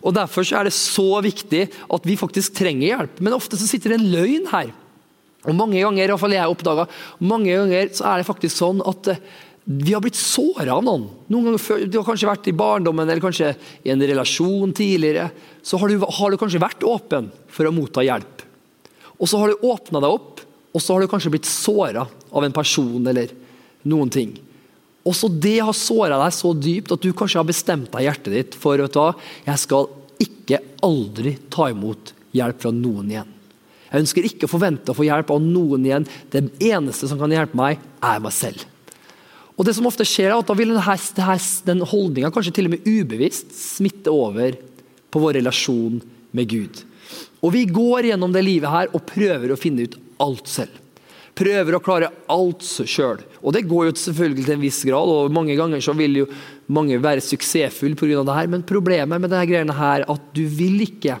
Og 0.00 0.14
Derfor 0.16 0.46
er 0.56 0.66
det 0.66 0.76
så 0.76 1.20
viktig 1.24 1.66
at 1.68 2.06
vi 2.08 2.18
faktisk 2.20 2.56
trenger 2.56 2.86
hjelp. 2.88 3.20
Men 3.20 3.36
ofte 3.36 3.58
så 3.60 3.68
sitter 3.68 3.92
det 3.94 4.00
en 4.00 4.12
løgn 4.14 4.48
her. 4.52 4.72
Og 5.48 5.56
Mange 5.56 5.80
ganger 5.80 6.04
i 6.04 6.10
hvert 6.12 6.20
fall 6.20 6.36
jeg 6.36 6.52
oppdaget, 6.52 6.98
mange 7.24 7.54
ganger 7.54 7.94
så 7.96 8.10
er 8.10 8.20
det 8.20 8.28
faktisk 8.28 8.58
sånn 8.60 8.82
at 8.84 9.08
eh, 9.14 9.22
vi 9.64 9.92
har 9.94 10.02
blitt 10.02 10.18
såra 10.18 10.74
av 10.74 10.84
noen. 10.84 11.06
Noen 11.30 11.50
ganger 11.50 11.62
før, 11.62 11.86
Du 11.86 11.98
har 11.98 12.06
kanskje 12.06 12.28
vært 12.30 12.48
i 12.48 12.56
barndommen 12.56 13.06
eller 13.06 13.22
kanskje 13.22 13.54
i 13.84 13.90
en 13.92 14.02
relasjon 14.02 14.72
tidligere. 14.72 15.30
Så 15.62 15.78
har 15.78 15.88
du, 15.88 16.00
har 16.00 16.30
du 16.30 16.38
kanskje 16.40 16.62
vært 16.62 16.86
åpen 16.86 17.30
for 17.46 17.68
å 17.68 17.74
motta 17.74 18.02
hjelp. 18.02 18.46
Og 19.20 19.28
så 19.28 19.38
har 19.38 19.52
du 19.52 19.66
åpna 19.68 20.00
deg 20.00 20.16
opp, 20.16 20.40
og 20.72 20.82
så 20.82 20.94
har 20.94 21.02
du 21.02 21.10
kanskje 21.10 21.32
blitt 21.34 21.48
såra 21.48 22.06
av 22.08 22.44
en 22.44 22.56
person 22.56 23.06
eller 23.06 23.32
noen 23.84 24.10
ting. 24.10 24.32
Også 25.06 25.30
det 25.32 25.58
har 25.64 25.76
såra 25.76 26.18
deg 26.20 26.34
så 26.36 26.52
dypt 26.56 26.92
at 26.94 27.04
du 27.04 27.12
kanskje 27.16 27.40
har 27.40 27.48
bestemt 27.48 27.90
deg 27.92 28.04
i 28.04 28.08
hjertet 28.08 28.34
ditt 28.34 28.56
for 28.58 28.80
vet 28.80 28.92
du 28.92 29.00
hva, 29.00 29.12
jeg 29.46 29.62
skal 29.62 29.88
ikke 30.20 30.60
aldri 30.84 31.36
ta 31.52 31.70
imot 31.72 32.12
hjelp 32.36 32.60
fra 32.64 32.72
noen 32.74 33.12
igjen. 33.12 33.36
Jeg 33.90 34.04
ønsker 34.04 34.26
ikke 34.28 34.46
å 34.46 34.52
forvente 34.52 34.92
å 34.92 34.96
få 34.96 35.06
hjelp 35.08 35.32
av 35.34 35.40
noen 35.42 35.86
igjen. 35.86 36.06
Den 36.30 36.52
eneste 36.62 37.08
som 37.10 37.18
kan 37.18 37.32
hjelpe 37.34 37.58
meg, 37.58 37.80
er 38.06 38.20
meg 38.22 38.34
selv. 38.36 38.62
Og 39.60 39.66
det 39.68 39.74
som 39.76 39.84
ofte 39.90 40.06
skjer 40.08 40.30
er 40.30 40.38
at 40.40 40.48
Da 40.48 40.56
vil 40.56 40.72
denne, 40.72 41.38
den 41.68 41.84
holdninga 41.84 42.32
kanskje 42.32 42.54
til 42.56 42.70
og 42.70 42.76
med 42.78 42.86
ubevisst 42.88 43.52
smitte 43.52 44.12
over 44.12 44.56
på 45.12 45.20
vår 45.20 45.36
relasjon 45.36 45.98
med 46.32 46.48
Gud. 46.48 46.84
Og 47.44 47.52
Vi 47.52 47.66
går 47.68 48.08
gjennom 48.08 48.32
det 48.32 48.44
livet 48.46 48.72
her 48.72 48.94
og 48.94 49.04
prøver 49.04 49.52
å 49.52 49.58
finne 49.60 49.84
ut 49.84 49.98
alt 50.22 50.48
selv. 50.48 50.72
Prøver 51.36 51.76
å 51.76 51.82
klare 51.82 52.10
alt 52.32 52.64
sjøl. 52.64 53.20
Og 53.40 53.54
det 53.54 53.66
går 53.68 53.88
jo 53.88 53.96
selvfølgelig 53.96 54.44
til 54.46 54.54
en 54.56 54.64
viss 54.64 54.80
grad, 54.84 55.08
og 55.08 55.32
mange 55.32 55.54
ganger 55.56 55.80
så 55.84 55.94
vil 55.96 56.22
jo 56.22 56.26
mange 56.68 56.98
være 57.00 57.24
suksessfulle 57.24 57.96
pga. 57.96 58.24
det 58.24 58.36
her, 58.36 58.48
men 58.50 58.66
problemet 58.66 59.20
med 59.20 59.30
denne 59.30 59.48
greiene 59.48 59.76
her 59.76 60.04
at 60.08 60.20
du 60.34 60.44
vil 60.46 60.80
ikke. 60.84 61.18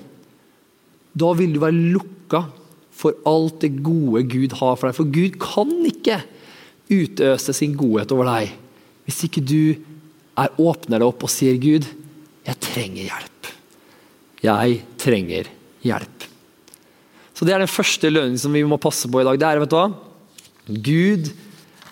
Da 1.14 1.32
vil 1.32 1.54
du 1.54 1.60
være 1.60 1.92
lukka 1.94 2.44
for 2.90 3.16
alt 3.24 3.60
det 3.64 3.80
gode 3.82 4.24
Gud 4.28 4.52
har 4.60 4.76
for 4.76 4.88
deg. 4.88 4.96
For 4.98 5.08
Gud 5.08 5.38
kan 5.40 5.72
ikke 5.88 6.20
utøse 6.90 7.54
sin 7.56 7.76
godhet 7.78 8.12
over 8.14 8.28
deg 8.28 8.56
hvis 9.06 9.24
ikke 9.26 9.42
du 9.42 9.74
er 10.38 10.52
åpner 10.60 11.00
deg 11.00 11.08
opp 11.08 11.24
og 11.26 11.32
sier, 11.32 11.56
'Gud, 11.58 11.86
jeg 12.46 12.60
trenger 12.62 13.08
hjelp'. 13.08 13.48
Jeg 14.40 14.82
trenger 15.00 15.50
hjelp. 15.84 16.26
Så 17.34 17.44
Det 17.44 17.54
er 17.54 17.62
den 17.64 17.72
første 17.72 18.10
lønnen 18.10 18.38
som 18.38 18.52
vi 18.52 18.62
må 18.62 18.76
passe 18.76 19.08
på 19.08 19.20
i 19.20 19.24
dag. 19.24 19.38
Det 19.40 19.46
er, 19.48 19.60
vet 19.60 19.70
du 19.72 19.76
hva? 19.76 19.88
Gud 20.68 21.30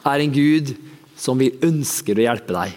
er 0.05 0.21
en 0.21 0.33
Gud 0.33 0.75
som 1.17 1.39
vi 1.41 1.55
ønsker 1.65 2.19
å 2.19 2.27
hjelpe 2.27 2.53
deg. 2.53 2.77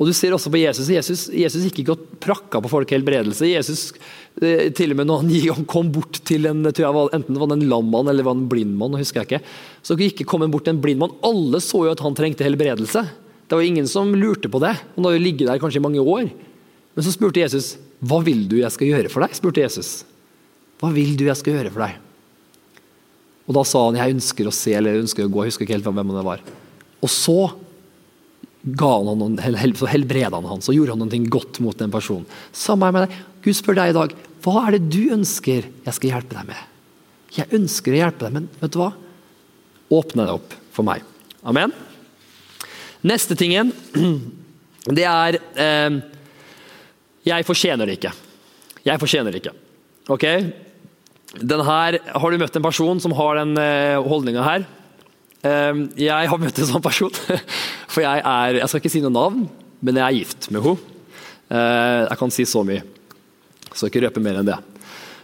Og 0.00 0.08
Du 0.08 0.14
ser 0.16 0.32
også 0.32 0.48
på 0.48 0.62
Jesus. 0.62 0.88
Jesus, 0.88 1.22
Jesus 1.28 1.66
gikk 1.66 1.82
ikke 1.82 1.92
og 1.92 2.04
prakka 2.24 2.60
på 2.64 2.70
folk 2.72 2.88
helbredelse. 2.88 3.44
Jesus, 3.44 3.92
eh, 4.40 4.70
til 4.72 4.94
og 4.94 4.96
med 4.96 5.10
når 5.10 5.26
han, 5.52 5.66
kom 5.68 5.90
bort 5.92 6.22
til 6.24 6.48
en 6.48 6.64
jeg 6.64 6.88
enten 7.12 7.36
det 7.36 7.42
var 7.42 7.52
en 7.52 7.68
lam 7.68 7.90
mann 7.92 8.08
eller 8.08 8.24
en 8.30 8.46
blind 8.48 8.72
mann, 8.80 8.96
husker 8.96 9.20
jeg 9.20 9.28
ikke, 9.28 9.44
så 9.84 9.98
ikke 10.00 10.24
kom 10.24 10.40
han 10.40 10.50
bort 10.50 10.64
til 10.64 10.72
en 10.72 10.80
blind 10.80 11.02
mann. 11.02 11.12
Alle 11.22 11.60
så 11.60 11.84
jo 11.84 11.92
at 11.92 12.00
han 12.00 12.16
trengte 12.16 12.48
helbredelse. 12.48 13.04
Det 13.44 13.58
var 13.58 13.66
ingen 13.66 13.86
som 13.86 14.14
lurte 14.16 14.48
på 14.48 14.62
det. 14.64 14.72
Han 14.96 15.04
har 15.04 15.18
jo 15.18 15.24
ligget 15.26 15.50
der 15.50 15.60
kanskje 15.60 15.82
i 15.82 15.84
mange 15.84 16.00
år. 16.00 16.30
Men 16.94 17.04
så 17.04 17.12
spurte 17.12 17.44
Jesus 17.44 17.76
hva 18.00 18.22
vil 18.24 18.46
du 18.48 18.56
jeg 18.62 18.72
skal 18.72 18.88
gjøre 18.88 19.10
for 19.12 19.20
deg? 19.20 19.36
spurte 19.36 19.60
Jesus. 19.60 20.06
Hva 20.80 20.88
vil 20.94 21.12
du 21.18 21.26
jeg 21.26 21.36
skal 21.36 21.58
gjøre 21.58 21.72
for 21.74 21.84
deg? 21.84 21.98
Og 23.50 23.56
Da 23.58 23.64
sa 23.66 23.82
han 23.84 23.98
jeg 23.98 24.14
ønsker 24.14 24.48
å 24.48 24.54
se 24.54 24.72
eller 24.78 25.02
ønsker 25.02 25.26
å 25.26 25.32
gå. 25.32 25.42
Jeg 25.44 25.52
husker 25.52 25.66
ikke 25.66 25.76
helt 25.76 25.88
hvem 25.90 26.14
det 26.14 26.24
var. 26.24 26.40
Og 27.04 27.10
så 27.12 27.50
han 28.60 29.20
noen, 29.20 29.38
så 29.76 29.88
helbreda 29.88 30.36
han 30.36 30.48
han, 30.48 30.60
så 30.60 30.74
gjorde 30.76 30.92
han 30.96 31.04
noe 31.04 31.28
godt 31.32 31.60
mot 31.64 31.78
den 31.78 31.92
personen. 31.92 32.26
Samme 32.52 32.90
med 32.92 33.08
deg. 33.08 33.20
Gud 33.44 33.56
spør 33.56 33.78
deg 33.80 33.92
i 33.92 33.96
dag 33.96 34.16
hva 34.40 34.66
er 34.66 34.76
det 34.76 34.88
du 34.92 35.12
ønsker 35.12 35.68
jeg 35.84 35.96
skal 35.96 36.14
hjelpe 36.14 36.36
deg 36.36 36.48
med. 36.48 36.66
Jeg 37.36 37.52
ønsker 37.56 37.94
å 37.94 38.00
hjelpe 38.00 38.26
deg, 38.26 38.34
men 38.36 38.48
vet 38.60 38.72
du 38.74 38.80
hva? 38.80 38.90
Åpne 39.90 40.26
deg 40.26 40.34
opp 40.38 40.56
for 40.74 40.86
meg. 40.86 41.04
Amen. 41.46 41.72
Neste 43.06 43.36
tingen, 43.38 43.72
det 44.96 45.06
er 45.08 45.38
eh, 45.40 46.00
Jeg 47.24 47.46
fortjener 47.48 47.88
det 47.88 47.98
ikke. 48.00 48.12
Jeg 48.84 49.00
fortjener 49.00 49.32
det 49.32 49.42
ikke. 49.42 49.54
Ok? 50.10 50.26
Den 51.40 51.62
her, 51.64 52.00
har 52.00 52.32
du 52.32 52.40
møtt 52.40 52.56
en 52.58 52.64
person 52.64 53.00
som 53.00 53.14
har 53.16 53.40
den 53.40 53.54
eh, 53.60 54.00
holdninga 54.04 54.44
her? 54.44 54.66
Eh, 55.46 55.84
jeg 56.00 56.32
har 56.32 56.42
møtt 56.42 56.60
en 56.60 56.70
sånn 56.74 56.84
person. 56.84 57.14
For 57.90 58.04
jeg 58.06 58.22
er 58.22 58.60
Jeg 58.60 58.70
skal 58.70 58.82
ikke 58.82 58.92
si 58.92 59.02
noe 59.04 59.14
navn, 59.14 59.46
men 59.80 59.98
jeg 59.98 60.06
er 60.06 60.18
gift 60.20 60.50
med 60.54 60.64
henne. 60.64 60.96
Eh, 61.50 62.02
jeg 62.06 62.18
kan 62.20 62.34
si 62.34 62.46
så 62.46 62.62
mye. 62.66 62.82
Så 63.74 63.88
ikke 63.88 64.04
røpe 64.04 64.22
mer 64.22 64.40
enn 64.40 64.50
det. 64.52 64.58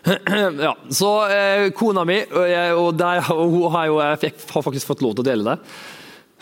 Ja, 0.67 0.73
så 0.95 1.11
eh, 1.35 1.69
Kona 1.75 2.05
mi 2.07 2.21
og, 2.23 2.45
jeg, 2.47 2.75
og, 2.79 2.93
der, 2.99 3.27
og 3.35 3.51
hun 3.51 3.73
har 3.75 3.89
jo, 3.91 4.01
jeg 4.03 4.33
har 4.55 4.63
faktisk 4.63 4.87
fått 4.87 5.03
lov 5.03 5.17
til 5.17 5.25
å 5.25 5.27
dele 5.27 5.47
det. 5.47 5.57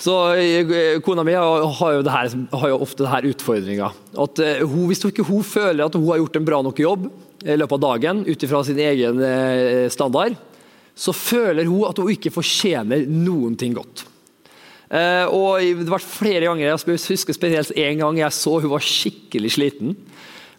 Så 0.05 0.15
eh, 0.37 0.73
Kona 1.05 1.25
mi 1.27 1.37
har 1.37 1.97
jo, 1.97 2.03
her, 2.09 2.33
har 2.61 2.73
jo 2.73 2.81
ofte 2.85 3.07
denne 3.07 3.33
utfordringa. 3.33 3.91
Hvis 4.89 5.05
ikke 5.09 5.27
hun 5.29 5.45
føler 5.47 5.87
at 5.87 5.97
hun 5.97 6.09
har 6.11 6.21
gjort 6.23 6.41
en 6.41 6.49
bra 6.49 6.63
nok 6.65 6.83
jobb 6.85 7.07
i 7.45 7.57
løpet 7.61 7.77
av 7.77 7.85
dagen 7.85 8.25
ut 8.25 8.49
ifra 8.49 8.63
sin 8.65 8.81
egen 8.81 9.21
standard, 9.93 10.37
så 10.97 11.13
føler 11.13 11.69
hun 11.69 11.85
at 11.89 11.99
hun 12.01 12.13
ikke 12.13 12.33
fortjener 12.33 13.05
noen 13.11 13.57
ting 13.61 13.77
godt. 13.77 14.07
Og 14.95 15.81
Det 15.81 15.91
var 15.91 16.03
flere 16.03 16.47
ganger, 16.47 16.69
jeg 16.69 16.99
husker 17.01 17.35
spesielt 17.35 17.73
en 17.75 17.99
gang 17.99 18.19
jeg 18.21 18.37
så 18.37 18.53
hun 18.63 18.71
var 18.71 18.85
skikkelig 18.85 19.51
sliten. 19.57 19.97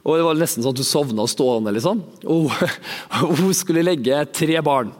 Og 0.06 0.19
Det 0.19 0.26
var 0.28 0.38
nesten 0.38 0.65
sånn 0.65 0.76
at 0.76 0.82
hun 0.84 0.89
sovna 0.89 1.26
stående. 1.30 1.74
liksom. 1.74 2.04
Og 2.28 2.52
hun 3.39 3.54
skulle 3.58 3.86
legge 3.86 4.26
tre 4.36 4.60
barn. 4.65 4.91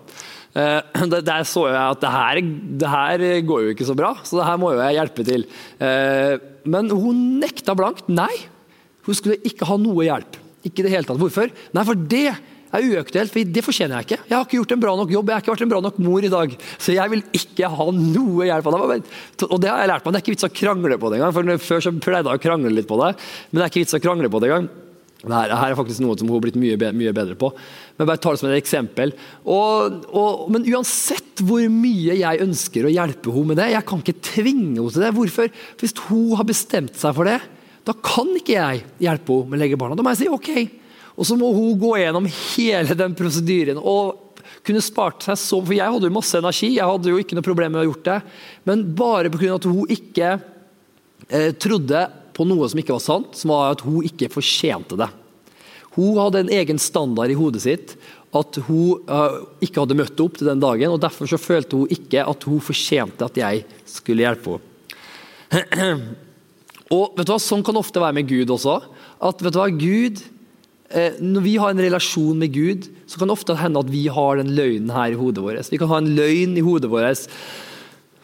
Eh, 0.56 0.82
der 1.30 1.46
så 1.48 1.68
jeg 1.68 1.76
at 1.76 2.02
det 2.02 2.14
her, 2.14 2.42
det 2.80 2.92
her, 2.96 3.26
går 3.46 3.66
jo 3.66 3.76
ikke 3.76 3.88
så 3.90 3.98
bra, 3.98 4.14
så 4.24 4.40
det 4.40 4.48
her 4.48 4.60
må 4.62 4.72
jo 4.72 4.82
jeg 4.82 4.98
hjelpe 4.98 5.28
til. 5.28 5.46
Eh, 5.84 6.34
men 6.66 6.90
hun 6.96 7.22
nekta 7.44 7.76
blankt. 7.78 8.08
Nei, 8.10 8.34
hun 9.06 9.18
skulle 9.18 9.42
ikke 9.46 9.68
ha 9.68 9.78
noe 9.82 10.08
hjelp. 10.08 10.40
Ikke 10.66 10.86
det 10.86 10.94
hele 10.96 11.06
tatt. 11.06 11.20
Hvorfor? 11.22 11.52
Nei, 11.76 11.86
for 11.86 12.08
det 12.16 12.30
er 12.78 12.96
uaktuelt, 12.96 13.34
for 13.34 13.52
det 13.56 13.64
fortjener 13.66 14.00
jeg 14.00 14.08
ikke. 14.08 14.20
Jeg 14.30 14.36
har 14.36 14.46
ikke 14.46 14.60
gjort 14.60 14.76
en 14.76 14.86
bra 14.86 14.96
nok 15.00 15.14
jobb, 15.16 15.32
jeg 15.32 15.38
har 15.38 15.44
ikke 15.44 15.54
vært 15.56 15.66
en 15.66 15.74
bra 15.74 15.82
nok 15.86 16.00
mor 16.06 16.26
i 16.28 16.32
dag. 16.32 16.56
Så 16.78 16.96
jeg 16.96 17.14
vil 17.14 17.26
ikke 17.40 17.74
ha 17.76 17.90
noe 17.98 18.48
hjelp 18.50 18.72
av 18.72 18.88
deg. 18.94 19.12
Og 19.50 19.60
det 19.64 19.72
har 19.72 19.84
jeg 19.84 19.92
lært 19.94 20.08
meg, 20.08 20.16
det 20.16 20.22
er 20.22 20.26
ikke 20.26 20.36
vits 20.36 20.48
å 20.48 20.56
krangle 20.62 20.98
på 21.02 21.12
det 21.12 21.20
engang. 21.20 21.36
For 21.36 21.68
før 21.70 21.86
så 21.86 21.94
pleide 21.98 22.32
jeg 22.32 22.42
å 22.42 22.46
krangle 22.48 22.74
litt 22.74 22.90
på 22.90 23.00
det, 23.02 23.14
men 23.52 23.60
det 23.60 23.66
er 23.66 23.74
ikke 23.74 23.86
vits 23.86 23.98
å 23.98 24.04
krangle 24.04 24.32
på 24.32 24.44
det 24.44 24.52
engang. 24.52 24.74
Her, 25.26 25.50
her, 25.50 25.72
er 25.72 25.78
faktisk 25.78 26.04
noe 26.04 26.14
som 26.20 26.30
hun 26.30 26.38
har 26.38 26.44
blitt 26.44 26.58
mye, 26.60 26.78
mye, 26.94 27.14
bedre 27.16 27.38
på. 27.40 27.50
Men 27.98 28.10
bare 28.10 28.22
ta 28.22 28.34
det 28.34 28.42
som 28.42 28.50
et 28.52 28.60
eksempel. 28.60 29.16
Og, 29.42 30.04
og, 30.14 30.46
men 30.54 30.68
uansett 30.70 31.42
hvor 31.42 31.64
mye 31.72 32.18
jeg 32.20 32.44
ønsker 32.46 32.86
å 32.86 32.94
hjelpe 32.94 33.34
henne 33.34 33.54
med 33.54 33.62
det, 33.62 33.72
jeg 33.74 33.88
kan 33.90 34.04
ikke 34.04 34.20
tvinge 34.30 34.76
henne 34.76 34.94
til 34.94 35.06
det. 35.06 35.14
Hvorfor? 35.18 35.52
Hvis 35.82 35.96
hun 36.10 36.36
har 36.38 36.48
bestemt 36.48 37.00
seg 37.00 37.18
for 37.18 37.32
det, 37.32 37.40
da 37.86 37.96
kan 38.06 38.30
ikke 38.38 38.58
jeg 38.58 38.84
hjelpe 39.08 39.40
henne 39.40 39.54
med 39.54 39.58
å 39.58 39.64
legge 39.64 39.80
barna. 39.82 39.98
Da 39.98 40.06
må 40.06 40.14
jeg 40.14 40.26
si 40.26 40.30
OK. 40.32 40.52
Og 41.16 41.28
så 41.28 41.38
må 41.40 41.52
hun 41.56 41.78
gå 41.80 41.96
gjennom 42.02 42.28
hele 42.28 42.98
den 42.98 43.16
prosedyren. 43.18 43.80
og 43.80 44.22
kunne 44.66 44.82
spart 44.82 45.22
seg 45.22 45.38
så, 45.38 45.60
for 45.62 45.74
Jeg 45.74 45.94
hadde 45.94 46.10
jo 46.10 46.14
masse 46.14 46.38
energi, 46.38 46.76
jeg 46.78 46.90
hadde 46.90 47.12
jo 47.12 47.20
ikke 47.22 47.38
noe 47.38 47.46
problem 47.46 47.72
med 47.72 47.80
å 47.80 47.84
ha 47.84 47.90
gjort 47.90 48.08
det. 48.08 48.20
Men 48.66 48.84
bare 48.98 49.30
pga. 49.30 49.56
at 49.56 49.68
hun 49.70 49.86
ikke 49.94 50.30
eh, 51.30 51.52
trodde 51.54 52.02
på 52.34 52.48
noe 52.50 52.68
som 52.70 52.82
ikke 52.82 52.96
var 52.96 53.04
sant, 53.04 53.38
som 53.38 53.54
var 53.54 53.76
at 53.76 53.86
hun 53.86 54.04
ikke 54.06 54.32
fortjente 54.34 54.98
det. 55.00 55.10
Hun 55.96 56.18
hadde 56.20 56.44
en 56.44 56.52
egen 56.52 56.82
standard 56.82 57.32
i 57.32 57.38
hodet 57.38 57.64
sitt 57.64 57.96
at 58.36 58.58
hun 58.68 59.06
uh, 59.08 59.46
ikke 59.64 59.80
hadde 59.80 59.96
møtt 59.96 60.20
opp 60.20 60.36
til 60.36 60.50
den 60.50 60.60
dagen. 60.60 60.92
og 60.92 61.00
Derfor 61.00 61.30
så 61.30 61.40
følte 61.40 61.80
hun 61.80 61.92
ikke 61.94 62.26
at 62.28 62.44
hun 62.50 62.60
fortjente 62.60 63.24
at 63.24 63.40
jeg 63.40 63.64
skulle 63.88 64.26
hjelpe 64.26 64.58
henne. 64.58 64.72
Og 66.96 67.16
vet 67.16 67.26
du 67.26 67.32
hva, 67.32 67.40
Sånn 67.42 67.64
kan 67.66 67.80
ofte 67.80 68.02
være 68.02 68.18
med 68.20 68.28
Gud 68.30 68.52
også. 68.54 68.76
At 69.24 69.40
vet 69.42 69.56
du 69.56 69.58
hva, 69.58 69.70
Gud, 69.72 70.20
Når 70.96 71.44
vi 71.44 71.58
har 71.60 71.74
en 71.74 71.84
relasjon 71.84 72.40
med 72.40 72.54
Gud, 72.56 72.86
så 73.04 73.20
kan 73.20 73.28
det 73.28 73.36
ofte 73.36 73.58
hende 73.60 73.82
at 73.84 73.92
vi 73.92 74.06
har 74.08 74.40
den 74.40 74.54
løgnen 74.56 74.94
her 74.96 75.12
i 75.12 75.20
hodet 75.20 75.44
vårt. 75.44 75.72
Vi 75.74 75.80
kan 75.82 75.92
ha 75.92 76.00
en 76.00 76.14
løgn 76.16 76.56
i 76.56 76.64
hodet 76.64 76.92
vårt 76.92 77.26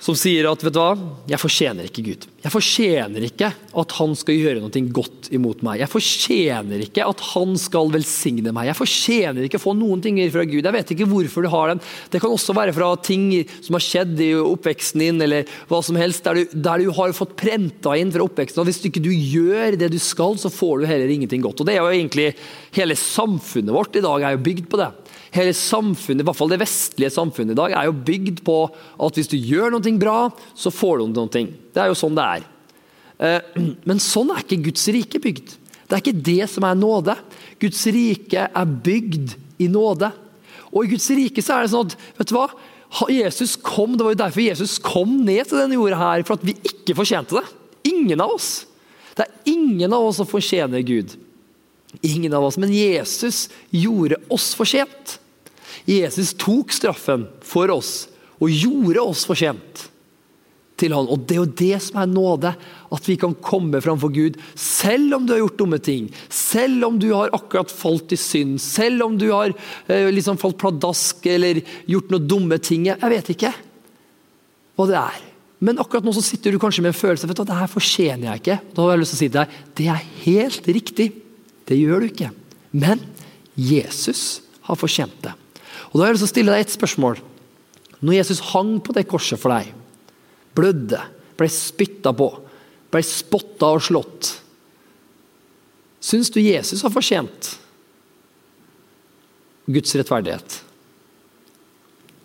som 0.01 0.17
sier 0.17 0.47
at 0.49 0.63
vet 0.65 0.73
du 0.73 0.79
hva, 0.81 0.95
jeg 1.29 1.37
fortjener 1.37 1.85
ikke 1.85 2.03
Gud. 2.05 2.23
Jeg 2.41 2.49
fortjener 2.49 3.25
ikke 3.27 3.51
at 3.53 3.93
han 3.99 4.15
skal 4.17 4.33
gjøre 4.33 4.63
noe 4.63 4.81
godt 4.89 5.29
imot 5.35 5.61
meg. 5.65 5.83
Jeg 5.83 5.91
fortjener 5.91 6.81
ikke 6.87 7.05
at 7.05 7.21
han 7.35 7.53
skal 7.61 7.91
velsigne 7.93 8.53
meg. 8.55 8.71
Jeg 8.71 8.79
fortjener 8.79 9.45
ikke 9.45 9.59
å 9.61 9.63
få 9.67 9.75
noen 9.77 10.01
ting 10.01 10.17
fra 10.33 10.45
Gud. 10.49 10.65
Jeg 10.65 10.73
vet 10.73 10.93
ikke 10.95 11.07
hvorfor 11.11 11.45
du 11.45 11.51
har 11.53 11.69
den. 11.69 11.83
Det 12.09 12.21
kan 12.23 12.33
også 12.33 12.55
være 12.57 12.73
fra 12.73 12.89
ting 13.05 13.27
som 13.61 13.77
har 13.77 13.85
skjedd 13.85 14.25
i 14.25 14.31
oppveksten 14.41 15.05
din, 15.05 15.21
eller 15.21 15.45
hva 15.69 15.83
som 15.85 15.99
helst, 16.01 16.25
der 16.25 16.41
du, 16.41 16.57
der 16.65 16.81
du 16.81 16.89
har 16.97 17.13
fått 17.17 17.37
prenta 17.37 17.93
inn 17.99 18.13
fra 18.13 18.25
oppveksten. 18.25 18.63
og 18.63 18.71
Hvis 18.71 18.81
du 18.81 18.89
ikke 18.89 19.05
du 19.05 19.13
gjør 19.13 19.77
det 19.77 19.91
du 19.93 19.99
skal, 20.01 20.33
så 20.41 20.49
får 20.49 20.81
du 20.81 20.89
heller 20.89 21.13
ingenting 21.13 21.45
godt. 21.45 21.61
Og 21.61 21.69
det 21.69 21.77
er 21.77 21.85
jo 21.85 21.93
egentlig 21.93 22.31
Hele 22.71 22.95
samfunnet 22.95 23.73
vårt 23.75 23.97
i 23.99 24.01
dag 24.03 24.23
er 24.23 24.37
jo 24.37 24.45
bygd 24.45 24.69
på 24.71 24.77
det. 24.79 24.85
Hele 25.31 25.53
samfunnet, 25.55 26.25
i 26.25 26.27
hvert 26.27 26.35
fall 26.37 26.51
det 26.51 26.59
vestlige 26.59 27.11
samfunnet 27.13 27.55
i 27.55 27.59
dag, 27.59 27.75
er 27.75 27.87
jo 27.87 27.99
bygd 28.07 28.41
på 28.47 28.57
at 28.67 29.17
hvis 29.17 29.31
du 29.31 29.37
gjør 29.39 29.71
noe 29.71 29.93
bra, 29.99 30.17
så 30.55 30.73
får 30.73 30.99
du 30.99 31.13
noe. 31.13 31.27
Det 31.31 31.79
er 31.79 31.91
jo 31.91 31.97
sånn 31.97 32.17
det 32.17 32.25
er. 32.37 32.49
Eh, 33.21 33.61
men 33.87 34.01
sånn 34.03 34.33
er 34.33 34.43
ikke 34.43 34.63
Guds 34.67 34.87
rike 34.91 35.21
bygd. 35.23 35.53
Det 35.85 35.95
er 35.95 36.03
ikke 36.03 36.25
det 36.25 36.49
som 36.51 36.65
er 36.67 36.75
nåde. 36.79 37.15
Guds 37.61 37.85
rike 37.91 38.47
er 38.47 38.75
bygd 38.87 39.37
i 39.63 39.69
nåde. 39.71 40.11
Og 40.71 40.85
i 40.85 40.93
Guds 40.93 41.07
rike 41.15 41.43
så 41.43 41.57
er 41.57 41.65
det 41.65 41.73
sånn 41.73 41.91
at 41.91 41.97
vet 42.19 42.31
du 42.31 42.35
hva? 42.37 42.49
Jesus 43.11 43.55
kom, 43.55 43.95
Det 43.95 44.03
var 44.03 44.11
jo 44.11 44.19
derfor 44.19 44.43
Jesus 44.43 44.75
kom 44.83 45.21
ned 45.23 45.47
til 45.47 45.61
denne 45.61 45.77
jorda 45.77 45.99
her, 45.99 46.23
for 46.27 46.35
at 46.35 46.43
vi 46.43 46.57
ikke 46.59 46.97
fortjente 46.97 47.39
det. 47.39 47.45
Ingen 47.87 48.19
av 48.19 48.35
oss. 48.35 48.65
Det 49.15 49.25
er 49.25 49.51
ingen 49.53 49.93
av 49.93 50.03
oss 50.09 50.19
som 50.19 50.27
fortjener 50.27 50.83
Gud. 50.83 51.15
Ingen 52.03 52.33
av 52.35 52.43
oss. 52.43 52.57
Men 52.59 52.73
Jesus 52.73 53.47
gjorde 53.71 54.19
oss 54.31 54.51
fortjent. 54.59 55.20
Jesus 55.89 56.33
tok 56.39 56.73
straffen 56.75 57.27
for 57.45 57.71
oss 57.73 58.07
og 58.41 58.49
gjorde 58.49 59.03
oss 59.03 59.25
fortjent 59.29 59.87
til 60.81 60.95
han. 60.95 61.09
Og 61.09 61.25
Det 61.27 61.35
er 61.35 61.41
jo 61.41 61.57
det 61.61 61.77
som 61.85 62.01
er 62.01 62.09
nåde. 62.09 62.53
At 62.91 63.07
vi 63.07 63.15
kan 63.19 63.35
komme 63.37 63.81
framfor 63.83 64.11
Gud 64.13 64.39
selv 64.57 65.15
om 65.15 65.25
du 65.25 65.35
har 65.35 65.43
gjort 65.43 65.59
dumme 65.61 65.79
ting. 65.79 66.09
Selv 66.27 66.87
om 66.89 66.99
du 66.99 67.11
har 67.13 67.33
akkurat 67.35 67.71
falt 67.71 68.11
i 68.15 68.19
synd. 68.19 68.59
Selv 68.61 69.05
om 69.05 69.17
du 69.17 69.29
har 69.31 69.53
eh, 69.87 70.09
liksom 70.11 70.39
falt 70.41 70.59
pladask 70.61 71.25
eller 71.29 71.61
gjort 71.89 72.11
noen 72.11 72.27
dumme 72.27 72.61
ting. 72.61 72.89
Jeg 72.91 73.13
vet 73.15 73.35
ikke 73.35 73.53
hva 74.75 74.87
det 74.89 74.97
er. 74.97 75.19
Men 75.61 75.77
akkurat 75.77 76.05
nå 76.07 76.13
så 76.15 76.23
sitter 76.25 76.55
du 76.55 76.61
kanskje 76.61 76.81
med 76.81 76.95
en 76.95 76.97
følelse 76.97 77.27
vet 77.29 77.37
du, 77.37 77.45
det 77.45 77.59
her 77.59 77.69
fortjener 77.69 78.31
jeg 78.31 78.41
ikke. 78.41 78.59
Da 78.73 78.81
har 78.81 78.95
jeg 78.95 79.03
lyst 79.03 79.13
til 79.13 79.19
å 79.19 79.21
si 79.21 79.27
til 79.29 79.37
deg 79.37 79.59
det 79.77 79.89
er 79.93 80.07
helt 80.23 80.71
riktig. 80.79 81.09
Det 81.69 81.77
gjør 81.77 82.01
du 82.01 82.09
ikke. 82.09 82.31
Men 82.73 83.03
Jesus 83.53 84.41
har 84.65 84.79
fortjent 84.79 85.13
det. 85.21 85.35
Og 85.91 85.99
Da 85.99 86.05
har 86.05 86.15
jeg 86.15 86.29
stille 86.29 86.53
deg 86.53 86.65
et 86.65 86.73
spørsmål. 86.73 87.19
Når 88.01 88.17
Jesus 88.17 88.41
hang 88.53 88.79
på 88.81 88.95
det 88.95 89.07
korset 89.09 89.39
for 89.39 89.53
deg, 89.53 89.73
blødde, 90.57 91.01
ble 91.37 91.49
spytta 91.51 92.13
på, 92.15 92.29
ble 92.91 93.01
spotta 93.05 93.71
og 93.75 93.83
slått 93.85 94.37
Syns 96.01 96.31
du 96.33 96.39
Jesus 96.41 96.81
har 96.81 96.89
fortjent 96.89 97.51
Guds 99.69 99.93
rettferdighet? 99.93 100.55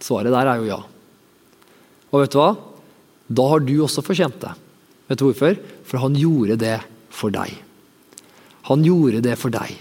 Svaret 0.00 0.32
der 0.32 0.48
er 0.48 0.62
jo 0.62 0.70
ja. 0.70 0.78
Og 2.08 2.22
vet 2.22 2.32
du 2.32 2.38
hva? 2.40 2.54
Da 3.28 3.44
har 3.50 3.60
du 3.60 3.74
også 3.84 4.04
fortjent 4.06 4.40
det. 4.40 4.54
Vet 5.10 5.20
du 5.20 5.26
hvorfor? 5.28 5.58
For 5.84 6.00
han 6.00 6.16
gjorde 6.16 6.56
det 6.62 6.78
for 7.12 7.34
deg. 7.34 7.52
Han 8.70 8.82
gjorde 8.86 9.20
det 9.28 9.36
for 9.38 9.52
deg. 9.52 9.76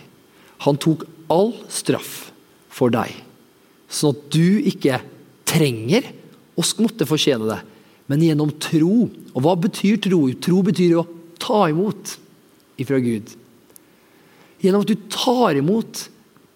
Han 0.67 0.77
tok 0.81 1.07
all 1.31 1.53
straff 1.71 2.33
for 2.67 2.91
deg. 2.93 3.15
Sånn 3.95 4.15
at 4.15 4.25
du 4.33 4.59
ikke 4.67 4.99
trenger 5.47 6.09
å 6.55 6.63
måtte 6.83 7.07
fortjene 7.07 7.47
det, 7.47 7.59
men 8.11 8.23
gjennom 8.25 8.51
tro. 8.61 9.07
Og 9.33 9.39
hva 9.43 9.55
betyr 9.59 9.99
tro? 10.03 10.19
Tro 10.43 10.61
betyr 10.65 10.97
å 10.99 11.07
ta 11.41 11.65
imot 11.71 12.17
ifra 12.81 12.99
Gud. 13.03 13.31
Gjennom 14.63 14.83
at 14.83 14.91
du 14.91 15.07
tar 15.11 15.57
imot 15.59 16.05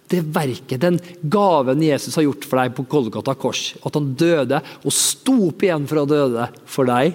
det 0.09 0.23
verket, 0.33 0.81
den 0.81 0.97
gaven 1.29 1.83
Jesus 1.85 2.15
har 2.17 2.25
gjort 2.25 2.45
for 2.49 2.59
deg 2.59 2.75
på 2.75 2.85
Golgata 2.89 3.35
kors. 3.37 3.75
At 3.85 3.97
han 3.97 4.13
døde 4.17 4.61
og 4.81 4.95
sto 4.95 5.35
opp 5.51 5.65
igjen 5.65 5.85
fra 5.89 6.05
døde 6.09 6.47
for 6.69 6.89
deg. 6.89 7.13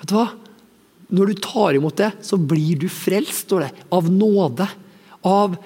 Vet 0.00 0.08
du 0.08 0.16
hva? 0.16 0.30
Når 1.10 1.32
du 1.32 1.42
tar 1.42 1.76
imot 1.76 1.98
det, 1.98 2.12
så 2.24 2.38
blir 2.38 2.78
du 2.80 2.86
frelst, 2.92 3.44
står 3.44 3.66
det. 3.66 3.70
Av 3.92 4.08
nåde. 4.08 4.68
Av 5.26 5.58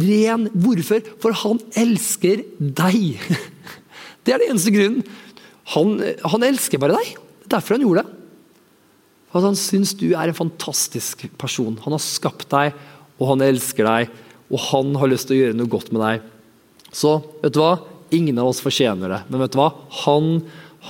ren 0.00 0.48
Hvorfor? 0.52 1.04
For 1.22 1.36
han 1.44 1.60
elsker 1.78 2.42
deg. 2.58 3.20
Det 4.24 4.34
er 4.34 4.40
det 4.40 4.50
eneste 4.50 4.72
grunnen. 4.74 5.04
Han, 5.74 5.96
han 6.00 6.46
elsker 6.46 6.80
bare 6.80 6.96
deg. 6.96 7.14
Det 7.44 7.48
er 7.48 7.54
derfor 7.56 7.76
han 7.76 7.84
gjorde 7.84 8.04
det. 8.04 8.20
At 9.34 9.42
han 9.44 9.58
syns 9.58 9.94
du 9.98 10.06
er 10.12 10.30
en 10.30 10.36
fantastisk 10.36 11.26
person. 11.40 11.76
Han 11.84 11.96
har 11.96 12.02
skapt 12.02 12.46
deg, 12.52 12.76
og 13.18 13.32
han 13.32 13.44
elsker 13.44 13.86
deg, 13.88 14.12
og 14.48 14.62
han 14.70 14.94
har 15.00 15.10
lyst 15.10 15.28
til 15.28 15.36
å 15.36 15.40
gjøre 15.42 15.58
noe 15.58 15.70
godt 15.70 15.90
med 15.94 16.04
deg. 16.04 16.28
Så 16.94 17.16
vet 17.42 17.54
du 17.56 17.60
hva? 17.62 17.74
Ingen 18.14 18.38
av 18.38 18.52
oss 18.52 18.62
fortjener 18.62 19.10
det, 19.10 19.20
men 19.28 19.42
vet 19.42 19.54
du 19.54 19.58
hva? 19.58 19.72
Han 20.04 20.36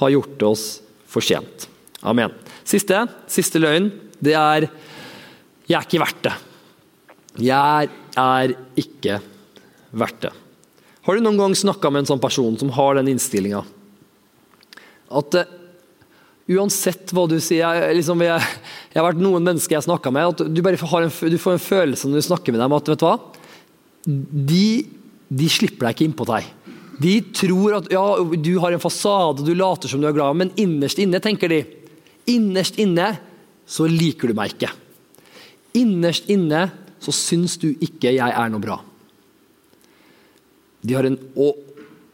har 0.01 0.13
gjort 0.13 0.45
oss 0.51 0.65
fortjent. 1.09 1.69
Amen. 2.05 2.35
Siste, 2.69 3.07
siste 3.31 3.61
løgn, 3.63 3.91
det 4.21 4.35
er 4.37 4.69
'jeg 5.67 5.79
er 5.79 5.87
ikke 5.87 6.05
verdt 6.05 6.23
det'. 6.23 6.41
Jeg 7.41 7.57
er 7.57 7.89
ikke 8.17 9.21
verdt 9.95 10.27
det. 10.27 10.33
Har 11.05 11.17
du 11.17 11.25
noen 11.25 11.41
gang 11.41 11.55
snakka 11.57 11.91
med 11.93 12.05
en 12.05 12.15
sånn 12.15 12.23
person 12.23 12.57
som 12.61 12.73
har 12.73 12.97
den 12.97 13.11
innstillinga? 13.13 13.61
At 15.15 15.37
uh, 15.37 15.51
uansett 16.55 17.13
hva 17.15 17.27
du 17.29 17.37
sier 17.43 17.63
jeg, 17.65 17.99
liksom, 18.01 18.23
jeg, 18.25 18.41
jeg, 18.93 18.99
har 18.99 19.07
vært 19.11 19.23
noen 19.23 19.45
mennesker 19.45 19.77
jeg 19.77 19.87
snakka 19.87 20.13
med, 20.15 20.33
at 20.33 20.53
du 20.53 20.63
bare 20.65 20.81
får 20.81 21.07
en, 21.07 21.15
du 21.33 21.39
får 21.41 21.57
en 21.57 21.65
følelse 21.67 22.09
når 22.09 22.23
du 22.23 22.29
snakker 22.29 22.55
med 22.55 22.65
dem 22.65 22.77
at 22.77 22.91
vet 22.93 23.03
du 23.03 23.07
hva? 23.07 23.17
De, 24.05 24.67
de 25.29 25.49
slipper 25.53 25.87
deg 25.87 25.97
ikke 25.97 26.09
innpå 26.09 26.29
deg. 26.29 26.49
De 27.05 27.15
tror 27.35 27.79
at 27.81 27.89
ja, 27.93 28.05
du 28.39 28.53
har 28.63 28.75
en 28.75 28.83
fasade, 28.83 29.45
du 29.45 29.55
later 29.57 29.91
som 29.91 30.01
du 30.01 30.09
er 30.09 30.17
glad, 30.17 30.39
men 30.41 30.53
innerst 30.61 31.01
inne 31.03 31.23
tenker 31.23 31.53
de 31.53 31.65
Innerst 32.25 32.79
inne 32.81 33.11
så 33.69 33.85
liker 33.85 34.31
du 34.31 34.39
meg 34.39 34.55
ikke. 34.55 34.71
Innerst 35.77 36.31
inne 36.33 36.71
så 37.05 37.15
syns 37.15 37.59
du 37.61 37.71
ikke 37.75 38.15
jeg 38.17 38.33
er 38.33 38.51
noe 38.53 38.63
bra. 38.63 38.81
De 40.85 40.97
en, 40.99 41.17
og, 41.41 41.61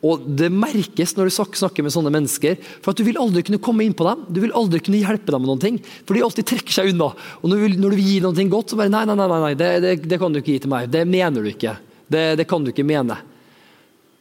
og, 0.07 0.27
Det 0.39 0.51
merkes 0.53 1.17
når 1.17 1.29
du 1.29 1.35
snakker 1.35 1.85
med 1.85 1.95
sånne 1.95 2.13
mennesker. 2.15 2.59
for 2.83 2.93
at 2.93 3.01
Du 3.01 3.05
vil 3.05 3.19
aldri 3.19 3.43
kunne 3.43 3.63
komme 3.63 3.85
inn 3.85 3.97
på 3.97 4.07
dem, 4.07 4.27
du 4.31 4.41
vil 4.41 4.55
aldri 4.55 4.81
kunne 4.81 5.03
hjelpe 5.03 5.33
dem 5.33 5.43
med 5.43 5.51
noen 5.51 5.65
ting. 5.65 5.81
For 6.07 6.15
de 6.15 6.23
alltid 6.23 6.47
trekker 6.47 6.73
seg 6.73 6.93
unna. 6.93 7.11
Og 7.43 7.51
Når 7.51 7.57
du, 7.57 7.81
når 7.81 7.91
du 7.91 7.97
vil 7.99 8.13
gi 8.13 8.21
noe 8.21 8.49
godt, 8.51 8.71
så 8.71 8.79
bare 8.79 8.93
nei, 8.93 9.05
nei, 9.05 9.17
nei, 9.19 9.29
nei 9.29 9.55
det, 9.55 9.73
det, 9.83 9.97
det, 10.07 10.21
kan 10.21 10.33
du 10.33 10.41
ikke 10.41 10.55
gi 10.55 10.63
til 10.67 10.73
meg. 10.73 10.91
Det 10.91 11.05
mener 11.09 11.43
du 11.43 11.51
ikke. 11.51 11.77
Det, 12.11 12.37
det 12.39 12.47
kan 12.51 12.63
du 12.63 12.71
ikke 12.71 12.87
mene. 12.87 13.19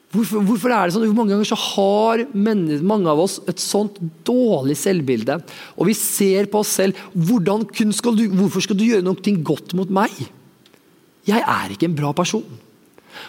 Hvorfor, 0.10 0.42
hvorfor, 0.42 0.74
er 0.74 0.90
det 0.90 0.96
sånn? 0.96 1.06
Mange 1.14 1.36
ganger 1.36 1.46
så 1.46 1.58
har 1.76 2.24
mange 2.34 3.12
av 3.12 3.20
oss 3.22 3.38
et 3.46 3.62
sånt 3.62 4.00
dårlig 4.26 4.74
selvbilde. 4.82 5.38
Og 5.78 5.86
vi 5.92 5.94
ser 5.94 6.50
på 6.50 6.64
oss 6.64 6.74
selv. 6.80 6.98
Skal 7.94 8.18
du, 8.18 8.26
hvorfor 8.34 8.66
skal 8.66 8.80
du 8.80 8.88
gjøre 8.88 9.06
noe 9.06 9.36
godt 9.46 9.78
mot 9.78 9.94
meg? 9.94 10.18
Jeg 11.30 11.46
er 11.46 11.74
ikke 11.74 11.88
en 11.90 11.98
bra 11.98 12.12
person. 12.18 12.46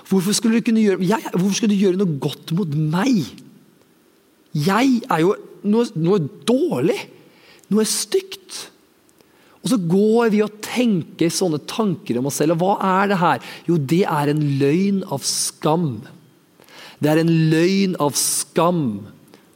Hvorfor 0.09 0.35
skulle, 0.37 0.61
du 0.61 0.73
gjøre, 0.77 1.01
jeg, 1.05 1.33
hvorfor 1.35 1.57
skulle 1.57 1.75
du 1.75 1.81
gjøre 1.81 2.01
noe 2.01 2.19
godt 2.23 2.53
mot 2.57 2.75
meg? 2.75 3.23
Jeg 4.57 5.01
er 5.07 5.23
jo 5.23 5.35
noe, 5.69 5.87
noe 5.99 6.21
dårlig. 6.49 6.99
Noe 7.71 7.87
stygt. 7.87 8.67
Og 9.61 9.73
så 9.73 9.79
går 9.91 10.33
vi 10.33 10.41
og 10.45 10.57
tenker 10.65 11.33
sånne 11.33 11.61
tanker 11.69 12.19
om 12.19 12.31
oss 12.31 12.41
selv. 12.41 12.57
Og 12.57 12.63
hva 12.65 13.01
er 13.03 13.13
det 13.13 13.21
her? 13.21 13.53
Jo, 13.69 13.77
det 13.77 14.03
er 14.09 14.33
en 14.33 14.43
løgn 14.61 15.03
av 15.13 15.25
skam. 15.27 15.93
Det 17.01 17.13
er 17.13 17.23
en 17.23 17.33
løgn 17.53 17.97
av 18.01 18.17
skam 18.19 18.85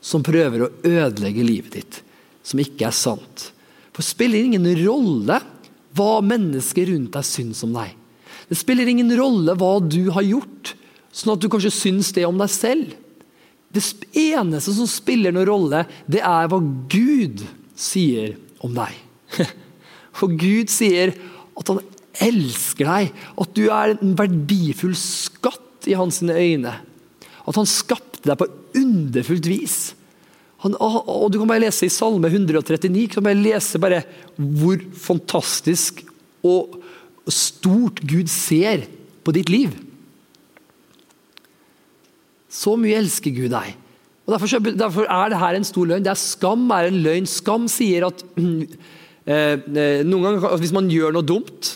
som 0.04 0.24
prøver 0.24 0.66
å 0.66 0.72
ødelegge 0.84 1.46
livet 1.46 1.78
ditt. 1.78 2.00
Som 2.44 2.60
ikke 2.60 2.90
er 2.90 2.96
sant. 2.96 3.48
For 3.94 4.02
det 4.02 4.10
spiller 4.10 4.44
ingen 4.44 4.68
rolle 4.84 5.40
hva 5.94 6.18
mennesker 6.26 6.90
rundt 6.90 7.14
deg 7.14 7.26
syns 7.28 7.62
om 7.64 7.76
deg. 7.76 7.94
Det 8.54 8.60
spiller 8.60 8.86
ingen 8.86 9.10
rolle 9.18 9.56
hva 9.58 9.80
du 9.82 10.12
har 10.14 10.22
gjort, 10.22 10.76
sånn 11.10 11.32
at 11.32 11.42
du 11.42 11.48
kanskje 11.50 11.72
syns 11.74 12.12
det 12.14 12.22
om 12.22 12.36
deg 12.38 12.52
selv. 12.54 12.92
Det 13.74 13.82
eneste 14.14 14.76
som 14.76 14.86
spiller 14.86 15.34
noen 15.34 15.48
rolle, 15.48 15.80
det 16.06 16.20
er 16.22 16.46
hva 16.52 16.60
Gud 16.86 17.42
sier 17.74 18.36
om 18.62 18.76
deg. 18.76 18.94
For 20.14 20.30
Gud 20.38 20.70
sier 20.70 21.16
at 21.58 21.72
han 21.72 21.82
elsker 22.22 22.86
deg, 22.86 23.10
at 23.42 23.58
du 23.58 23.64
er 23.64 23.96
en 23.96 24.14
verdifull 24.22 24.94
skatt 25.02 25.90
i 25.90 25.98
hans 25.98 26.22
øyne. 26.22 26.76
At 27.42 27.58
han 27.58 27.66
skapte 27.66 28.22
deg 28.22 28.38
på 28.38 28.50
underfullt 28.78 29.50
vis. 29.50 29.78
Han, 30.62 30.78
og 30.78 31.26
Du 31.34 31.40
kan 31.40 31.50
bare 31.50 31.66
lese 31.66 31.90
i 31.90 31.92
Salme 31.92 32.30
139 32.30 33.10
kan 33.18 33.26
bare 33.26 33.42
lese 33.42 33.82
bare 33.82 34.04
hvor 34.38 34.78
fantastisk 34.94 36.04
og 36.46 36.83
stort 37.32 38.02
Gud 38.04 38.28
ser 38.32 38.84
på 39.24 39.32
ditt 39.36 39.52
liv. 39.52 39.72
Så 42.52 42.76
mye 42.78 42.98
elsker 43.00 43.34
Gud 43.34 43.54
deg. 43.54 43.78
Og 44.24 44.34
derfor, 44.34 44.68
derfor, 44.72 45.08
er 45.10 45.32
det 45.32 45.40
her 45.40 45.56
en 45.56 45.66
stor 45.68 45.88
løgn. 45.88 46.04
Det 46.04 46.12
er 46.12 46.20
Skam 46.20 46.68
er 46.72 46.88
en 46.88 47.00
løgn. 47.04 47.26
Skam 47.28 47.66
sier 47.68 48.06
at 48.08 48.22
eh, 48.40 49.56
eh, 49.56 50.04
noen 50.06 50.28
ganger 50.28 50.60
hvis 50.62 50.74
man 50.76 50.92
gjør 50.92 51.16
noe 51.16 51.26
dumt 51.26 51.74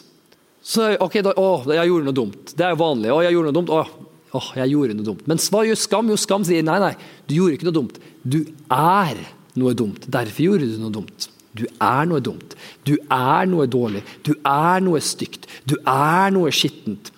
så 0.69 0.91
ok, 1.01 1.23
da, 1.25 1.33
å, 1.41 1.49
jeg 1.73 1.89
gjorde 1.89 2.11
noe 2.11 2.17
dumt. 2.17 2.53
Det 2.53 2.67
er 2.67 2.75
jo 2.75 2.83
vanlig. 2.83 3.09
Å, 3.15 3.23
jeg 3.25 3.37
gjorde 3.37 3.49
noe 3.49 3.57
dumt. 3.57 3.71
Å, 3.73 4.09
å, 4.37 4.43
jeg 4.59 4.73
gjorde 4.75 4.97
noe 4.99 5.07
dumt. 5.07 5.25
Men 5.31 5.41
hva 5.41 5.63
gjør 5.65 5.81
Skam? 5.81 6.11
Jo, 6.13 6.19
Skam 6.21 6.45
sier 6.45 6.67
nei, 6.67 6.77
nei, 6.83 6.93
du 7.25 7.37
gjorde 7.39 7.57
ikke 7.57 7.69
noe 7.71 7.79
dumt. 7.79 8.01
Du 8.21 8.39
er 8.75 9.23
noe 9.59 9.73
dumt. 9.79 10.05
Derfor 10.13 10.45
gjorde 10.45 10.69
du 10.69 10.77
noe 10.83 10.93
dumt. 10.93 11.29
Du 11.57 11.65
er 11.67 12.09
noe 12.09 12.23
dumt. 12.23 12.55
Du 12.85 12.97
er 12.99 13.49
noe 13.49 13.67
dårlig. 13.71 14.03
Du 14.27 14.35
er 14.47 14.83
noe 14.85 15.01
stygt. 15.03 15.49
Du 15.69 15.77
er 15.83 16.33
noe 16.35 16.53
skittent. 16.55 17.13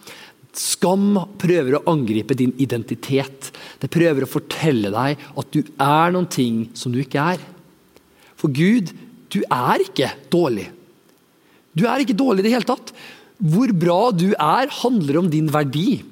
Skam 0.57 1.15
prøver 1.39 1.79
å 1.79 1.85
angripe 1.93 2.35
din 2.39 2.53
identitet. 2.63 3.51
Det 3.81 3.91
prøver 3.93 4.27
å 4.27 4.31
fortelle 4.31 4.91
deg 4.95 5.23
at 5.39 5.55
du 5.55 5.63
er 5.63 6.15
noen 6.15 6.29
ting 6.31 6.67
som 6.75 6.93
du 6.95 7.01
ikke 7.03 7.31
er. 7.37 7.43
For 8.39 8.53
Gud, 8.55 8.93
du 9.31 9.41
er 9.47 9.85
ikke 9.85 10.11
dårlig. 10.33 10.69
Du 11.77 11.87
er 11.87 12.03
ikke 12.03 12.19
dårlig 12.19 12.43
i 12.43 12.49
det 12.49 12.55
hele 12.57 12.69
tatt. 12.69 12.91
Hvor 13.41 13.71
bra 13.73 14.01
du 14.13 14.31
er, 14.35 14.73
handler 14.83 15.21
om 15.23 15.31
din 15.33 15.49
verdi. 15.53 16.03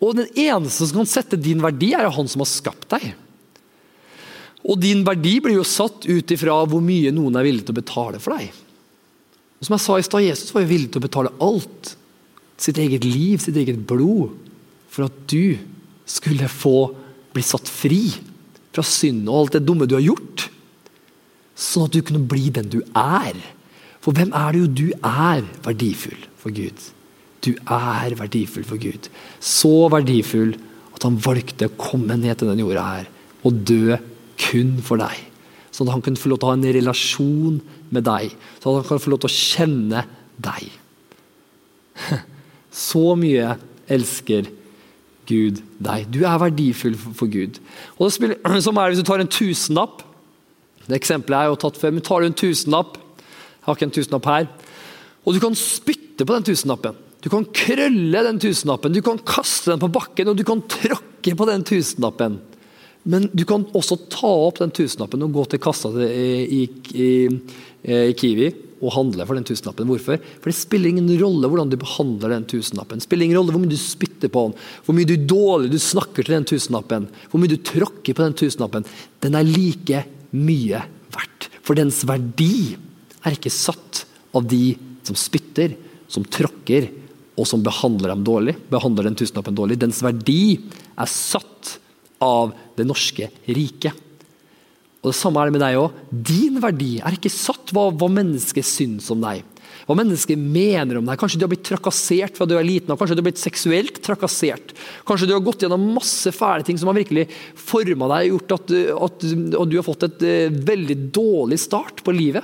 Og 0.00 0.16
den 0.18 0.28
eneste 0.32 0.88
som 0.88 1.02
kan 1.02 1.08
sette 1.08 1.38
din 1.40 1.62
verdi, 1.64 1.92
er 1.96 2.08
han 2.12 2.28
som 2.28 2.42
har 2.42 2.50
skapt 2.50 2.88
deg. 2.96 3.12
Og 4.66 4.78
din 4.82 5.04
verdi 5.06 5.36
blir 5.42 5.60
jo 5.60 5.66
satt 5.66 6.08
ut 6.08 6.32
ifra 6.34 6.58
hvor 6.66 6.82
mye 6.82 7.12
noen 7.14 7.38
er 7.38 7.46
villig 7.46 7.66
til 7.66 7.76
å 7.76 7.80
betale 7.80 8.20
for 8.22 8.34
deg. 8.34 8.50
Og 9.56 9.68
som 9.68 9.76
jeg 9.76 9.84
sa 9.84 9.98
i 9.98 10.06
stad, 10.06 10.26
Jesus 10.26 10.52
var 10.54 10.64
jo 10.64 10.72
villig 10.72 10.90
til 10.90 11.00
å 11.00 11.06
betale 11.06 11.32
alt. 11.44 11.92
Sitt 12.60 12.80
eget 12.82 13.06
liv, 13.06 13.38
sitt 13.40 13.56
eget 13.56 13.78
blod. 13.88 14.34
For 14.90 15.06
at 15.06 15.16
du 15.30 15.56
skulle 16.08 16.50
få 16.50 16.90
bli 17.34 17.44
satt 17.44 17.68
fri 17.70 18.02
fra 18.74 18.84
synd 18.84 19.28
og 19.28 19.38
alt 19.38 19.56
det 19.56 19.66
dumme 19.68 19.88
du 19.88 19.96
har 19.98 20.04
gjort. 20.04 20.50
sånn 21.56 21.86
at 21.86 21.94
du 21.94 22.02
kunne 22.04 22.26
bli 22.28 22.50
den 22.52 22.66
du 22.68 22.82
er. 22.92 23.38
For 24.04 24.12
hvem 24.12 24.34
er 24.36 24.52
det 24.52 24.58
jo 24.60 24.66
du 24.68 24.88
er 25.00 25.40
verdifull 25.64 26.18
for 26.36 26.52
Gud? 26.52 26.76
Du 27.40 27.54
er 27.64 28.12
verdifull 28.18 28.66
for 28.68 28.76
Gud. 28.76 29.08
Så 29.40 29.88
verdifull 29.92 30.52
at 30.92 31.06
han 31.06 31.16
valgte 31.16 31.70
å 31.70 31.78
komme 31.80 32.18
ned 32.20 32.36
til 32.36 32.50
denne 32.50 32.60
jorda 32.60 32.84
her 32.90 33.08
og 33.46 33.64
dø 33.68 33.96
kun 34.40 34.76
for 34.84 35.00
deg. 35.00 35.24
Sånn 35.74 35.90
at 35.90 35.96
han 35.96 36.04
kunne 36.04 36.20
få 36.20 36.30
lov 36.32 36.40
til 36.40 36.48
å 36.48 36.52
ha 36.52 36.56
en 36.56 36.74
relasjon 36.76 37.56
med 37.92 38.06
deg. 38.06 38.34
Sånn 38.60 38.72
at 38.72 38.82
han 38.82 38.88
kan 38.88 39.02
få 39.02 39.12
lov 39.12 39.22
til 39.24 39.30
å 39.30 39.36
kjenne 39.36 40.04
deg. 40.46 40.70
Så 42.86 43.04
mye 43.18 43.56
elsker 43.92 44.48
Gud 45.26 45.62
deg. 45.82 46.06
Du 46.12 46.22
er 46.24 46.40
verdifull 46.40 46.96
for 46.96 47.30
Gud. 47.30 47.58
Og 47.96 48.06
det 48.06 48.14
spiller, 48.16 48.60
som 48.66 48.78
er 48.78 48.92
Hvis 48.92 49.02
du 49.02 49.08
tar 49.08 49.22
en 49.22 49.32
tusenlapp 49.32 50.04
Det 50.86 51.00
eksempelet 51.00 51.38
er 51.38 51.50
jo 51.50 51.58
tatt 51.60 51.80
før, 51.80 51.96
men 51.96 52.04
tar 52.06 52.22
du 52.22 52.28
en 52.28 52.38
tusenlapp 52.38 53.00
Jeg 53.00 53.66
har 53.66 53.78
ikke 53.78 53.88
en 53.88 53.96
tusenlapp 53.96 54.30
her. 54.30 54.48
Og 55.26 55.34
du 55.34 55.42
kan 55.42 55.56
spytte 55.58 56.22
på 56.22 56.36
den 56.36 56.46
tusenlappen. 56.46 57.00
Du 57.24 57.30
kan 57.32 57.42
krølle 57.50 58.20
den 58.22 58.38
tusenlappen, 58.38 58.94
du 58.94 59.02
kan 59.02 59.18
kaste 59.26 59.72
den 59.72 59.80
på 59.82 59.90
bakken 59.90 60.30
og 60.30 60.36
du 60.38 60.44
kan 60.46 60.60
tråkke 60.70 61.32
på 61.34 61.48
den 61.48 61.64
tusenlappen. 61.66 62.36
Men 63.06 63.28
du 63.32 63.44
kan 63.48 63.64
også 63.76 63.98
ta 64.10 64.30
opp 64.48 64.60
den 64.60 64.74
tusenlappen 64.74 65.22
og 65.22 65.34
gå 65.34 65.44
til 65.52 65.62
kassa 65.62 65.92
i, 66.02 66.30
i, 66.42 66.62
i, 66.98 67.10
i 67.86 68.14
Kiwi 68.18 68.48
og 68.82 68.92
handle 68.92 69.24
for 69.24 69.38
den 69.38 69.46
tusenlappen. 69.46 69.88
Hvorfor? 69.88 70.18
For 70.42 70.50
det 70.50 70.58
spiller 70.58 70.90
ingen 70.90 71.08
rolle 71.20 71.48
hvordan 71.48 71.70
du 71.72 71.78
behandler 71.80 72.34
den 72.34 72.48
tusenlappen. 72.50 73.00
Det 73.00 73.06
spiller 73.06 73.28
ingen 73.28 73.38
rolle 73.38 73.54
hvor 73.54 73.62
mye 73.62 73.72
du 73.72 73.78
spytter 73.80 74.32
på 74.32 74.48
den, 74.48 74.58
hvor 74.84 74.98
mye 74.98 75.08
du 75.08 75.14
dårlig 75.16 75.70
du 75.72 75.78
snakker 75.80 76.26
til 76.26 76.36
den 76.36 76.48
tusenlappen, 76.50 77.08
hvor 77.30 77.42
mye 77.42 77.54
du 77.54 77.56
tråkker 77.70 78.16
på 78.16 78.26
den 78.26 78.36
tusenlappen. 78.36 78.86
Den 79.24 79.38
er 79.38 79.48
like 79.48 80.02
mye 80.36 80.82
verdt. 81.14 81.48
For 81.64 81.78
dens 81.78 82.02
verdi 82.08 82.76
er 83.22 83.38
ikke 83.38 83.54
satt 83.54 84.04
av 84.36 84.44
de 84.50 84.76
som 85.06 85.16
spytter, 85.18 85.78
som 86.10 86.26
tråkker 86.26 86.90
og 87.36 87.48
som 87.48 87.62
behandler 87.64 88.12
dem 88.12 88.22
dårlig. 88.26 88.56
behandler 88.70 89.08
den 89.08 89.16
tusenlappen 89.18 89.56
dårlig. 89.56 89.78
Dens 89.80 90.02
verdi 90.04 90.56
er 90.96 91.10
satt 91.10 91.76
av 92.22 92.54
det 92.76 92.86
norske 92.88 93.30
riket. 93.46 94.02
Og 95.02 95.12
Det 95.12 95.18
samme 95.20 95.38
er 95.38 95.50
det 95.50 95.54
med 95.54 95.62
deg 95.62 95.76
òg. 95.78 95.98
Din 96.10 96.56
verdi 96.62 96.96
er 96.98 97.14
ikke 97.14 97.30
satt 97.30 97.70
hva, 97.74 97.92
hva 97.94 98.08
mennesket 98.10 98.66
syns 98.66 99.06
om 99.14 99.20
deg. 99.22 99.44
Hva 99.86 99.94
mennesket 99.94 100.40
mener 100.40 100.98
om 100.98 101.06
deg. 101.06 101.18
Kanskje 101.20 101.38
du 101.38 101.44
har 101.44 101.52
blitt 101.52 101.66
trakassert 101.68 102.34
fra 102.34 102.48
du 102.48 102.56
er 102.58 102.66
liten, 102.66 102.90
og 102.90 102.98
kanskje 102.98 103.14
du 103.14 103.22
har 103.22 103.28
blitt 103.28 103.38
seksuelt 103.38 104.00
trakassert. 104.02 104.74
Kanskje 105.06 105.28
du 105.30 105.36
har 105.36 105.44
gått 105.46 105.62
gjennom 105.62 105.84
masse 105.94 106.32
fæle 106.34 106.66
ting 106.66 106.80
som 106.80 106.90
har 106.90 106.98
virkelig 106.98 107.28
forma 107.54 108.10
deg, 108.16 108.32
gjort 108.32 108.56
at, 108.58 108.74
at, 108.96 109.26
at 109.62 109.70
du 109.70 109.78
har 109.78 109.86
fått 109.86 110.08
et 110.08 110.26
uh, 110.26 110.58
veldig 110.72 110.98
dårlig 111.14 111.60
start 111.62 112.02
på 112.02 112.16
livet. 112.16 112.42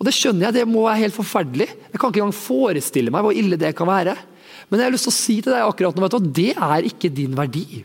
Og 0.00 0.08
Det 0.08 0.16
skjønner 0.16 0.48
jeg, 0.48 0.62
det 0.62 0.66
må 0.70 0.86
være 0.86 1.04
helt 1.04 1.18
forferdelig. 1.18 1.68
Jeg 1.92 2.00
kan 2.00 2.08
ikke 2.08 2.24
engang 2.24 2.40
forestille 2.40 3.12
meg 3.12 3.26
hvor 3.26 3.36
ille 3.36 3.60
det 3.60 3.76
kan 3.76 3.92
være. 3.92 4.16
Men 4.70 4.80
jeg 4.80 4.88
har 4.88 4.96
lyst 4.96 5.10
til 5.10 5.12
å 5.12 5.20
si 5.20 5.36
til 5.44 5.52
deg 5.52 5.68
akkurat 5.68 5.98
nå, 5.98 6.08
at 6.08 6.32
det 6.40 6.52
er 6.56 6.88
ikke 6.88 7.12
din 7.12 7.36
verdi. 7.36 7.84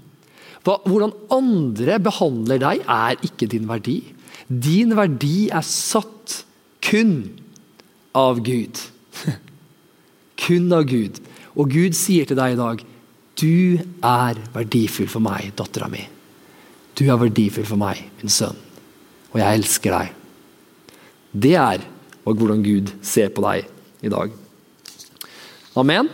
Hvordan 0.68 1.14
andre 1.32 1.96
behandler 2.04 2.60
deg, 2.60 2.84
er 2.84 3.16
ikke 3.24 3.48
din 3.48 3.68
verdi. 3.70 4.02
Din 4.48 4.96
verdi 4.98 5.48
er 5.48 5.64
satt 5.64 6.42
kun 6.84 7.16
av 8.18 8.42
Gud. 8.44 8.82
kun 10.44 10.76
av 10.76 10.84
Gud. 10.90 11.22
Og 11.56 11.72
Gud 11.72 11.96
sier 11.98 12.28
til 12.28 12.40
deg 12.40 12.56
i 12.56 12.60
dag 12.60 12.84
du 13.38 13.78
er 14.02 14.40
verdifull 14.50 15.10
for 15.12 15.22
meg, 15.22 15.52
dattera 15.58 15.86
mi. 15.92 16.02
Du 16.98 17.06
er 17.06 17.20
verdifull 17.22 17.68
for 17.70 17.78
meg, 17.78 18.02
min 18.18 18.34
sønn. 18.34 18.58
Og 19.30 19.38
jeg 19.38 19.60
elsker 19.60 19.94
deg. 19.94 20.16
Det 21.38 21.54
er 21.62 21.84
hvordan 22.26 22.64
Gud 22.66 22.90
ser 23.06 23.30
på 23.32 23.44
deg 23.46 23.68
i 24.04 24.10
dag. 24.12 24.34
Amen. 25.78 26.10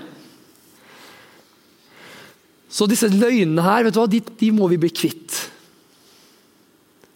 Så 2.74 2.88
disse 2.90 3.10
løgnene 3.12 3.62
her, 3.62 3.86
vet 3.86 3.94
du 3.94 4.02
hva, 4.02 4.10
de, 4.10 4.22
de 4.40 4.50
må 4.56 4.68
vi 4.72 4.80
bli 4.82 4.90
kvitt. 4.90 5.36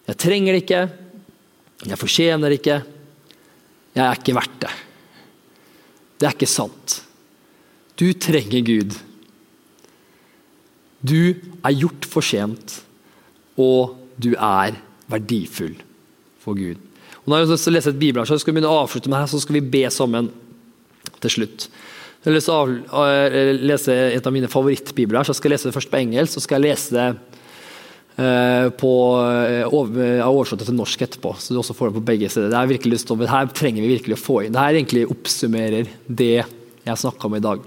Jeg 0.06 0.20
trenger 0.22 0.54
det 0.54 0.62
ikke. 0.62 0.82
Jeg 1.88 1.98
fortjener 1.98 2.50
det 2.50 2.60
ikke. 2.60 2.78
Jeg 3.98 4.04
er 4.04 4.20
ikke 4.20 4.36
verdt 4.38 4.56
det. 4.62 4.72
Det 6.18 6.28
er 6.28 6.36
ikke 6.36 6.50
sant. 6.50 7.00
Du 7.98 8.06
trenger 8.14 8.62
Gud. 8.66 8.94
Du 11.02 11.34
er 11.34 11.78
gjort 11.78 12.06
fortjent, 12.10 12.80
og 13.58 13.98
du 14.18 14.32
er 14.34 14.78
verdifull 15.10 15.76
for 16.42 16.58
Gud. 16.58 16.78
Og 17.26 17.34
jeg 17.34 17.50
har 17.50 17.74
lest 17.74 17.90
et 17.90 18.00
bibel, 18.00 18.24
så 18.26 18.38
skal 18.38 18.54
vi 18.54 18.58
begynne 18.58 18.72
å 18.72 18.84
avslutte 18.84 19.10
med 19.10 19.20
her, 19.20 19.30
så 19.30 19.40
skal 19.42 19.58
vi 19.58 19.68
be 19.74 19.84
sammen 19.92 20.30
til 21.20 21.34
slutt. 21.34 21.68
Jeg 22.18 22.32
har 22.32 22.34
lyst 22.34 22.48
til 22.50 22.78
å 22.90 23.02
eh, 23.06 23.50
lese 23.62 23.94
et 24.16 24.24
av 24.26 24.34
mine 24.34 24.50
favorittbibler. 24.50 25.22
så 25.22 25.30
Jeg 25.30 25.38
skal 25.38 25.52
lese 25.54 25.68
det 25.68 25.74
først 25.76 25.90
på 25.92 26.00
engelsk, 26.00 26.34
så 26.34 26.42
skal 26.42 26.58
jeg 26.58 26.72
lese 26.72 26.96
det 26.96 27.04
eh, 28.18 28.66
på, 28.74 28.92
eh, 29.22 29.60
jeg 29.62 30.26
oversatt 30.26 30.64
til 30.66 30.74
norsk 30.74 31.04
etterpå. 31.06 31.36
så 31.38 31.54
du 31.54 31.60
også 31.62 31.76
får 31.78 31.92
det 31.92 31.98
på 32.00 32.08
begge 32.08 32.30
steder. 32.32 32.50
Det 32.50 32.58
er 32.58 32.72
virkelig 32.72 32.96
lyst 32.96 33.06
til, 33.06 33.22
her 33.30 33.52
trenger 33.54 33.86
vi 33.86 33.92
virkelig 33.92 34.18
å 34.18 34.22
få 34.24 34.40
inn. 34.42 34.56
Det 34.56 34.64
her 34.64 34.80
egentlig 34.80 35.04
oppsummerer 35.14 35.92
det 36.10 36.32
jeg 36.42 37.02
snakka 37.04 37.30
om 37.30 37.38
i 37.38 37.42
dag. 37.46 37.62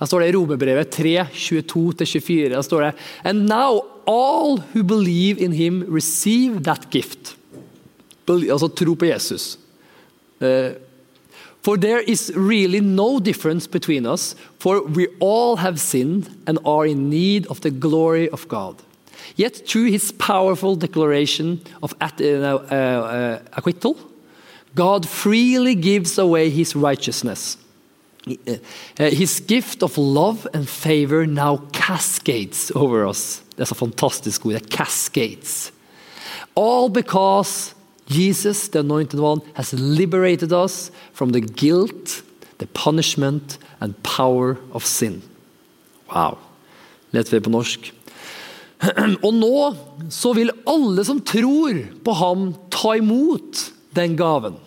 Her 0.00 0.08
står 0.08 0.24
det 0.24 0.30
i 0.32 0.36
Romerbrevet 0.38 0.96
3, 0.96 1.14
22-24. 1.36 2.40
Der 2.54 2.64
står 2.64 2.86
det 2.86 2.94
And 3.28 3.44
now 3.44 3.84
all 4.08 4.62
who 4.72 4.80
believe 4.80 5.36
in 5.36 5.52
him 5.52 5.84
receive 5.92 6.64
that 6.64 6.88
gift. 6.88 7.36
Altså 8.26 8.72
tro 8.72 8.96
på 8.96 9.12
Jesus. 9.12 9.58
For 11.66 11.76
there 11.76 11.98
is 11.98 12.32
really 12.36 12.80
no 12.80 13.18
difference 13.18 13.66
between 13.66 14.06
us, 14.06 14.36
for 14.60 14.82
we 14.82 15.08
all 15.18 15.56
have 15.56 15.80
sinned 15.80 16.30
and 16.46 16.60
are 16.64 16.86
in 16.86 17.10
need 17.10 17.44
of 17.48 17.60
the 17.60 17.72
glory 17.72 18.30
of 18.30 18.46
God. 18.46 18.76
Yet 19.34 19.66
through 19.66 19.90
his 19.90 20.12
powerful 20.12 20.76
declaration 20.76 21.60
of 21.82 21.92
uh, 22.00 22.08
uh, 22.20 22.24
uh, 22.24 23.42
acquittal, 23.52 23.98
God 24.76 25.08
freely 25.08 25.74
gives 25.74 26.18
away 26.18 26.50
his 26.50 26.76
righteousness. 26.76 27.56
Uh, 28.28 28.58
his 28.96 29.40
gift 29.40 29.82
of 29.82 29.98
love 29.98 30.46
and 30.54 30.68
favor 30.68 31.26
now 31.26 31.56
cascades 31.72 32.70
over 32.76 33.04
us. 33.08 33.42
That's 33.56 33.72
a 33.72 33.74
fantastic 33.74 34.44
word, 34.44 34.70
cascades. 34.70 35.72
All 36.54 36.88
because 36.88 37.74
Jesus, 38.08 38.68
the 38.68 38.80
anointed 38.80 39.20
one, 39.20 39.42
has 39.54 39.72
liberated 39.72 40.52
us 40.52 40.90
from 41.12 41.32
the 41.32 41.40
guilt, 41.40 42.22
the 42.58 42.66
punishment 42.66 43.58
and 43.80 44.00
power 44.02 44.58
of 44.72 44.84
sin. 44.86 45.22
Wow. 46.14 46.38
Leter 47.10 47.36
vi 47.36 47.40
på 47.40 47.50
norsk. 47.50 47.92
Og 49.26 49.32
nå 49.34 49.56
så 50.12 50.32
vil 50.36 50.52
alle 50.68 51.04
som 51.06 51.20
tror 51.24 51.80
på 52.04 52.14
ham, 52.20 52.52
ta 52.70 52.94
imot 53.00 53.70
den 53.96 54.16
gaven. 54.18 54.58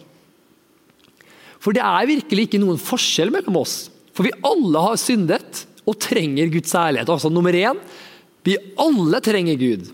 For 1.60 1.76
det 1.76 1.84
er 1.84 2.10
virkelig 2.10 2.48
ikke 2.48 2.62
noen 2.62 2.80
forskjell 2.82 3.32
mellom 3.34 3.60
oss. 3.62 3.90
For 4.16 4.28
vi 4.28 4.36
alle 4.48 4.84
har 4.84 5.00
syndet 5.00 5.66
og 5.88 5.98
trenger 6.02 6.52
Guds 6.52 6.74
ærlighet. 6.76 7.10
Altså 7.12 7.32
nummer 7.32 7.56
én, 7.56 7.80
vi 8.44 8.58
alle 8.80 9.20
trenger 9.24 9.60
Gud. 9.60 9.88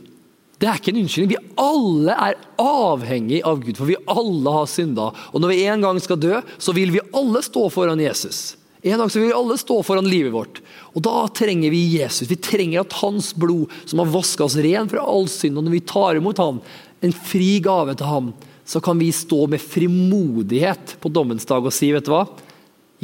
Det 0.66 0.72
er 0.72 0.80
ikke 0.80 0.96
en 0.96 1.04
unnskyldning. 1.04 1.30
Vi 1.36 1.56
alle 1.62 2.14
er 2.26 2.38
avhengig 2.58 3.44
av 3.46 3.60
Gud, 3.62 3.78
for 3.78 3.86
vi 3.86 4.00
alle 4.10 4.54
har 4.56 4.70
synda. 4.72 5.12
Og 5.30 5.44
når 5.44 5.52
vi 5.52 5.58
en 5.70 5.84
gang 5.86 6.00
skal 6.02 6.18
dø, 6.18 6.40
så 6.58 6.74
vil 6.74 6.90
vi 6.96 7.04
alle 7.14 7.44
stå 7.46 7.68
foran 7.70 8.02
Jesus. 8.02 8.56
En 8.82 8.98
dag 8.98 9.12
så 9.14 9.20
vil 9.20 9.30
vi 9.30 9.36
alle 9.38 9.60
stå 9.62 9.78
foran 9.86 10.10
livet 10.10 10.34
vårt. 10.34 10.64
Og 10.98 11.06
Da 11.06 11.28
trenger 11.38 11.70
vi 11.70 12.00
Jesus. 12.00 12.26
Vi 12.32 12.40
trenger 12.42 12.82
at 12.82 12.98
hans 12.98 13.30
blod, 13.38 13.70
som 13.86 14.02
har 14.02 14.10
vaska 14.10 14.48
oss 14.48 14.58
ren 14.58 14.90
fra 14.90 15.06
all 15.06 15.30
synd, 15.30 15.62
og 15.62 15.68
når 15.68 15.76
vi 15.78 15.84
tar 15.86 16.18
imot 16.18 16.42
ham, 16.42 16.58
en 17.06 17.14
fri 17.14 17.60
gave 17.62 17.94
til 17.94 18.10
ham, 18.10 18.34
så 18.66 18.82
kan 18.82 18.98
vi 18.98 19.12
stå 19.14 19.46
med 19.46 19.62
frimodighet 19.62 20.98
på 20.98 21.14
dommens 21.14 21.46
dag 21.46 21.62
og 21.62 21.78
si, 21.78 21.92
vet 21.94 22.10
du 22.10 22.16
hva? 22.16 22.26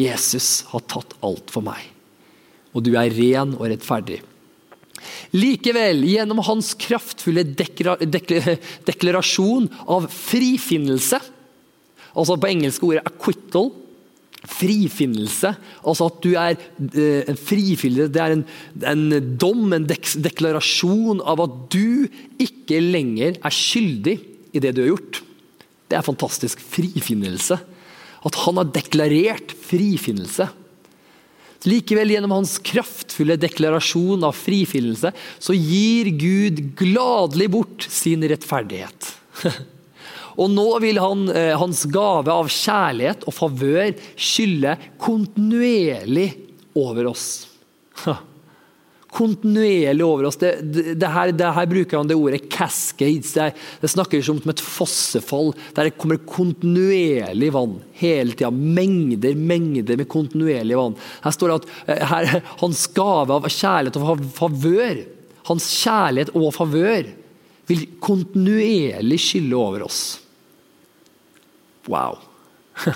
Jesus 0.02 0.64
har 0.74 0.82
tatt 0.90 1.14
alt 1.22 1.54
for 1.54 1.62
meg. 1.62 1.78
Og 2.74 2.82
du 2.82 2.96
er 2.98 3.14
ren 3.14 3.54
og 3.60 3.68
rettferdig. 3.70 4.24
Likevel, 5.36 6.04
gjennom 6.08 6.42
hans 6.46 6.74
kraftfulle 6.80 7.44
deklarasjon 8.88 9.70
av 9.92 10.10
frifinnelse, 10.12 11.20
altså 12.12 12.36
på 12.38 12.52
engelske 12.52 12.86
ordet 12.88 13.06
'acquittal', 13.08 13.72
frifinnelse, 14.42 15.52
altså 15.86 16.08
at 16.10 16.22
du 16.24 16.32
er 16.34 16.56
eh, 16.58 17.22
en 17.30 17.38
frifinnelse, 17.38 18.10
det 18.10 18.22
er 18.24 18.34
en, 18.34 18.46
en 18.90 19.36
dom, 19.38 19.68
en 19.76 19.86
dek 19.86 20.08
deklarasjon 20.18 21.22
av 21.22 21.44
at 21.46 21.60
du 21.74 22.08
ikke 22.42 22.82
lenger 22.82 23.38
er 23.38 23.54
skyldig 23.54 24.18
i 24.52 24.64
det 24.64 24.74
du 24.76 24.82
har 24.82 24.96
gjort. 24.96 25.22
Det 25.92 26.00
er 26.00 26.08
fantastisk 26.08 26.62
frifinnelse. 26.64 27.60
At 28.26 28.38
han 28.46 28.58
har 28.60 28.74
deklarert 28.74 29.54
frifinnelse. 29.68 30.48
Likevel, 31.70 32.10
gjennom 32.16 32.34
hans 32.34 32.56
kraftfulle 32.66 33.38
deklarasjon 33.38 34.24
av 34.26 34.34
frifinnelse, 34.34 35.12
så 35.38 35.54
gir 35.54 36.10
Gud 36.18 36.64
gladelig 36.80 37.50
bort 37.54 37.86
sin 37.86 38.26
rettferdighet. 38.26 39.12
Og 40.42 40.50
nå 40.50 40.68
vil 40.82 40.98
han, 41.02 41.28
eh, 41.36 41.54
hans 41.60 41.84
gave 41.92 42.32
av 42.34 42.50
kjærlighet 42.50 43.26
og 43.28 43.36
favør 43.36 43.92
skylle 44.16 44.78
kontinuerlig 45.02 46.30
over 46.80 47.12
oss. 47.12 47.26
Kontinuerlig 49.12 50.06
over 50.06 50.30
oss. 50.30 50.38
Det, 50.40 50.52
det, 50.62 50.94
det, 50.96 51.08
her, 51.12 51.32
det 51.36 51.50
her, 51.52 51.66
bruker 51.68 52.00
han 52.00 52.08
det 52.08 52.16
ordet 52.16 52.46
'cascades'. 52.48 53.34
Det, 53.36 53.50
det 53.82 53.90
snakkes 53.92 54.30
om 54.32 54.40
et 54.48 54.64
fossefall 54.64 55.52
der 55.76 55.90
det 55.90 55.98
kommer 56.00 56.22
kontinuerlig 56.24 57.52
vann 57.52 57.82
hele 58.00 58.32
tida. 58.32 58.52
Mengder 58.52 59.36
mengder 59.36 60.00
med 60.00 60.08
kontinuerlig 60.08 60.80
vann. 60.80 60.96
Her 61.26 61.36
står 61.36 61.52
det 61.52 61.58
at 61.60 61.68
eh, 61.88 62.06
her, 62.14 62.32
hans 62.64 62.86
gave 62.96 63.36
av 63.36 63.50
kjærlighet 63.52 64.00
og 64.00 64.24
favør, 64.40 65.04
hans 65.52 65.68
kjærlighet 65.84 66.32
og 66.32 66.50
favør, 66.56 67.12
vil 67.68 67.86
kontinuerlig 68.00 69.20
skylle 69.20 69.60
over 69.60 69.88
oss. 69.92 70.02
Wow. 71.92 72.20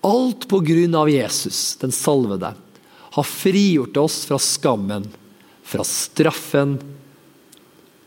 Alt 0.00 0.48
på 0.48 0.64
grunn 0.64 0.96
av 0.96 1.12
Jesus, 1.12 1.76
den 1.84 1.92
salvede, 1.92 2.54
har 3.10 3.26
frigjort 3.26 3.96
oss 4.00 4.22
fra 4.24 4.38
skammen 4.40 5.10
fra 5.70 5.86
straffen 5.86 6.78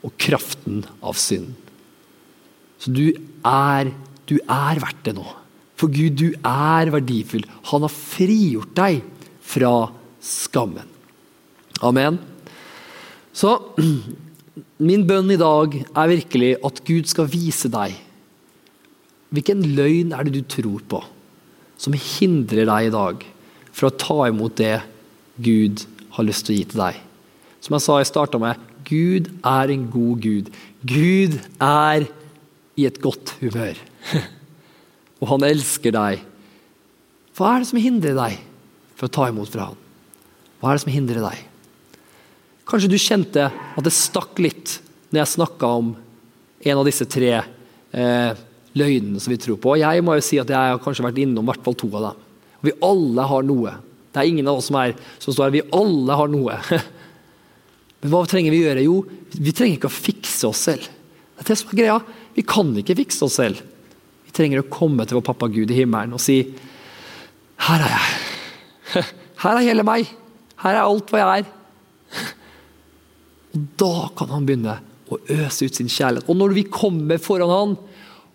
og 0.03 0.11
kraften 0.19 0.83
av 1.03 1.15
synd. 1.19 1.53
Så 2.81 2.91
du 2.91 3.05
er, 3.47 3.93
du 4.27 4.35
er 4.41 4.81
verdt 4.83 5.05
det 5.07 5.15
nå. 5.15 5.25
For 5.79 5.91
Gud, 5.91 6.19
du 6.19 6.35
er 6.43 6.91
verdifull. 6.93 7.45
Han 7.71 7.85
har 7.85 7.93
frigjort 7.93 8.75
deg 8.77 9.01
fra 9.43 9.73
skammen. 10.23 10.89
Amen. 11.83 12.19
Så 13.33 13.55
min 14.87 15.05
bønn 15.07 15.31
i 15.33 15.39
dag 15.39 15.79
er 15.81 16.11
virkelig 16.11 16.57
at 16.67 16.83
Gud 16.87 17.09
skal 17.11 17.31
vise 17.31 17.71
deg 17.71 17.95
hvilken 19.33 19.63
løgn 19.73 20.11
er 20.13 20.27
det 20.27 20.35
du 20.35 20.43
tror 20.45 20.83
på, 20.85 20.99
som 21.81 21.95
hindrer 21.97 22.67
deg 22.69 22.89
i 22.89 22.93
dag 22.93 23.23
fra 23.73 23.89
å 23.89 23.95
ta 23.97 24.17
imot 24.29 24.59
det 24.59 24.75
Gud 25.41 25.87
har 26.13 26.27
lyst 26.27 26.45
til 26.45 26.53
å 26.53 26.57
gi 26.59 26.67
til 26.69 26.83
deg. 26.83 26.99
Som 27.63 27.77
jeg 27.77 27.85
sa 27.85 27.97
i 28.01 28.07
starta 28.07 28.39
med, 28.41 28.59
Gud 28.83 29.29
er 29.47 29.71
en 29.71 29.87
god 29.91 30.19
Gud. 30.23 30.51
Gud 30.83 31.37
er 31.63 32.09
i 32.75 32.87
et 32.89 32.99
godt 32.99 33.35
humør. 33.39 33.79
Og 35.23 35.29
han 35.31 35.45
elsker 35.47 35.95
deg. 35.95 36.25
Hva 37.37 37.53
er 37.53 37.63
det 37.63 37.69
som 37.71 37.79
hindrer 37.79 38.17
deg 38.17 38.41
for 38.99 39.07
å 39.07 39.13
ta 39.15 39.29
imot 39.31 39.51
fra 39.53 39.69
han? 39.69 39.79
Hva 40.59 40.71
er 40.71 40.77
det 40.77 40.83
som 40.83 40.93
hindrer 40.93 41.23
deg? 41.23 41.45
Kanskje 42.67 42.91
du 42.91 42.99
kjente 42.99 43.47
at 43.47 43.85
det 43.85 43.95
stakk 43.95 44.39
litt 44.43 44.77
når 45.11 45.21
jeg 45.21 45.33
snakka 45.37 45.69
om 45.79 45.93
en 46.63 46.79
av 46.79 46.87
disse 46.87 47.07
tre 47.11 47.31
eh, 47.39 48.43
løgnene 48.75 49.23
som 49.23 49.31
vi 49.31 49.39
tror 49.39 49.59
på. 49.63 49.77
Jeg 49.79 50.03
må 50.03 50.17
jo 50.17 50.25
si 50.25 50.39
at 50.41 50.51
jeg 50.51 50.73
har 50.73 50.83
kanskje 50.83 51.05
vært 51.05 51.23
innom 51.23 51.47
i 51.47 51.51
hvert 51.51 51.63
fall 51.63 51.79
to 51.79 51.89
av 51.93 52.09
dem. 52.09 52.21
Og 52.59 52.69
vi 52.69 52.75
alle 52.87 53.27
har 53.31 53.47
noe. 53.47 53.75
Det 54.13 54.21
er 54.21 54.29
ingen 54.31 54.51
av 54.51 54.59
oss 54.59 54.69
som, 54.71 54.79
er, 54.83 54.95
som 55.23 55.35
står 55.35 55.47
her. 55.47 55.55
Vi 55.57 55.65
alle 55.79 56.19
har 56.19 56.31
noe. 56.31 56.59
Men 58.03 58.11
hva 58.11 58.25
trenger 58.27 58.51
vi 58.51 58.65
gjøre? 58.65 58.83
Jo, 58.83 58.97
vi 59.31 59.53
trenger 59.55 59.77
ikke 59.79 59.87
å 59.87 59.95
fikse 59.95 60.49
oss 60.49 60.65
selv. 60.67 60.83
Det 61.39 61.45
er 61.45 61.49
det 61.53 61.55
som 61.61 61.71
er 61.71 61.79
greia. 61.79 61.97
Vi 62.35 62.43
kan 62.43 62.73
ikke 62.79 62.97
fikse 62.99 63.23
oss 63.23 63.37
selv. 63.39 63.61
Vi 64.27 64.35
trenger 64.35 64.59
å 64.59 64.67
komme 64.67 65.05
til 65.07 65.17
vår 65.17 65.25
pappa 65.29 65.47
Gud 65.51 65.71
i 65.71 65.77
himmelen 65.77 66.15
og 66.17 66.21
si 66.21 66.41
Her 67.63 67.85
er 67.85 67.93
jeg. 67.93 69.05
Her 69.43 69.59
er 69.59 69.67
hele 69.69 69.87
meg. 69.87 70.11
Her 70.59 70.75
er 70.75 70.83
alt 70.83 71.13
hva 71.13 71.21
jeg 71.21 71.45
er. 71.45 72.27
Og 73.53 73.65
Da 73.79 73.95
kan 74.19 74.33
han 74.33 74.47
begynne 74.49 74.77
å 75.07 75.19
øse 75.37 75.69
ut 75.69 75.79
sin 75.79 75.91
kjærlighet. 75.91 76.27
Og 76.27 76.39
når 76.39 76.55
vi 76.57 76.67
kommer 76.67 77.21
foran 77.23 77.53
han, 77.53 77.75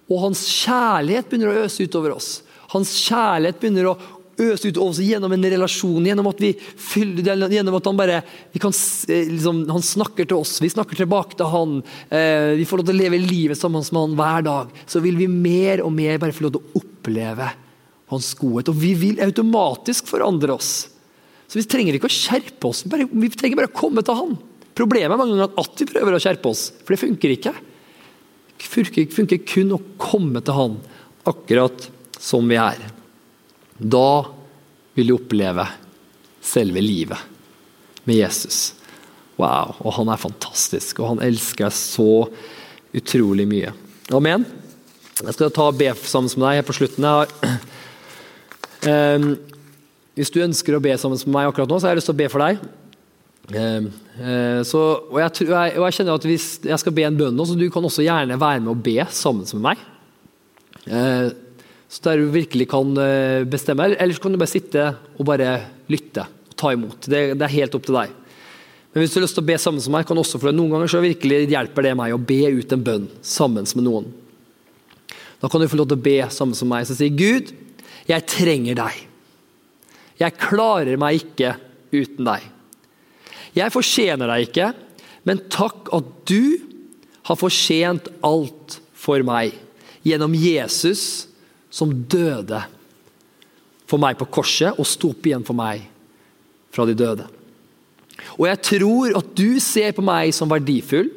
og 0.09 0.23
hans 0.23 0.47
kjærlighet 0.49 1.29
begynner 1.29 1.53
å 1.53 1.67
øse 1.67 1.85
utover 1.85 2.15
oss, 2.17 2.39
hans 2.73 2.95
kjærlighet 3.05 3.61
begynner 3.61 3.91
å 3.91 3.99
øse 4.39 4.71
ut 4.71 4.81
oss 4.83 5.01
gjennom 5.03 5.33
en 5.35 5.47
relasjon, 5.51 6.07
gjennom 6.07 6.29
at 6.31 6.43
vi 6.43 6.53
fyller, 6.59 7.49
gjennom 7.51 7.77
at 7.79 7.89
han 7.91 7.99
bare 7.99 8.19
kan, 8.61 8.75
eh, 9.09 9.31
liksom, 9.35 9.65
han 9.71 9.85
snakker 9.85 10.29
til 10.29 10.39
oss, 10.39 10.59
vi 10.63 10.71
snakker 10.73 10.99
tilbake 10.99 11.39
til 11.39 11.51
han, 11.53 11.79
eh, 12.11 12.55
vi 12.59 12.67
får 12.69 12.81
lov 12.81 12.91
til 12.91 12.97
å 12.97 13.03
leve 13.03 13.23
livet 13.23 13.59
sammen 13.59 13.83
med 13.83 14.03
han 14.03 14.19
hver 14.19 14.45
dag, 14.47 14.69
så 14.87 15.03
vil 15.03 15.17
vi 15.17 15.27
mer 15.27 15.83
og 15.85 15.93
mer 15.93 16.19
bare 16.19 16.33
få 16.33 16.47
lov 16.47 16.57
til 16.57 16.63
å 16.63 16.83
oppleve 16.83 17.51
hans 18.09 18.35
godhet. 18.35 18.69
Og 18.69 18.79
vi 18.81 18.95
vil 18.95 19.21
automatisk 19.21 20.07
forandre 20.07 20.55
oss. 20.55 20.89
Så 21.49 21.61
vi 21.61 21.65
trenger 21.65 21.97
ikke 21.97 22.11
å 22.11 22.13
skjerpe 22.13 22.69
oss, 22.69 22.85
bare, 22.85 23.09
vi 23.09 23.29
trenger 23.33 23.57
bare 23.57 23.73
å 23.73 23.79
komme 23.79 24.05
til 24.05 24.15
han. 24.15 24.37
Problemet 24.79 25.11
er 25.11 25.19
mange 25.19 25.35
ganger 25.35 25.59
at 25.59 25.81
vi 25.81 25.89
prøver 25.91 26.15
å 26.15 26.23
skjerpe 26.23 26.53
oss, 26.53 26.69
for 26.85 26.95
det 26.95 27.03
funker 27.03 27.35
ikke. 27.35 27.55
Det 28.59 28.69
funker, 28.69 29.09
funker 29.15 29.43
kun 29.47 29.75
å 29.75 29.83
komme 29.99 30.43
til 30.45 30.55
han 30.55 30.79
akkurat 31.29 31.89
som 32.19 32.47
vi 32.49 32.59
er. 32.61 32.98
Da 33.79 34.11
vil 34.99 35.13
du 35.13 35.15
oppleve 35.15 35.67
selve 36.43 36.83
livet 36.83 37.19
med 38.09 38.19
Jesus. 38.19 38.75
Wow, 39.39 39.77
og 39.85 39.95
han 40.01 40.09
er 40.11 40.19
fantastisk, 40.19 40.99
og 40.99 41.13
han 41.13 41.23
elsker 41.23 41.69
deg 41.69 41.77
så 41.77 42.27
utrolig 42.99 43.47
mye. 43.47 43.71
Amen. 44.15 44.47
Jeg 45.19 45.35
skal 45.37 45.53
ta 45.55 45.69
og 45.71 45.79
be 45.79 45.93
sammen 46.03 46.33
med 46.35 46.47
deg 46.49 46.59
her 46.59 46.67
på 46.67 46.75
slutten. 46.75 47.07
Um, 48.89 49.31
hvis 50.19 50.35
du 50.35 50.41
ønsker 50.43 50.75
å 50.75 50.83
be 50.83 50.97
sammen 50.99 51.21
med 51.23 51.35
meg 51.37 51.51
akkurat 51.51 51.71
nå, 51.71 51.79
så 51.79 51.87
har 51.87 51.95
jeg 51.95 52.01
lyst 52.01 52.11
til 52.11 52.17
å 52.17 52.23
be 52.23 52.31
for 52.33 52.43
deg. 52.43 52.63
Um, 53.49 53.91
uh, 54.19 54.61
så, 54.67 54.83
og, 55.07 55.19
jeg, 55.23 55.47
og, 55.49 55.85
jeg, 55.87 55.95
kjenner 55.97 56.19
at 56.19 56.27
Hvis 56.29 56.49
jeg 56.69 56.81
skal 56.83 56.93
be 56.93 57.07
en 57.07 57.17
bønn 57.17 57.39
nå, 57.39 57.47
så 57.49 57.55
du 57.57 57.65
kan 57.73 57.87
også 57.87 58.05
gjerne 58.05 58.37
være 58.41 58.61
med 58.61 58.75
å 58.75 58.83
be 58.89 58.99
sammen 59.15 59.47
med 59.55 59.65
meg. 59.71 59.87
Uh, 60.89 61.31
så 61.89 62.05
der 62.05 62.21
du 62.21 62.33
virkelig 62.33 62.69
kan 62.69 62.91
eh, 63.01 63.45
bestemme. 63.49 63.89
Eller 63.95 64.15
så 64.15 64.23
kan 64.23 64.35
du 64.35 64.41
bare 64.41 64.53
sitte 64.53 64.89
og 65.17 65.29
bare 65.29 65.53
lytte 65.89 66.27
og 66.29 66.57
ta 66.59 66.73
imot. 66.77 67.09
Det, 67.09 67.23
det, 67.33 67.45
er 67.47 67.55
helt 67.55 67.77
opp 67.79 67.87
til 67.89 67.97
deg. 67.97 68.13
Men 68.93 69.03
hvis 69.03 69.15
du 69.15 69.19
har 69.19 69.25
lyst 69.25 69.39
til 69.39 69.45
å 69.45 69.49
be 69.49 69.57
sammen 69.61 69.85
som 69.85 69.95
meg, 69.97 70.05
kan 70.09 70.21
også 70.21 70.41
for 70.41 70.51
det. 70.51 70.57
noen 70.59 70.75
ganger 70.75 70.93
så 70.93 71.01
virkelig 71.05 71.47
hjelper 71.49 71.89
det 71.89 71.95
meg 71.97 72.13
å 72.13 72.21
be 72.21 72.43
ut 72.59 72.75
en 72.77 72.85
bønn 72.85 73.09
sammen 73.25 73.69
med 73.79 73.87
noen. 73.89 74.11
Da 75.41 75.49
kan 75.49 75.63
du 75.63 75.69
få 75.71 75.79
lov 75.79 75.89
til 75.89 76.01
å 76.01 76.07
be 76.09 76.19
sammen 76.35 76.59
som 76.59 76.69
meg 76.69 76.89
som 76.89 76.99
sier 76.99 77.15
Gud, 77.15 77.53
jeg 78.09 78.27
trenger 78.29 78.79
deg. 78.81 79.03
Jeg 80.19 80.41
klarer 80.41 80.99
meg 81.01 81.23
ikke 81.23 81.55
uten 81.95 82.27
deg. 82.27 82.47
Jeg 83.55 83.73
fortjener 83.73 84.29
deg 84.33 84.49
ikke, 84.49 84.73
men 85.29 85.45
takk 85.53 85.89
at 85.95 86.09
du 86.29 86.59
har 87.29 87.39
fortjent 87.39 88.09
alt 88.25 88.79
for 88.97 89.23
meg 89.27 89.55
gjennom 90.07 90.35
Jesus 90.37 91.29
som 91.71 91.93
døde 91.93 92.61
for 93.89 94.01
meg 94.01 94.19
på 94.21 94.29
korset 94.39 94.77
og 94.77 94.89
sto 94.89 95.13
opp 95.15 95.27
igjen 95.29 95.47
for 95.47 95.57
meg 95.57 95.85
fra 96.75 96.85
de 96.89 96.97
døde. 96.97 97.27
Og 98.37 98.49
jeg 98.49 98.61
tror 98.67 99.17
at 99.21 99.33
du 99.39 99.59
ser 99.63 99.95
på 99.97 100.05
meg 100.05 100.35
som 100.37 100.51
verdifull, 100.51 101.11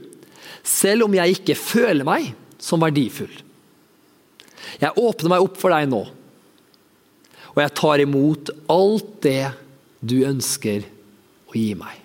selv 0.64 1.08
om 1.08 1.16
jeg 1.18 1.39
ikke 1.39 1.58
føler 1.58 2.06
meg 2.08 2.32
som 2.62 2.82
verdifull. 2.84 3.34
Jeg 4.82 4.97
åpner 4.97 5.34
meg 5.34 5.43
opp 5.43 5.58
for 5.60 5.74
deg 5.74 5.89
nå, 5.89 6.04
og 7.52 7.60
jeg 7.60 7.76
tar 7.76 8.04
imot 8.04 8.52
alt 8.72 9.10
det 9.26 9.49
du 9.99 10.22
ønsker 10.28 10.86
å 11.52 11.58
gi 11.58 11.74
meg. 11.76 11.97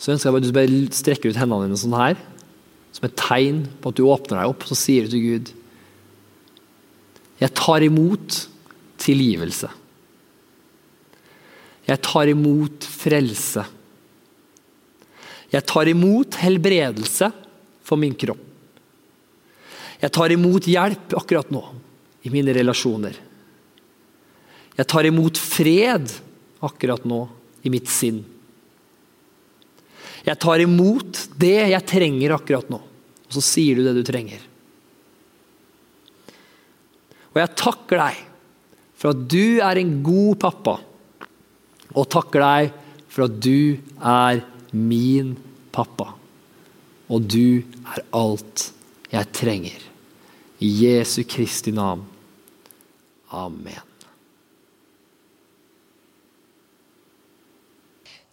Så 0.00 0.14
ønsker 0.14 0.30
jeg 0.30 0.34
bare 0.36 0.44
at 0.44 0.48
du 0.48 0.56
bare 0.56 0.82
strekker 0.96 1.32
ut 1.32 1.40
hendene 1.40 1.66
dine 1.66 1.80
sånn 1.80 1.96
her, 1.98 2.20
som 2.94 3.06
et 3.08 3.18
tegn 3.20 3.64
på 3.82 3.90
at 3.90 3.98
du 3.98 4.06
åpner 4.06 4.38
deg 4.38 4.52
opp. 4.52 4.64
Så 4.68 4.78
sier 4.78 5.04
du 5.04 5.12
til 5.12 5.26
Gud 5.26 5.50
jeg 7.40 7.52
tar 7.56 7.84
imot 7.84 8.36
tilgivelse. 9.00 9.70
Jeg 11.88 12.02
tar 12.04 12.30
imot 12.30 12.84
frelse. 12.84 13.64
Jeg 15.50 15.66
tar 15.66 15.90
imot 15.90 16.36
helbredelse 16.38 17.30
for 17.86 17.98
min 17.98 18.14
kropp. 18.14 18.46
Jeg 20.00 20.12
tar 20.16 20.32
imot 20.32 20.68
hjelp 20.70 21.16
akkurat 21.18 21.50
nå 21.52 21.60
i 22.24 22.30
mine 22.32 22.54
relasjoner. 22.56 23.16
Jeg 24.76 24.88
tar 24.88 25.08
imot 25.08 25.36
fred 25.40 26.12
akkurat 26.64 27.04
nå 27.08 27.24
i 27.66 27.72
mitt 27.72 27.90
sinn. 27.92 28.22
Jeg 30.24 30.36
tar 30.40 30.62
imot 30.62 31.26
det 31.40 31.56
jeg 31.72 31.88
trenger 31.88 32.36
akkurat 32.36 32.70
nå. 32.72 32.80
Og 32.80 33.36
så 33.36 33.42
sier 33.44 33.76
du 33.76 33.84
det 33.84 33.96
du 33.98 34.04
trenger. 34.06 34.40
Og 37.30 37.40
jeg 37.42 37.56
takker 37.58 38.00
deg 38.00 38.22
for 39.00 39.14
at 39.14 39.26
du 39.32 39.60
er 39.64 39.80
en 39.80 39.92
god 40.04 40.40
pappa. 40.42 40.76
Og 41.94 42.08
takker 42.12 42.44
deg 42.44 42.72
for 43.10 43.26
at 43.26 43.36
du 43.42 43.78
er 43.98 44.42
min 44.76 45.34
pappa. 45.74 46.12
Og 47.10 47.26
du 47.26 47.62
er 47.90 48.02
alt 48.14 48.70
jeg 49.10 49.32
trenger. 49.34 49.86
I 50.60 50.72
Jesu 50.84 51.22
Kristi 51.26 51.72
navn. 51.74 52.04
Amen. 53.30 53.90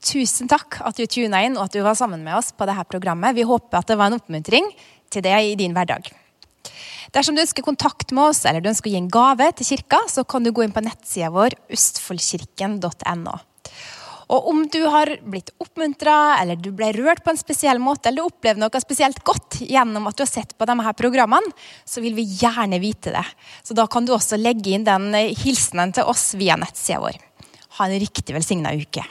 tusen 0.08 0.50
takk 0.50 0.80
at 0.88 0.98
du 0.98 1.06
tuna 1.10 1.42
inn 1.46 1.58
og 1.58 1.68
at 1.68 1.76
du 1.76 1.82
var 1.86 1.98
sammen 2.00 2.24
med 2.26 2.38
oss 2.38 2.54
på 2.56 2.68
dette 2.70 2.88
programmet. 2.92 3.36
Vi 3.36 3.48
håper 3.48 3.80
at 3.80 3.92
det 3.92 3.98
var 4.00 4.12
en 4.12 4.20
oppmuntring 4.20 4.70
til 5.12 5.26
deg 5.26 5.54
i 5.54 5.58
din 5.60 5.76
hverdag. 5.76 6.10
Dersom 7.16 7.38
du 7.38 7.44
ønsker 7.44 7.66
kontakt 7.66 8.12
med 8.16 8.32
oss 8.32 8.44
eller 8.46 8.64
du 8.64 8.72
ønsker 8.72 8.90
å 8.90 8.94
gi 8.94 9.00
en 9.00 9.12
gave 9.12 9.52
til 9.58 9.72
kirka, 9.72 10.02
så 10.12 10.26
kan 10.28 10.44
du 10.44 10.52
gå 10.52 10.66
inn 10.66 10.76
på 10.76 10.84
nettsida 10.86 11.32
vår 11.34 11.56
østfoldkirken.no. 11.78 13.38
Og 14.28 14.48
om 14.52 14.66
du 14.68 14.82
har 14.92 15.08
blitt 15.24 15.54
oppmuntra, 15.64 16.36
eller 16.42 16.60
du 16.60 16.74
ble 16.76 16.90
rørt 16.98 17.24
på 17.24 17.32
en 17.32 17.40
spesiell 17.40 17.80
måte, 17.80 18.10
eller 18.10 18.26
du 18.26 18.32
opplevde 18.34 18.60
noe 18.60 18.82
spesielt 18.84 19.22
godt 19.28 19.62
gjennom 19.64 20.10
at 20.10 20.18
du 20.18 20.26
har 20.26 20.32
sett 20.32 20.52
på 20.58 20.68
disse 20.68 20.88
her 20.90 20.98
programmene, 21.00 21.54
så 21.88 22.04
vil 22.04 22.18
vi 22.18 22.28
gjerne 22.42 22.82
vite 22.84 23.16
det. 23.16 23.24
Så 23.64 23.78
da 23.78 23.88
kan 23.88 24.08
du 24.08 24.12
også 24.16 24.40
legge 24.40 24.76
inn 24.76 24.84
den 24.88 25.14
hilsenen 25.16 25.96
til 25.96 26.12
oss 26.12 26.34
via 26.36 26.60
nettsida 26.60 27.00
vår. 27.06 27.22
Ha 27.80 27.88
en 27.88 28.04
riktig 28.04 28.36
velsigna 28.36 28.76
uke. 28.76 29.06